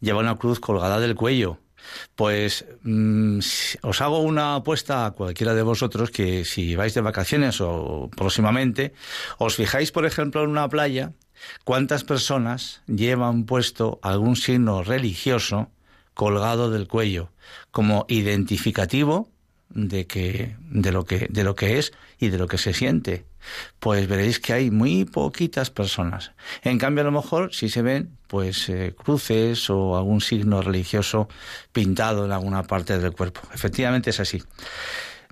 llevar 0.00 0.24
una 0.24 0.36
cruz 0.36 0.60
colgada 0.60 1.00
del 1.00 1.14
cuello. 1.14 1.58
Pues 2.16 2.66
mm, 2.82 3.38
os 3.82 4.00
hago 4.02 4.18
una 4.18 4.56
apuesta 4.56 5.06
a 5.06 5.12
cualquiera 5.12 5.54
de 5.54 5.62
vosotros 5.62 6.10
que 6.10 6.44
si 6.44 6.76
vais 6.76 6.92
de 6.92 7.00
vacaciones 7.00 7.60
o 7.60 8.10
próximamente, 8.14 8.92
os 9.38 9.56
fijáis, 9.56 9.90
por 9.90 10.04
ejemplo, 10.04 10.44
en 10.44 10.50
una 10.50 10.68
playa 10.68 11.12
¿cuántas 11.64 12.04
personas 12.04 12.82
llevan 12.86 13.44
puesto 13.44 13.98
algún 14.02 14.36
signo 14.36 14.82
religioso 14.82 15.70
colgado 16.14 16.70
del 16.70 16.88
cuello 16.88 17.30
como 17.70 18.06
identificativo 18.08 19.30
de 19.70 20.06
que 20.06 20.56
de 20.70 20.92
lo 20.92 21.04
que 21.04 21.26
de 21.30 21.44
lo 21.44 21.54
que 21.54 21.78
es 21.78 21.92
y 22.18 22.28
de 22.28 22.38
lo 22.38 22.46
que 22.46 22.58
se 22.58 22.72
siente. 22.72 23.24
Pues 23.78 24.08
veréis 24.08 24.40
que 24.40 24.52
hay 24.52 24.70
muy 24.70 25.04
poquitas 25.04 25.70
personas. 25.70 26.32
En 26.62 26.78
cambio 26.78 27.02
a 27.02 27.04
lo 27.04 27.12
mejor 27.12 27.54
si 27.54 27.68
se 27.68 27.82
ven 27.82 28.16
pues 28.26 28.68
eh, 28.68 28.94
cruces 28.96 29.70
o 29.70 29.96
algún 29.96 30.20
signo 30.20 30.60
religioso 30.60 31.28
pintado 31.72 32.24
en 32.24 32.32
alguna 32.32 32.64
parte 32.64 32.98
del 32.98 33.12
cuerpo. 33.12 33.40
Efectivamente 33.54 34.10
es 34.10 34.20
así 34.20 34.42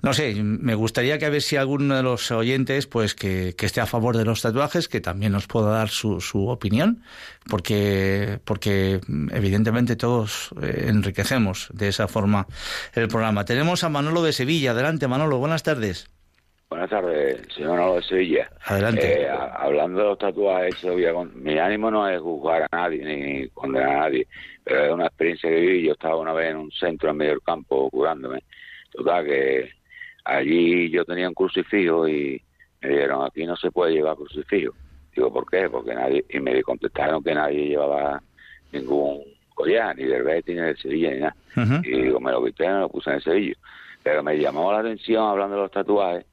no 0.03 0.13
sé, 0.13 0.35
me 0.43 0.75
gustaría 0.75 1.17
que 1.17 1.25
a 1.25 1.29
ver 1.29 1.41
si 1.41 1.55
alguno 1.55 1.95
de 1.95 2.03
los 2.03 2.29
oyentes, 2.29 2.85
pues 2.85 3.15
que, 3.15 3.55
esté 3.59 3.81
a 3.81 3.87
favor 3.87 4.15
de 4.15 4.25
los 4.25 4.43
tatuajes, 4.43 4.87
que 4.87 5.01
también 5.01 5.31
nos 5.31 5.47
pueda 5.47 5.71
dar 5.71 5.89
su, 5.89 6.21
su 6.21 6.49
opinión, 6.49 7.01
porque, 7.49 8.39
porque 8.45 8.99
evidentemente 9.31 9.95
todos 9.95 10.51
eh, 10.61 10.85
enriquecemos 10.87 11.69
de 11.73 11.87
esa 11.87 12.07
forma 12.07 12.45
el 12.93 13.07
programa. 13.07 13.43
Tenemos 13.45 13.83
a 13.83 13.89
Manolo 13.89 14.21
de 14.21 14.33
Sevilla. 14.33 14.71
Adelante, 14.71 15.07
Manolo, 15.07 15.39
buenas 15.39 15.63
tardes. 15.63 16.07
Buenas 16.69 16.89
tardes, 16.89 17.41
señor 17.55 17.71
Manolo 17.71 17.95
de 17.95 18.03
Sevilla. 18.03 18.49
Adelante. 18.65 19.21
Eh, 19.21 19.29
hablando 19.29 19.99
de 19.99 20.05
los 20.05 20.17
tatuajes, 20.19 20.75
mi 21.33 21.57
ánimo 21.57 21.89
no 21.89 22.07
es 22.07 22.19
juzgar 22.21 22.67
a 22.69 22.75
nadie 22.75 23.03
ni 23.03 23.49
condenar 23.49 23.89
a 23.89 23.99
nadie, 24.01 24.27
pero 24.63 24.85
es 24.85 24.91
una 24.91 25.07
experiencia 25.07 25.49
que 25.49 25.55
viví. 25.55 25.87
Yo 25.87 25.93
estaba 25.93 26.17
una 26.17 26.33
vez 26.33 26.51
en 26.51 26.57
un 26.57 26.71
centro 26.71 27.09
en 27.09 27.17
medio 27.17 27.31
del 27.31 27.41
campo 27.41 27.89
curándome. 27.89 28.43
Total, 28.91 29.25
que 29.25 29.76
allí 30.27 30.89
yo 30.89 31.05
tenía 31.05 31.29
un 31.29 31.33
crucifijo 31.33 32.07
y 32.07 32.41
me 32.81 32.89
dijeron, 32.89 33.25
aquí 33.25 33.45
no 33.45 33.55
se 33.55 33.71
puede 33.71 33.93
llevar 33.93 34.15
crucifijo. 34.15 34.73
Digo, 35.15 35.33
¿por 35.33 35.49
qué? 35.49 35.69
Porque 35.69 35.95
nadie, 35.95 36.23
y 36.29 36.39
me 36.39 36.61
contestaron 36.61 37.23
que 37.23 37.33
nadie 37.33 37.69
llevaba 37.69 38.21
ningún 38.71 39.23
collar, 39.55 39.95
ni 39.95 40.03
del 40.03 40.23
Betis, 40.23 40.55
ni 40.55 40.61
del 40.61 40.77
Sevilla, 40.77 41.11
ni 41.11 41.19
nada. 41.19 41.81
Y 41.83 42.01
digo, 42.01 42.19
me 42.19 42.31
lo 42.31 42.45
quité 42.45 42.65
y 42.65 42.67
me 42.67 42.79
lo 42.79 42.89
puse 42.89 43.09
en 43.09 43.15
el 43.15 43.23
Sevilla. 43.23 43.55
Pero 44.03 44.21
me 44.21 44.37
llamó 44.37 44.71
la 44.71 44.79
atención, 44.79 45.27
hablando 45.27 45.55
de 45.55 45.61
los 45.63 45.71
tatuajes, 45.71 46.25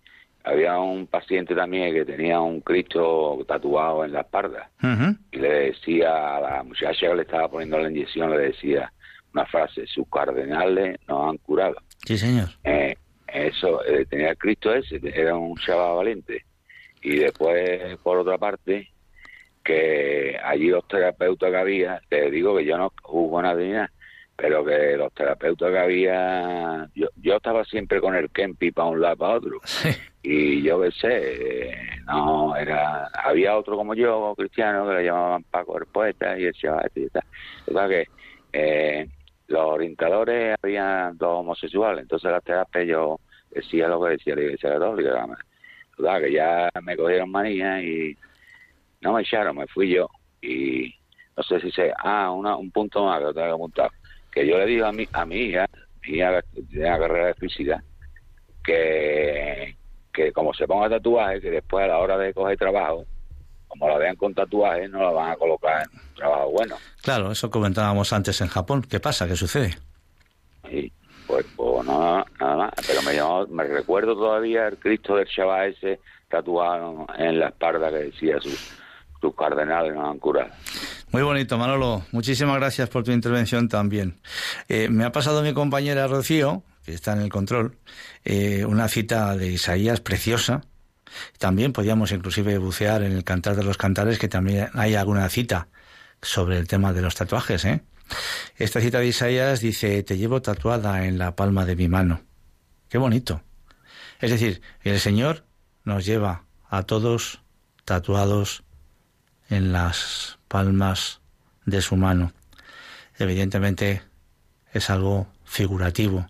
había 0.45 0.79
un 0.79 1.07
paciente 1.07 1.55
también 1.55 1.95
que 1.95 2.05
tenía 2.05 2.39
un 2.41 2.61
Cristo 2.61 3.43
tatuado 3.49 4.05
en 4.05 4.13
la 4.13 4.21
espalda. 4.21 4.71
Y 5.33 5.39
le 5.39 5.49
decía 5.49 6.37
a 6.37 6.41
la 6.41 6.63
muchacha 6.63 7.09
que 7.09 7.15
le 7.15 7.23
estaba 7.23 7.49
poniendo 7.49 7.79
la 7.79 7.91
inyección, 7.91 8.31
le 8.31 8.39
decía 8.39 8.93
una 9.33 9.47
frase, 9.47 9.87
sus 9.87 10.07
cardenales 10.09 10.99
nos 11.09 11.31
han 11.31 11.39
curado. 11.39 11.77
Sí, 12.05 12.19
señor. 12.19 12.49
Eh, 12.63 12.95
eso, 13.35 13.85
eh, 13.85 14.07
tenía 14.07 14.31
el 14.31 14.39
Cristo 14.39 14.73
ese, 14.73 15.01
era 15.03 15.37
un 15.37 15.57
chaval 15.57 15.97
valiente. 15.97 16.45
Y 17.03 17.17
después, 17.17 17.97
por 17.99 18.19
otra 18.19 18.39
parte, 18.39 18.89
que 19.63 20.39
allí 20.43 20.69
los 20.69 20.87
terapeutas 20.87 21.51
que 21.51 21.57
había, 21.57 22.01
te 22.09 22.31
digo 22.31 22.57
que 22.57 22.65
yo 22.65 22.79
no 22.79 22.93
juzgo 23.03 23.43
nada 23.43 23.61
ni 23.61 23.71
nada, 23.71 23.91
pero 24.37 24.65
que 24.65 24.97
los 24.97 25.13
terapeutas 25.13 25.71
que 25.71 25.79
había, 25.79 26.89
yo, 26.95 27.09
yo 27.17 27.37
estaba 27.37 27.65
siempre 27.65 28.01
con 28.01 28.15
el 28.15 28.31
Kempi 28.31 28.71
para 28.71 28.89
un 28.89 29.01
lado 29.01 29.17
para 29.17 29.35
otro. 29.35 29.61
Y 30.27 30.63
yo 30.63 30.81
qué 30.81 30.91
sé, 30.93 31.77
no, 32.07 32.57
era, 32.57 33.11
había 33.13 33.59
otro 33.59 33.77
como 33.77 33.93
yo, 33.95 34.33
cristiano, 34.35 34.89
que 34.89 34.95
le 34.95 35.05
llamaban 35.05 35.43
Paco 35.43 35.77
el 35.77 35.85
poeta 35.85 36.39
y 36.39 36.47
el 36.47 36.55
chaval 36.55 36.91
y 36.95 37.09
tal. 37.09 37.25
O 37.67 37.73
sea 37.73 37.89
que 37.89 38.09
eh, 38.55 39.07
los 39.55 39.67
orientadores 39.67 40.57
habían 40.61 41.17
dos 41.17 41.41
homosexuales, 41.41 42.03
entonces 42.03 42.29
la 42.29 42.41
terapia 42.41 42.83
yo 42.83 43.21
decía 43.53 43.87
lo 43.87 44.03
que 44.03 44.11
decía 44.11 44.35
la 44.35 44.43
Iglesia 44.43 44.73
Católica, 44.73 45.27
¿verdad? 45.97 46.21
que 46.21 46.33
ya 46.33 46.69
me 46.83 46.97
cogieron 46.97 47.31
manía 47.31 47.81
y 47.81 48.17
no 49.01 49.13
me 49.13 49.23
echaron, 49.23 49.57
me 49.57 49.69
fui 49.69 49.95
yo 49.95 50.09
y 50.43 50.93
no 51.37 51.43
sé 51.45 51.61
si 51.61 51.71
sé, 51.71 51.93
ah, 51.99 52.33
una, 52.33 52.57
un 52.57 52.73
punto 52.73 53.05
más 53.07 53.21
que 53.21 53.27
tengo 53.27 53.47
que 53.47 53.53
apuntar, 53.53 53.91
que 54.33 54.45
yo 54.45 54.59
le 54.59 54.67
digo 54.67 54.87
a 54.87 54.93
mi, 54.93 55.07
a 55.13 55.25
mi 55.25 55.37
hija, 55.37 55.67
mi 56.03 56.17
hija 56.17 56.43
de 56.53 56.81
la 56.81 56.99
carrera 56.99 57.27
de 57.29 57.35
física, 57.35 57.83
que, 58.65 59.77
que 60.13 60.33
como 60.33 60.53
se 60.53 60.67
ponga 60.67 60.91
tatuaje, 60.91 61.41
que 61.41 61.51
después 61.53 61.85
a 61.85 61.89
la 61.89 61.99
hora 61.99 62.19
de 62.19 62.35
coger 62.35 62.59
trabajo, 62.59 63.05
como 63.79 63.91
la 63.91 63.99
vean 63.99 64.17
con 64.17 64.33
tatuajes, 64.33 64.89
no 64.91 65.01
la 65.01 65.11
van 65.11 65.33
a 65.33 65.37
colocar 65.37 65.83
en 65.83 65.99
un 65.99 66.15
trabajo 66.15 66.51
bueno. 66.51 66.77
Claro, 67.03 67.33
eso 67.33 67.51
comentábamos 67.51 68.13
antes 68.13 68.41
en 68.41 68.49
Japón. 68.49 68.83
¿Qué 68.89 69.01
pasa? 69.01 69.27
¿Qué 69.27 69.37
sucede? 69.37 69.77
Sí, 70.71 70.93
pues, 71.27 71.45
pues 71.57 71.87
nada, 71.87 72.25
nada 72.41 72.57
más. 72.57 72.73
Pero 72.87 73.03
me, 73.03 73.55
me 73.55 73.65
recuerdo 73.65 74.15
todavía 74.15 74.69
el 74.69 74.79
Cristo 74.79 75.17
del 75.17 75.27
chaval 75.27 75.71
ese 75.71 76.01
tatuado 76.29 77.07
en 77.19 77.41
la 77.41 77.49
espalda 77.49 77.91
que 77.91 77.97
decía 77.97 78.41
sus, 78.41 78.73
sus 79.21 79.35
cardenales 79.35 79.95
nos 79.95 80.09
han 80.09 80.19
curado. 80.19 80.51
Muy 81.11 81.23
bonito, 81.23 81.59
Manolo. 81.59 82.03
Muchísimas 82.13 82.57
gracias 82.57 82.89
por 82.89 83.05
tu 83.05 83.13
intervención 83.13 83.69
también. 83.69 84.17
Eh, 84.69 84.89
me 84.89 85.05
ha 85.05 85.13
pasado 85.13 85.43
mi 85.43 85.53
compañera 85.53 86.07
Rocío, 86.07 86.63
que 86.85 86.93
está 86.93 87.13
en 87.13 87.21
el 87.21 87.29
control, 87.29 87.77
eh, 88.25 88.65
una 88.65 88.89
cita 88.89 89.37
de 89.37 89.49
Isaías 89.49 90.01
preciosa, 90.01 90.63
también 91.39 91.73
podíamos 91.73 92.13
inclusive 92.13 92.59
bucear 92.59 93.03
en 93.03 93.13
el 93.13 93.25
Cantar 93.25 93.57
de 93.57 93.65
los 93.65 93.77
Cantares, 93.77 94.19
que 94.19 94.29
también 94.29 94.69
hay 94.75 94.95
alguna 94.95 95.29
cita 95.29 95.69
sobre 96.23 96.59
el 96.59 96.69
tema 96.69 96.93
de 96.93 97.03
los 97.03 97.15
tatuajes. 97.15 97.65
¿eh? 97.65 97.83
Esta 98.57 98.81
cita 98.81 98.99
de 98.99 99.07
Isaías 99.07 99.61
dice, 99.61 100.03
te 100.03 100.17
llevo 100.17 100.43
tatuada 100.43 101.07
en 101.07 101.19
la 101.19 101.37
palma 101.37 101.65
de 101.65 101.77
mi 101.77 101.89
mano. 101.89 102.23
Qué 102.89 102.99
bonito. 102.99 103.43
Es 104.21 104.31
decir, 104.31 104.63
el 104.83 105.01
Señor 105.01 105.45
nos 105.85 106.05
lleva 106.05 106.45
a 106.69 106.85
todos 106.85 107.41
tatuados 107.85 108.65
en 109.51 109.73
las 109.73 110.39
palmas 110.49 111.21
de 111.67 111.83
su 111.83 111.97
mano. 111.97 112.33
Evidentemente 113.19 114.03
es 114.73 114.91
algo 114.91 115.29
figurativo, 115.45 116.27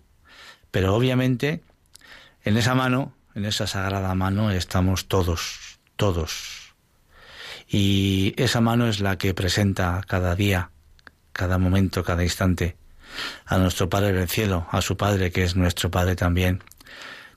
pero 0.71 0.93
obviamente 0.95 1.63
en 2.43 2.57
esa 2.57 2.75
mano 2.75 3.14
en 3.35 3.45
esa 3.45 3.67
sagrada 3.67 4.15
mano 4.15 4.49
estamos 4.49 5.07
todos, 5.07 5.77
todos. 5.97 6.73
Y 7.67 8.33
esa 8.37 8.61
mano 8.61 8.87
es 8.87 9.01
la 9.01 9.17
que 9.17 9.33
presenta 9.33 10.01
cada 10.07 10.35
día, 10.35 10.71
cada 11.33 11.57
momento, 11.57 12.03
cada 12.03 12.23
instante 12.23 12.77
a 13.45 13.57
nuestro 13.57 13.89
Padre 13.89 14.13
del 14.13 14.29
cielo, 14.29 14.67
a 14.71 14.81
su 14.81 14.97
Padre 14.97 15.31
que 15.31 15.43
es 15.43 15.55
nuestro 15.55 15.91
Padre 15.91 16.15
también. 16.15 16.63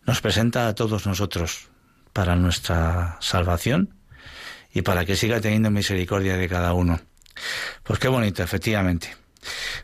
Nos 0.06 0.20
presenta 0.20 0.68
a 0.68 0.74
todos 0.74 1.06
nosotros 1.06 1.68
para 2.12 2.36
nuestra 2.36 3.18
salvación 3.20 3.94
y 4.72 4.82
para 4.82 5.04
que 5.04 5.16
siga 5.16 5.40
teniendo 5.40 5.70
misericordia 5.70 6.36
de 6.36 6.48
cada 6.48 6.72
uno. 6.72 7.00
Pues 7.82 7.98
qué 7.98 8.08
bonito, 8.08 8.42
efectivamente. 8.42 9.16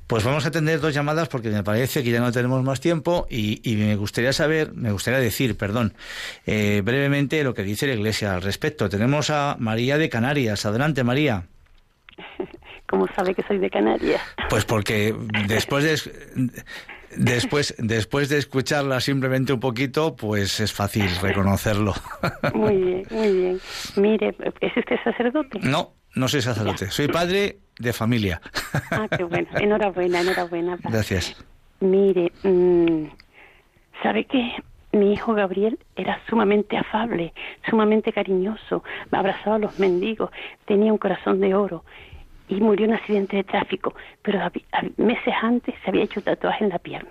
Pues 0.07 0.24
vamos 0.24 0.44
a 0.44 0.48
atender 0.48 0.80
dos 0.80 0.94
llamadas 0.94 1.28
porque 1.28 1.50
me 1.50 1.62
parece 1.62 2.02
que 2.02 2.11
ya 2.11 2.20
no 2.20 2.32
tenemos 2.32 2.62
más 2.62 2.80
tiempo 2.80 3.26
y, 3.30 3.61
me 3.76 3.96
gustaría 3.96 4.32
saber, 4.32 4.72
me 4.74 4.92
gustaría 4.92 5.20
decir, 5.20 5.57
perdón, 5.57 5.94
eh, 6.46 6.82
brevemente 6.84 7.42
lo 7.44 7.55
que 7.55 7.62
dice 7.62 7.86
la 7.86 7.94
Iglesia 7.94 8.34
al 8.34 8.42
respecto. 8.42 8.88
Tenemos 8.88 9.30
a 9.30 9.57
María 9.59 9.98
de 9.98 10.09
Canarias. 10.09 10.66
Adelante, 10.66 11.05
María. 11.05 11.44
¿Cómo 12.86 13.07
sabe 13.16 13.34
que 13.34 13.42
soy 13.42 13.59
de 13.59 13.70
Canarias? 13.70 14.20
Pues 14.50 14.64
porque 14.64 15.14
después 15.48 15.84
de, 15.84 16.64
después, 17.16 17.74
después 17.78 18.28
de 18.28 18.38
escucharla 18.38 19.00
simplemente 19.00 19.52
un 19.52 19.61
poquito, 19.61 20.14
pues 20.14 20.61
es 20.61 20.72
fácil 20.72 21.09
reconocerlo. 21.20 21.94
Muy 22.55 22.76
bien, 22.76 23.07
muy 23.11 23.32
bien. 23.32 23.61
Mire, 23.96 24.36
¿es 24.61 24.76
usted 24.76 24.96
sacerdote? 25.02 25.59
No, 25.62 25.94
no 26.14 26.28
soy 26.28 26.42
sacerdote. 26.42 26.90
Soy 26.90 27.09
padre 27.09 27.59
de 27.79 27.93
familia. 27.93 28.41
Ah, 28.91 29.09
qué 29.16 29.25
bueno. 29.25 29.49
Enhorabuena, 29.55 30.20
enhorabuena. 30.20 30.79
Gracias. 30.83 31.37
Mire, 31.81 32.33
mm, 32.43 33.07
¿sabe 34.03 34.25
qué? 34.25 34.53
Mi 34.93 35.12
hijo 35.12 35.35
Gabriel 35.35 35.79
era 35.97 36.20
sumamente 36.29 36.77
afable, 36.77 37.33
sumamente 37.68 38.12
cariñoso, 38.12 38.85
abrazaba 39.11 39.57
a 39.57 39.59
los 39.59 39.79
mendigos, 39.81 40.31
tenía 40.66 40.93
un 40.93 40.99
corazón 40.99 41.41
de 41.41 41.55
oro 41.55 41.85
y 42.49 42.61
murió 42.61 42.85
en 42.85 42.93
un 42.93 42.97
accidente 42.99 43.37
de 43.39 43.45
tráfico, 43.45 43.95
pero 44.22 44.39
meses 44.97 45.35
antes 45.43 45.75
se 45.83 45.91
había 45.91 46.05
hecho 46.05 46.22
tatuaje 46.22 46.62
en 46.62 46.70
la 46.70 46.79
pierna. 46.79 47.11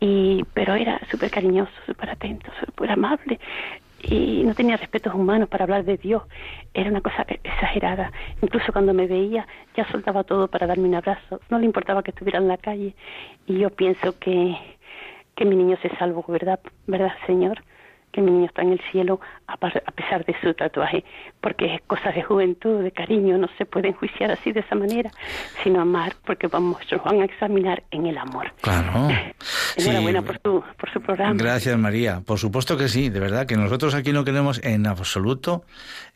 Y, 0.00 0.44
pero 0.54 0.74
era 0.74 1.00
súper 1.10 1.30
cariñoso, 1.30 1.72
súper 1.86 2.10
atento, 2.10 2.50
súper 2.64 2.90
amable 2.90 3.38
y 4.10 4.42
no 4.44 4.54
tenía 4.54 4.76
respetos 4.76 5.14
humanos 5.14 5.48
para 5.48 5.64
hablar 5.64 5.84
de 5.84 5.96
Dios. 5.96 6.22
Era 6.72 6.90
una 6.90 7.00
cosa 7.00 7.26
exagerada. 7.28 8.12
Incluso 8.42 8.72
cuando 8.72 8.94
me 8.94 9.06
veía, 9.06 9.46
ya 9.76 9.86
soltaba 9.90 10.24
todo 10.24 10.48
para 10.48 10.66
darme 10.66 10.88
un 10.88 10.94
abrazo. 10.94 11.40
No 11.50 11.58
le 11.58 11.66
importaba 11.66 12.02
que 12.02 12.10
estuviera 12.10 12.38
en 12.38 12.48
la 12.48 12.56
calle. 12.56 12.94
Y 13.46 13.58
yo 13.58 13.70
pienso 13.70 14.18
que, 14.18 14.56
que 15.34 15.44
mi 15.44 15.56
niño 15.56 15.76
se 15.82 15.94
salvó, 15.96 16.24
¿verdad? 16.28 16.60
¿Verdad, 16.86 17.12
Señor? 17.26 17.62
Que 18.12 18.20
mi 18.20 18.30
niño 18.30 18.46
está 18.46 18.62
en 18.62 18.72
el 18.72 18.80
cielo 18.90 19.20
a, 19.46 19.56
pesar 19.56 20.24
de 20.24 20.34
su 20.42 20.52
tatuaje, 20.54 21.04
porque 21.40 21.74
es 21.74 21.82
cosa 21.86 22.10
de 22.10 22.22
juventud, 22.22 22.82
de 22.82 22.90
cariño, 22.90 23.38
no 23.38 23.48
se 23.56 23.64
puede 23.64 23.88
enjuiciar 23.88 24.30
así 24.30 24.52
de 24.52 24.60
esa 24.60 24.74
manera, 24.74 25.10
sino 25.62 25.80
amar, 25.80 26.14
porque 26.26 26.46
vamos, 26.46 26.78
nos 26.90 27.02
van 27.02 27.22
a 27.22 27.24
examinar 27.24 27.82
en 27.90 28.06
el 28.06 28.18
amor. 28.18 28.52
Claro. 28.60 29.08
Enhorabuena 29.76 30.22
por, 30.22 30.40
su, 30.42 30.62
por 30.78 30.92
su 30.92 31.00
programa. 31.00 31.34
Gracias, 31.36 31.78
María. 31.78 32.20
Por 32.24 32.38
supuesto 32.38 32.76
que 32.76 32.88
sí, 32.88 33.08
de 33.08 33.20
verdad, 33.20 33.46
que 33.46 33.56
nosotros 33.56 33.94
aquí 33.94 34.12
no 34.12 34.24
queremos 34.24 34.60
en 34.64 34.86
absoluto 34.86 35.64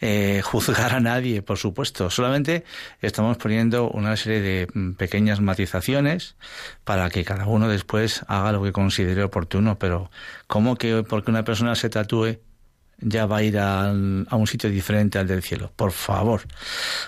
eh, 0.00 0.40
juzgar 0.44 0.94
a 0.94 1.00
nadie, 1.00 1.42
por 1.42 1.58
supuesto. 1.58 2.10
Solamente 2.10 2.64
estamos 3.00 3.36
poniendo 3.38 3.88
una 3.90 4.16
serie 4.16 4.40
de 4.40 4.68
mm, 4.72 4.92
pequeñas 4.94 5.40
matizaciones 5.40 6.36
para 6.84 7.08
que 7.10 7.24
cada 7.24 7.46
uno 7.46 7.68
después 7.68 8.24
haga 8.28 8.52
lo 8.52 8.62
que 8.62 8.72
considere 8.72 9.22
oportuno, 9.22 9.78
pero 9.78 10.10
¿cómo 10.52 10.76
que 10.76 11.02
porque 11.02 11.30
una 11.30 11.44
persona 11.44 11.74
se 11.74 11.88
tatúe 11.88 12.36
ya 12.98 13.24
va 13.24 13.38
a 13.38 13.42
ir 13.42 13.56
a, 13.58 13.90
un 13.90 14.46
sitio 14.46 14.68
diferente 14.68 15.18
al 15.18 15.26
del 15.26 15.42
cielo. 15.42 15.70
Por 15.74 15.92
favor. 15.92 16.42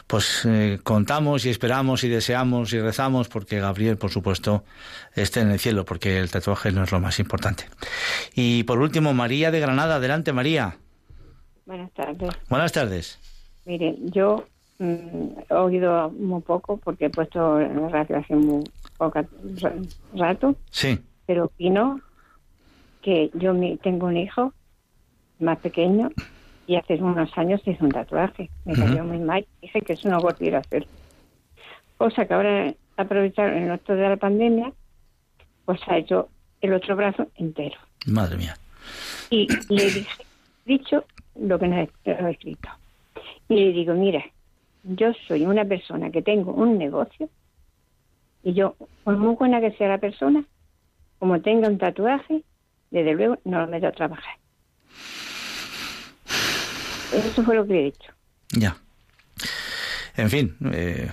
Pues 0.07 0.47
eh, 0.47 0.81
contamos 0.83 1.45
y 1.45 1.51
esperamos 1.51 2.05
y 2.05 2.09
deseamos 2.09 2.73
y 2.73 2.81
rezamos 2.81 3.29
porque 3.29 3.61
Gabriel, 3.61 3.99
por 3.99 4.11
supuesto, 4.11 4.65
esté 5.15 5.41
en 5.41 5.51
el 5.51 5.59
cielo, 5.59 5.85
porque 5.85 6.19
el 6.19 6.31
tatuaje 6.31 6.73
no 6.73 6.85
es 6.85 6.91
lo 6.91 7.01
más 7.01 7.21
importante. 7.21 7.67
Y 8.35 8.65
por 8.65 8.79
último, 8.79 9.13
María 9.13 9.51
de 9.51 9.61
Granada. 9.61 9.97
Adelante, 9.97 10.33
María. 10.33 10.79
Buenas 11.67 11.93
tardes. 11.93 12.31
Buenas 12.49 12.73
tardes. 12.73 13.19
Mire, 13.67 13.95
yo 14.05 14.47
mm, 14.79 15.29
he 15.51 15.55
oído 15.55 16.11
muy 16.11 16.41
poco 16.41 16.79
porque 16.79 17.05
he 17.05 17.11
puesto 17.11 17.61
en 17.61 17.91
radio 17.91 18.17
hace 18.17 18.35
muy 18.37 18.65
poco 18.97 19.21
rato. 20.15 20.57
Sí. 20.71 20.99
Pero 21.27 21.45
opino 21.45 22.01
que 23.05 23.31
yo 23.35 23.53
tengo 23.83 24.07
un 24.07 24.17
hijo 24.17 24.55
más 25.39 25.59
pequeño 25.59 26.11
y 26.67 26.77
hace 26.77 26.95
unos 26.95 27.37
años 27.37 27.61
hizo 27.67 27.85
un 27.85 27.93
tatuaje. 27.93 28.49
Me 28.65 28.75
salió 28.75 29.05
muy 29.05 29.19
mal. 29.19 29.47
Dije 29.61 29.83
que 29.83 29.93
eso 29.93 30.09
no 30.09 30.19
volviera 30.21 30.59
a 30.59 30.61
hacer. 30.63 30.87
Cosa 31.99 32.25
que 32.25 32.33
ahora 32.33 32.75
aprovechar 32.97 33.53
en 33.53 33.71
otro 33.71 33.95
de 33.95 34.09
la 34.09 34.17
pandemia, 34.17 34.73
pues 35.67 35.81
ha 35.87 35.99
hecho 35.99 36.31
el 36.63 36.73
otro 36.73 36.97
brazo 36.97 37.27
entero. 37.37 37.77
Madre 38.07 38.39
mía. 38.39 38.57
Y 39.29 39.47
le 39.69 39.85
dije, 39.85 40.25
dicho 40.65 41.05
lo 41.35 41.59
que 41.59 41.69
nos 41.69 41.89
he 42.07 42.31
escrito. 42.31 42.71
Y 43.51 43.57
le 43.57 43.73
digo, 43.73 43.93
mira, 43.93 44.25
yo 44.83 45.13
soy 45.29 45.45
una 45.45 45.67
persona 45.67 46.11
que 46.11 46.23
tengo 46.23 46.53
un 46.53 46.79
negocio 46.79 47.29
y 48.43 48.55
yo, 48.55 48.77
por 49.05 49.19
muy 49.19 49.35
buena 49.35 49.61
que 49.61 49.73
sea 49.73 49.89
la 49.89 49.99
persona, 49.99 50.45
como 51.19 51.41
tenga 51.43 51.69
un 51.69 51.79
tatuaje, 51.79 52.43
desde 52.95 53.13
luego 53.13 53.39
no 53.45 53.61
lo 53.61 53.67
meto 53.67 53.89
a 53.89 53.93
trabajar. 53.93 54.37
Eso 57.13 57.43
fue 57.43 57.57
lo 57.57 57.67
que 57.67 57.81
he 57.81 57.85
dicho. 57.87 58.13
Ya. 58.51 58.77
En 60.17 60.31
fin, 60.31 60.57
eh, 60.73 61.11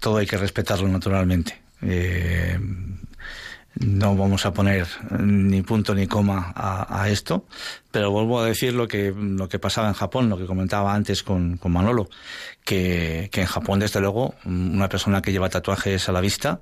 todo 0.00 0.18
hay 0.18 0.26
que 0.26 0.36
respetarlo 0.36 0.86
naturalmente. 0.86 1.60
Eh, 1.82 2.56
no 3.80 4.14
vamos 4.14 4.46
a 4.46 4.52
poner 4.52 4.86
ni 5.18 5.62
punto 5.62 5.96
ni 5.96 6.06
coma 6.06 6.52
a, 6.54 7.08
esto, 7.08 7.46
pero 7.90 8.10
vuelvo 8.10 8.40
a 8.40 8.46
decir 8.46 8.74
lo 8.74 8.86
que, 8.88 9.12
lo 9.16 9.48
que 9.48 9.58
pasaba 9.58 9.88
en 9.88 9.94
Japón, 9.94 10.28
lo 10.28 10.38
que 10.38 10.46
comentaba 10.46 10.94
antes 10.94 11.22
con, 11.22 11.56
con 11.56 11.72
Manolo, 11.72 12.08
que, 12.64 13.28
que, 13.32 13.40
en 13.40 13.46
Japón, 13.46 13.80
desde 13.80 14.00
luego, 14.00 14.34
una 14.44 14.88
persona 14.88 15.22
que 15.22 15.32
lleva 15.32 15.48
tatuajes 15.48 16.08
a 16.08 16.12
la 16.12 16.20
vista, 16.20 16.60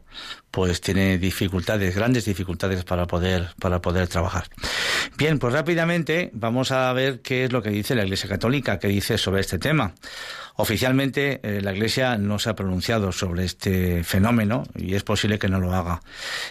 pues 0.51 0.81
tiene 0.81 1.19
dificultades, 1.19 1.95
grandes 1.95 2.25
dificultades 2.25 2.85
para 2.85 3.07
poder, 3.07 3.51
para 3.61 3.81
poder 3.81 4.09
trabajar. 4.09 4.49
Bien, 5.17 5.39
pues 5.39 5.53
rápidamente 5.53 6.31
vamos 6.33 6.73
a 6.73 6.93
ver 6.93 7.21
qué 7.21 7.45
es 7.45 7.53
lo 7.53 7.63
que 7.63 7.71
dice 7.71 7.95
la 7.95 8.05
Iglesia 8.05 8.29
Católica, 8.29 8.79
qué 8.79 8.89
dice 8.89 9.19
sobre 9.19 9.41
este 9.41 9.59
tema. 9.59 9.95
Oficialmente 10.61 11.41
eh, 11.45 11.61
la 11.61 11.73
Iglesia 11.73 12.19
no 12.19 12.41
se 12.41 12.51
ha 12.51 12.57
pronunciado 12.57 13.13
sobre 13.13 13.45
este 13.45 14.03
fenómeno 14.03 14.65
y 14.75 14.97
es 14.97 15.05
posible 15.05 15.39
que 15.39 15.49
no 15.49 15.61
lo 15.61 15.73
haga. 15.73 16.01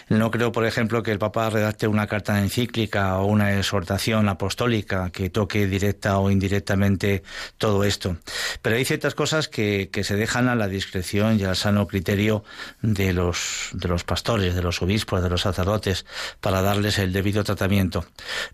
No 0.08 0.30
creo, 0.30 0.50
por 0.50 0.64
ejemplo, 0.64 1.02
que 1.02 1.12
el 1.12 1.18
Papa 1.18 1.50
redacte 1.50 1.86
una 1.88 2.06
carta 2.06 2.38
encíclica 2.38 3.18
o 3.18 3.26
una 3.26 3.58
exhortación 3.58 4.28
apostólica 4.30 4.67
que 5.12 5.30
toque 5.30 5.66
directa 5.66 6.18
o 6.18 6.30
indirectamente 6.30 7.22
todo 7.58 7.84
esto. 7.84 8.16
Pero 8.62 8.76
hay 8.76 8.84
ciertas 8.84 9.14
cosas 9.14 9.48
que, 9.48 9.90
que 9.92 10.04
se 10.04 10.16
dejan 10.16 10.48
a 10.48 10.54
la 10.54 10.68
discreción 10.68 11.38
y 11.38 11.44
al 11.44 11.56
sano 11.56 11.86
criterio 11.86 12.44
de 12.82 13.12
los, 13.12 13.70
de 13.72 13.88
los 13.88 14.04
pastores, 14.04 14.54
de 14.54 14.62
los 14.62 14.82
obispos, 14.82 15.22
de 15.22 15.30
los 15.30 15.42
sacerdotes, 15.42 16.06
para 16.40 16.62
darles 16.62 16.98
el 16.98 17.12
debido 17.12 17.44
tratamiento. 17.44 18.04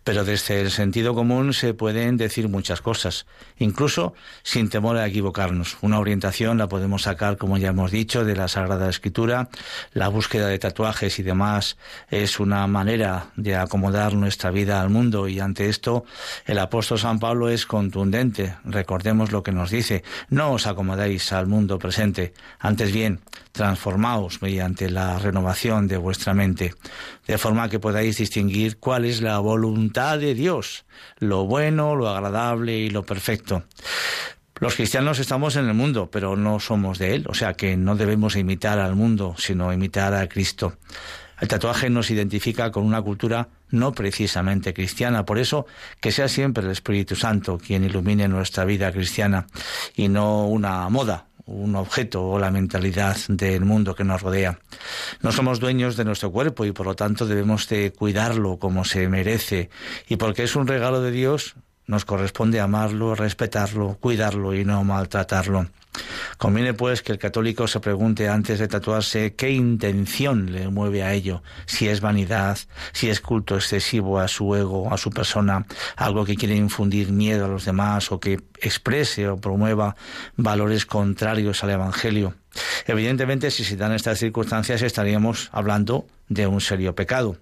Pero 0.03 0.25
desde 0.25 0.61
el 0.61 0.71
sentido 0.71 1.15
común 1.15 1.53
se 1.53 1.75
pueden 1.75 2.17
decir 2.17 2.49
muchas 2.49 2.81
cosas, 2.81 3.27
incluso 3.59 4.15
sin 4.43 4.69
temor 4.69 4.97
a 4.97 5.07
equivocar 5.07 5.53
una 5.81 5.99
orientación 5.99 6.59
la 6.59 6.69
podemos 6.69 7.03
sacar, 7.03 7.37
como 7.37 7.59
ya 7.59 7.69
hemos 7.69 7.91
dicho, 7.91 8.25
de 8.25 8.37
la 8.37 8.49
Sagrada 8.49 8.89
Escritura. 8.89 9.49
La 9.93 10.09
búsqueda 10.09 10.49
de 10.49 10.59
tatuajes 10.59 11.19
y 11.19 11.23
demás 11.23 11.77
es 12.11 12.41
una 12.41 12.67
manera 12.67 13.27
de 13.37 13.57
acomodar 13.57 14.15
nuestra 14.15 14.51
vida 14.51 14.81
al 14.81 14.91
mundo 14.91 15.29
y 15.29 15.41
ante 15.41 15.69
esto 15.69 16.04
el 16.47 16.59
apóstol 16.59 16.99
San 16.99 17.19
Pablo 17.19 17.49
es 17.49 17.67
contundente. 17.67 18.57
Recordemos 18.65 19.33
lo 19.33 19.43
que 19.43 19.53
nos 19.53 19.71
dice. 19.71 20.05
No 20.29 20.53
os 20.53 20.67
acomodéis 20.67 21.33
al 21.33 21.47
mundo 21.47 21.79
presente. 21.79 22.35
Antes 22.59 22.93
bien, 22.93 23.21
transformaos 23.53 24.43
mediante 24.43 24.91
la 24.91 25.19
renovación 25.19 25.87
de 25.87 25.97
vuestra 25.97 26.35
mente, 26.35 26.75
de 27.27 27.39
forma 27.39 27.69
que 27.69 27.79
podáis 27.79 28.19
distinguir 28.19 28.79
cuál 28.79 29.05
es 29.05 29.21
la 29.21 29.39
voluntad 29.39 30.19
de 30.19 30.35
Dios, 30.35 30.85
lo 31.19 31.45
bueno, 31.45 31.95
lo 31.95 32.09
agradable 32.09 32.77
y 32.77 32.91
lo 32.91 33.05
perfecto. 33.05 33.63
Los 34.61 34.77
cristianos 34.77 35.19
estamos 35.19 35.57
en 35.57 35.69
el 35.69 35.75
mundo, 35.75 36.11
pero 36.11 36.37
no 36.37 36.61
somos 36.61 36.99
de 36.99 37.15
él, 37.15 37.27
o 37.29 37.35
sea 37.35 37.55
que 37.55 37.77
no 37.77 37.97
debemos 37.97 38.37
imitar 38.37 38.79
al 38.79 38.95
mundo, 38.95 39.35
sino 39.37 39.73
imitar 39.73 40.15
a 40.15 40.29
Cristo. 40.29 40.77
El 41.41 41.49
tatuaje 41.49 41.91
nos 41.91 42.11
identifica 42.11 42.71
con 42.71 42.85
una 42.85 43.03
cultura 43.03 43.49
no 43.71 43.93
precisamente 43.93 44.73
cristiana, 44.73 45.25
por 45.25 45.39
eso 45.39 45.67
que 46.01 46.13
sea 46.13 46.29
siempre 46.29 46.65
el 46.65 46.71
Espíritu 46.71 47.17
Santo 47.17 47.59
quien 47.59 47.85
ilumine 47.85 48.29
nuestra 48.29 48.65
vida 48.65 48.93
cristiana 48.93 49.47
y 49.97 50.09
no 50.09 50.47
una 50.47 50.89
moda, 50.89 51.27
un 51.47 51.77
objeto 51.77 52.25
o 52.25 52.39
la 52.39 52.51
mentalidad 52.51 53.17
del 53.29 53.65
mundo 53.65 53.95
que 53.95 54.05
nos 54.05 54.23
rodea. 54.23 54.59
No 55.23 55.33
somos 55.33 55.61
dueños 55.61 55.97
de 55.97 56.05
nuestro 56.05 56.31
cuerpo 56.31 56.65
y 56.65 56.73
por 56.73 56.87
lo 56.87 56.95
tanto 56.95 57.27
debemos 57.27 57.69
de 57.69 57.93
cuidarlo 57.93 58.59
como 58.59 58.85
se 58.85 59.09
merece 59.09 59.71
y 60.09 60.17
porque 60.17 60.45
es 60.45 60.57
un 60.57 60.67
regalo 60.67 61.01
de 61.03 61.11
Dios, 61.11 61.57
nos 61.87 62.05
corresponde 62.05 62.61
amarlo, 62.61 63.15
respetarlo, 63.15 63.97
cuidarlo 64.01 64.55
y 64.55 64.65
no 64.65 64.85
maltratarlo. 64.85 65.67
Conviene 66.39 66.75
pues 66.75 67.03
que 67.03 67.13
el 67.13 67.19
católico 67.19 67.67
se 67.69 67.81
pregunte 67.81 68.29
antes 68.29 68.59
de 68.59 68.69
tatuarse 68.69 69.35
qué 69.35 69.51
intención 69.51 70.53
le 70.53 70.69
mueve 70.69 71.03
a 71.03 71.13
ello, 71.13 71.43
si 71.67 71.89
es 71.89 72.01
vanidad, 72.01 72.59
si 72.93 73.09
es 73.09 73.21
culto 73.21 73.57
excesivo 73.57 74.19
a 74.19 74.29
su 74.29 74.55
ego, 74.55 74.93
a 74.93 74.99
su 74.99 75.11
persona, 75.11 75.67
algo 75.97 76.25
que 76.25 76.37
quiere 76.37 76.57
infundir 76.57 77.13
miedo 77.13 77.45
a 77.45 77.49
los 77.49 77.65
demás 77.65 78.11
o 78.13 78.21
que 78.21 78.41
exprese 78.61 79.29
o 79.29 79.37
promueva 79.37 79.97
valores 80.37 80.87
contrarios 80.87 81.63
al 81.63 81.71
Evangelio. 81.71 82.35
Evidentemente, 82.87 83.51
si 83.51 83.65
se 83.65 83.77
dan 83.77 83.93
estas 83.93 84.19
circunstancias 84.19 84.83
estaríamos 84.83 85.49
hablando 85.53 86.07
de 86.29 86.47
un 86.47 86.61
serio 86.61 86.95
pecado. 86.95 87.37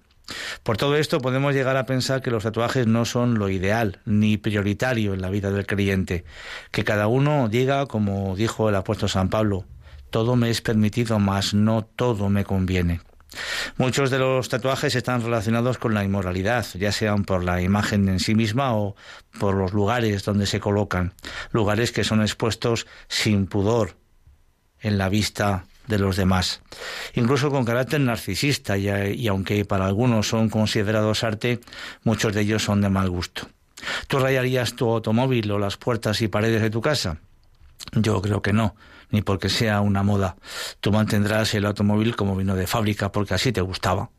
Por 0.63 0.77
todo 0.77 0.95
esto 0.95 1.19
podemos 1.19 1.53
llegar 1.53 1.77
a 1.77 1.85
pensar 1.85 2.21
que 2.21 2.31
los 2.31 2.43
tatuajes 2.43 2.87
no 2.87 3.05
son 3.05 3.37
lo 3.37 3.49
ideal 3.49 3.99
ni 4.05 4.37
prioritario 4.37 5.13
en 5.13 5.21
la 5.21 5.29
vida 5.29 5.51
del 5.51 5.65
creyente, 5.65 6.23
que 6.71 6.83
cada 6.83 7.07
uno 7.07 7.49
diga, 7.49 7.85
como 7.87 8.35
dijo 8.35 8.69
el 8.69 8.75
apóstol 8.75 9.09
San 9.09 9.29
Pablo, 9.29 9.65
todo 10.09 10.35
me 10.35 10.49
es 10.49 10.61
permitido, 10.61 11.19
mas 11.19 11.53
no 11.53 11.83
todo 11.83 12.29
me 12.29 12.43
conviene. 12.43 13.01
Muchos 13.77 14.11
de 14.11 14.19
los 14.19 14.47
tatuajes 14.47 14.95
están 14.95 15.23
relacionados 15.23 15.77
con 15.77 15.93
la 15.93 16.03
inmoralidad, 16.03 16.65
ya 16.75 16.91
sean 16.91 17.25
por 17.25 17.43
la 17.43 17.61
imagen 17.61 18.07
en 18.07 18.19
sí 18.19 18.35
misma 18.35 18.75
o 18.75 18.95
por 19.39 19.55
los 19.55 19.73
lugares 19.73 20.23
donde 20.23 20.45
se 20.45 20.59
colocan, 20.59 21.13
lugares 21.51 21.91
que 21.91 22.03
son 22.03 22.21
expuestos 22.21 22.85
sin 23.07 23.47
pudor 23.47 23.95
en 24.79 24.97
la 24.97 25.09
vista 25.09 25.65
de 25.87 25.99
los 25.99 26.15
demás, 26.15 26.61
incluso 27.13 27.49
con 27.49 27.65
carácter 27.65 28.01
narcisista, 28.01 28.77
y, 28.77 29.27
aunque 29.27 29.65
para 29.65 29.85
algunos 29.85 30.27
son 30.27 30.49
considerados 30.49 31.23
arte, 31.23 31.59
muchos 32.03 32.33
de 32.33 32.41
ellos 32.41 32.63
son 32.63 32.81
de 32.81 32.89
mal 32.89 33.09
gusto. 33.09 33.47
¿Tú 34.07 34.19
rayarías 34.19 34.75
tu 34.75 34.89
automóvil 34.89 35.51
o 35.51 35.59
las 35.59 35.77
puertas 35.77 36.21
y 36.21 36.27
paredes 36.27 36.61
de 36.61 36.69
tu 36.69 36.81
casa? 36.81 37.17
Yo 37.91 38.21
creo 38.21 38.41
que 38.41 38.53
no, 38.53 38.75
ni 39.09 39.21
porque 39.21 39.49
sea 39.49 39.81
una 39.81 40.03
moda. 40.03 40.37
Tú 40.79 40.91
mantendrás 40.91 41.53
el 41.53 41.65
automóvil 41.65 42.15
como 42.15 42.35
vino 42.35 42.55
de 42.55 42.67
fábrica 42.67 43.11
porque 43.11 43.33
así 43.33 43.51
te 43.51 43.61
gustaba. 43.61 44.09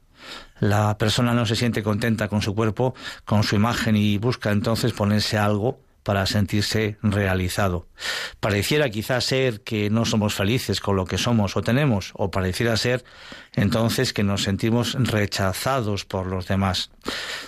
La 0.60 0.96
persona 0.98 1.34
no 1.34 1.46
se 1.46 1.56
siente 1.56 1.82
contenta 1.82 2.28
con 2.28 2.42
su 2.42 2.54
cuerpo, 2.54 2.94
con 3.24 3.42
su 3.42 3.56
imagen 3.56 3.96
y 3.96 4.18
busca 4.18 4.52
entonces 4.52 4.92
ponerse 4.92 5.38
algo 5.38 5.80
para 6.04 6.26
sentirse 6.26 6.96
realizado. 7.02 7.88
Pareciera 8.38 8.90
quizás 8.90 9.24
ser 9.24 9.62
que 9.62 9.90
no 9.90 10.04
somos 10.04 10.34
felices 10.34 10.80
con 10.80 10.94
lo 10.94 11.06
que 11.06 11.18
somos 11.18 11.56
o 11.56 11.62
tenemos, 11.62 12.12
o 12.14 12.30
pareciera 12.30 12.76
ser 12.76 13.04
entonces 13.54 14.12
que 14.12 14.22
nos 14.22 14.44
sentimos 14.44 14.94
rechazados 14.94 16.04
por 16.04 16.26
los 16.26 16.46
demás. 16.46 16.90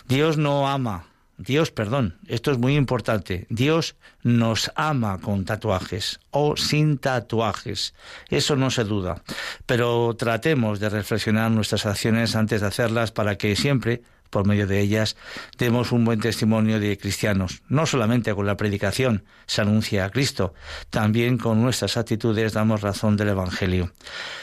Dios 0.09 0.39
no 0.39 0.69
ama 0.69 1.07
Dios, 1.39 1.71
perdón, 1.71 2.17
esto 2.29 2.51
es 2.51 2.59
muy 2.59 2.77
importante. 2.77 3.47
Dios 3.51 3.97
nos 4.23 4.73
ama 4.75 5.19
con 5.21 5.45
tatuajes 5.45 6.19
o 6.31 6.57
sin 6.57 6.97
tatuajes. 6.97 7.95
Eso 8.31 8.57
no 8.57 8.71
se 8.71 8.85
duda. 8.85 9.23
Pero 9.67 10.17
tratemos 10.17 10.81
de 10.81 10.89
reflexionar 10.89 11.51
nuestras 11.51 11.85
acciones 11.85 12.37
antes 12.37 12.63
de 12.63 12.67
hacerlas 12.69 13.13
para 13.13 13.37
que 13.37 13.55
siempre 13.55 14.03
por 14.31 14.47
medio 14.47 14.67
de 14.67 14.81
ellas 14.81 15.17
demos 15.59 15.93
un 15.93 16.05
buen 16.05 16.21
testimonio 16.21 16.81
de 16.81 16.97
cristianos. 16.99 17.63
No 17.69 17.87
solamente 17.87 18.35
con 18.35 18.47
la 18.47 18.57
predicación 18.57 19.25
se 19.47 19.63
anuncia 19.63 20.05
a 20.05 20.11
Cristo, 20.11 20.55
también 20.91 21.39
con 21.39 21.63
nuestras 21.63 21.97
actitudes 21.97 22.53
damos 22.53 22.81
razón 22.81 23.17
del 23.17 23.29
Evangelio. 23.29 23.93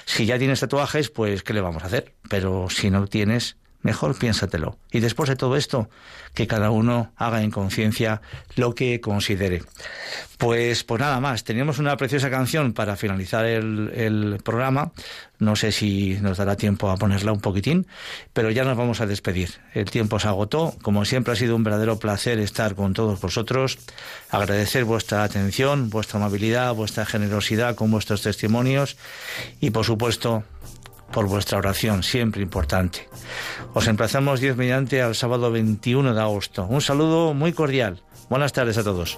Si 0.06 0.26
ya 0.26 0.38
tienes 0.38 0.60
tatuajes, 0.60 1.10
pues 1.10 1.44
¿qué 1.44 1.54
le 1.54 1.62
vamos 1.62 1.84
a 1.84 1.88
hacer? 1.88 2.14
Pero 2.30 2.68
si 2.70 2.90
no 2.90 3.08
tienes, 3.08 3.58
mejor 3.84 4.18
piénsatelo. 4.18 4.78
Y 4.92 5.00
después 5.00 5.30
de 5.30 5.36
todo 5.36 5.56
esto, 5.56 5.90
que 6.34 6.48
cada 6.48 6.72
uno 6.72 7.12
haga 7.16 7.44
en 7.44 7.52
conciencia 7.52 8.22
lo 8.56 8.74
que 8.74 9.00
considere. 9.00 9.64
Pues, 10.38 10.84
pues 10.84 11.00
nada 11.00 11.20
más, 11.20 11.44
tenemos 11.44 11.80
una 11.80 11.96
preciosa 11.96 12.30
canción 12.30 12.74
para 12.74 12.96
finalizar 12.96 13.46
el, 13.46 13.92
el 13.94 14.40
programa. 14.44 14.92
No 15.40 15.56
sé 15.56 15.72
si 15.72 16.18
nos 16.22 16.38
dará 16.38 16.56
tiempo 16.56 16.90
a 16.90 16.98
ponerla 16.98 17.32
un 17.32 17.40
poquitín, 17.40 17.86
pero 18.34 18.50
ya 18.50 18.64
nos 18.64 18.78
vamos 18.78 19.02
a 19.02 19.06
despedir. 19.06 19.52
El 19.74 19.86
tiempo 19.92 20.20
se 20.20 20.28
agotó. 20.28 20.74
Como 20.82 21.06
siempre 21.06 21.34
ha 21.34 21.36
sido 21.36 21.56
un 21.56 21.64
verdadero 21.64 22.00
placer 22.00 22.40
estar 22.40 22.76
con 22.76 22.94
todos 22.94 23.22
vosotros. 23.22 23.78
Agradecer 24.30 24.86
vuestra 24.86 25.24
atención, 25.24 25.90
vuestra 25.90 26.20
amabilidad, 26.20 26.74
vuestra 26.74 27.06
generosidad 27.06 27.76
con 27.76 27.92
vuestros 27.92 28.22
testimonios 28.22 28.98
y, 29.60 29.70
por 29.70 29.86
supuesto, 29.86 30.44
por 31.14 31.28
vuestra 31.28 31.60
oración, 31.60 32.04
siempre 32.04 32.42
importante. 32.42 33.08
Os 33.74 33.88
emplazamos 33.88 34.42
Dios 34.42 34.58
mediante 34.58 35.02
al 35.02 35.16
sábado 35.16 35.52
21 35.52 36.14
de 36.14 36.20
agosto. 36.20 36.66
Un 36.66 36.82
saludo 36.82 37.34
muy 37.34 37.54
cordial. 37.54 38.02
Buenas 38.30 38.52
tardes 38.52 38.78
a 38.78 38.84
todos. 38.84 39.18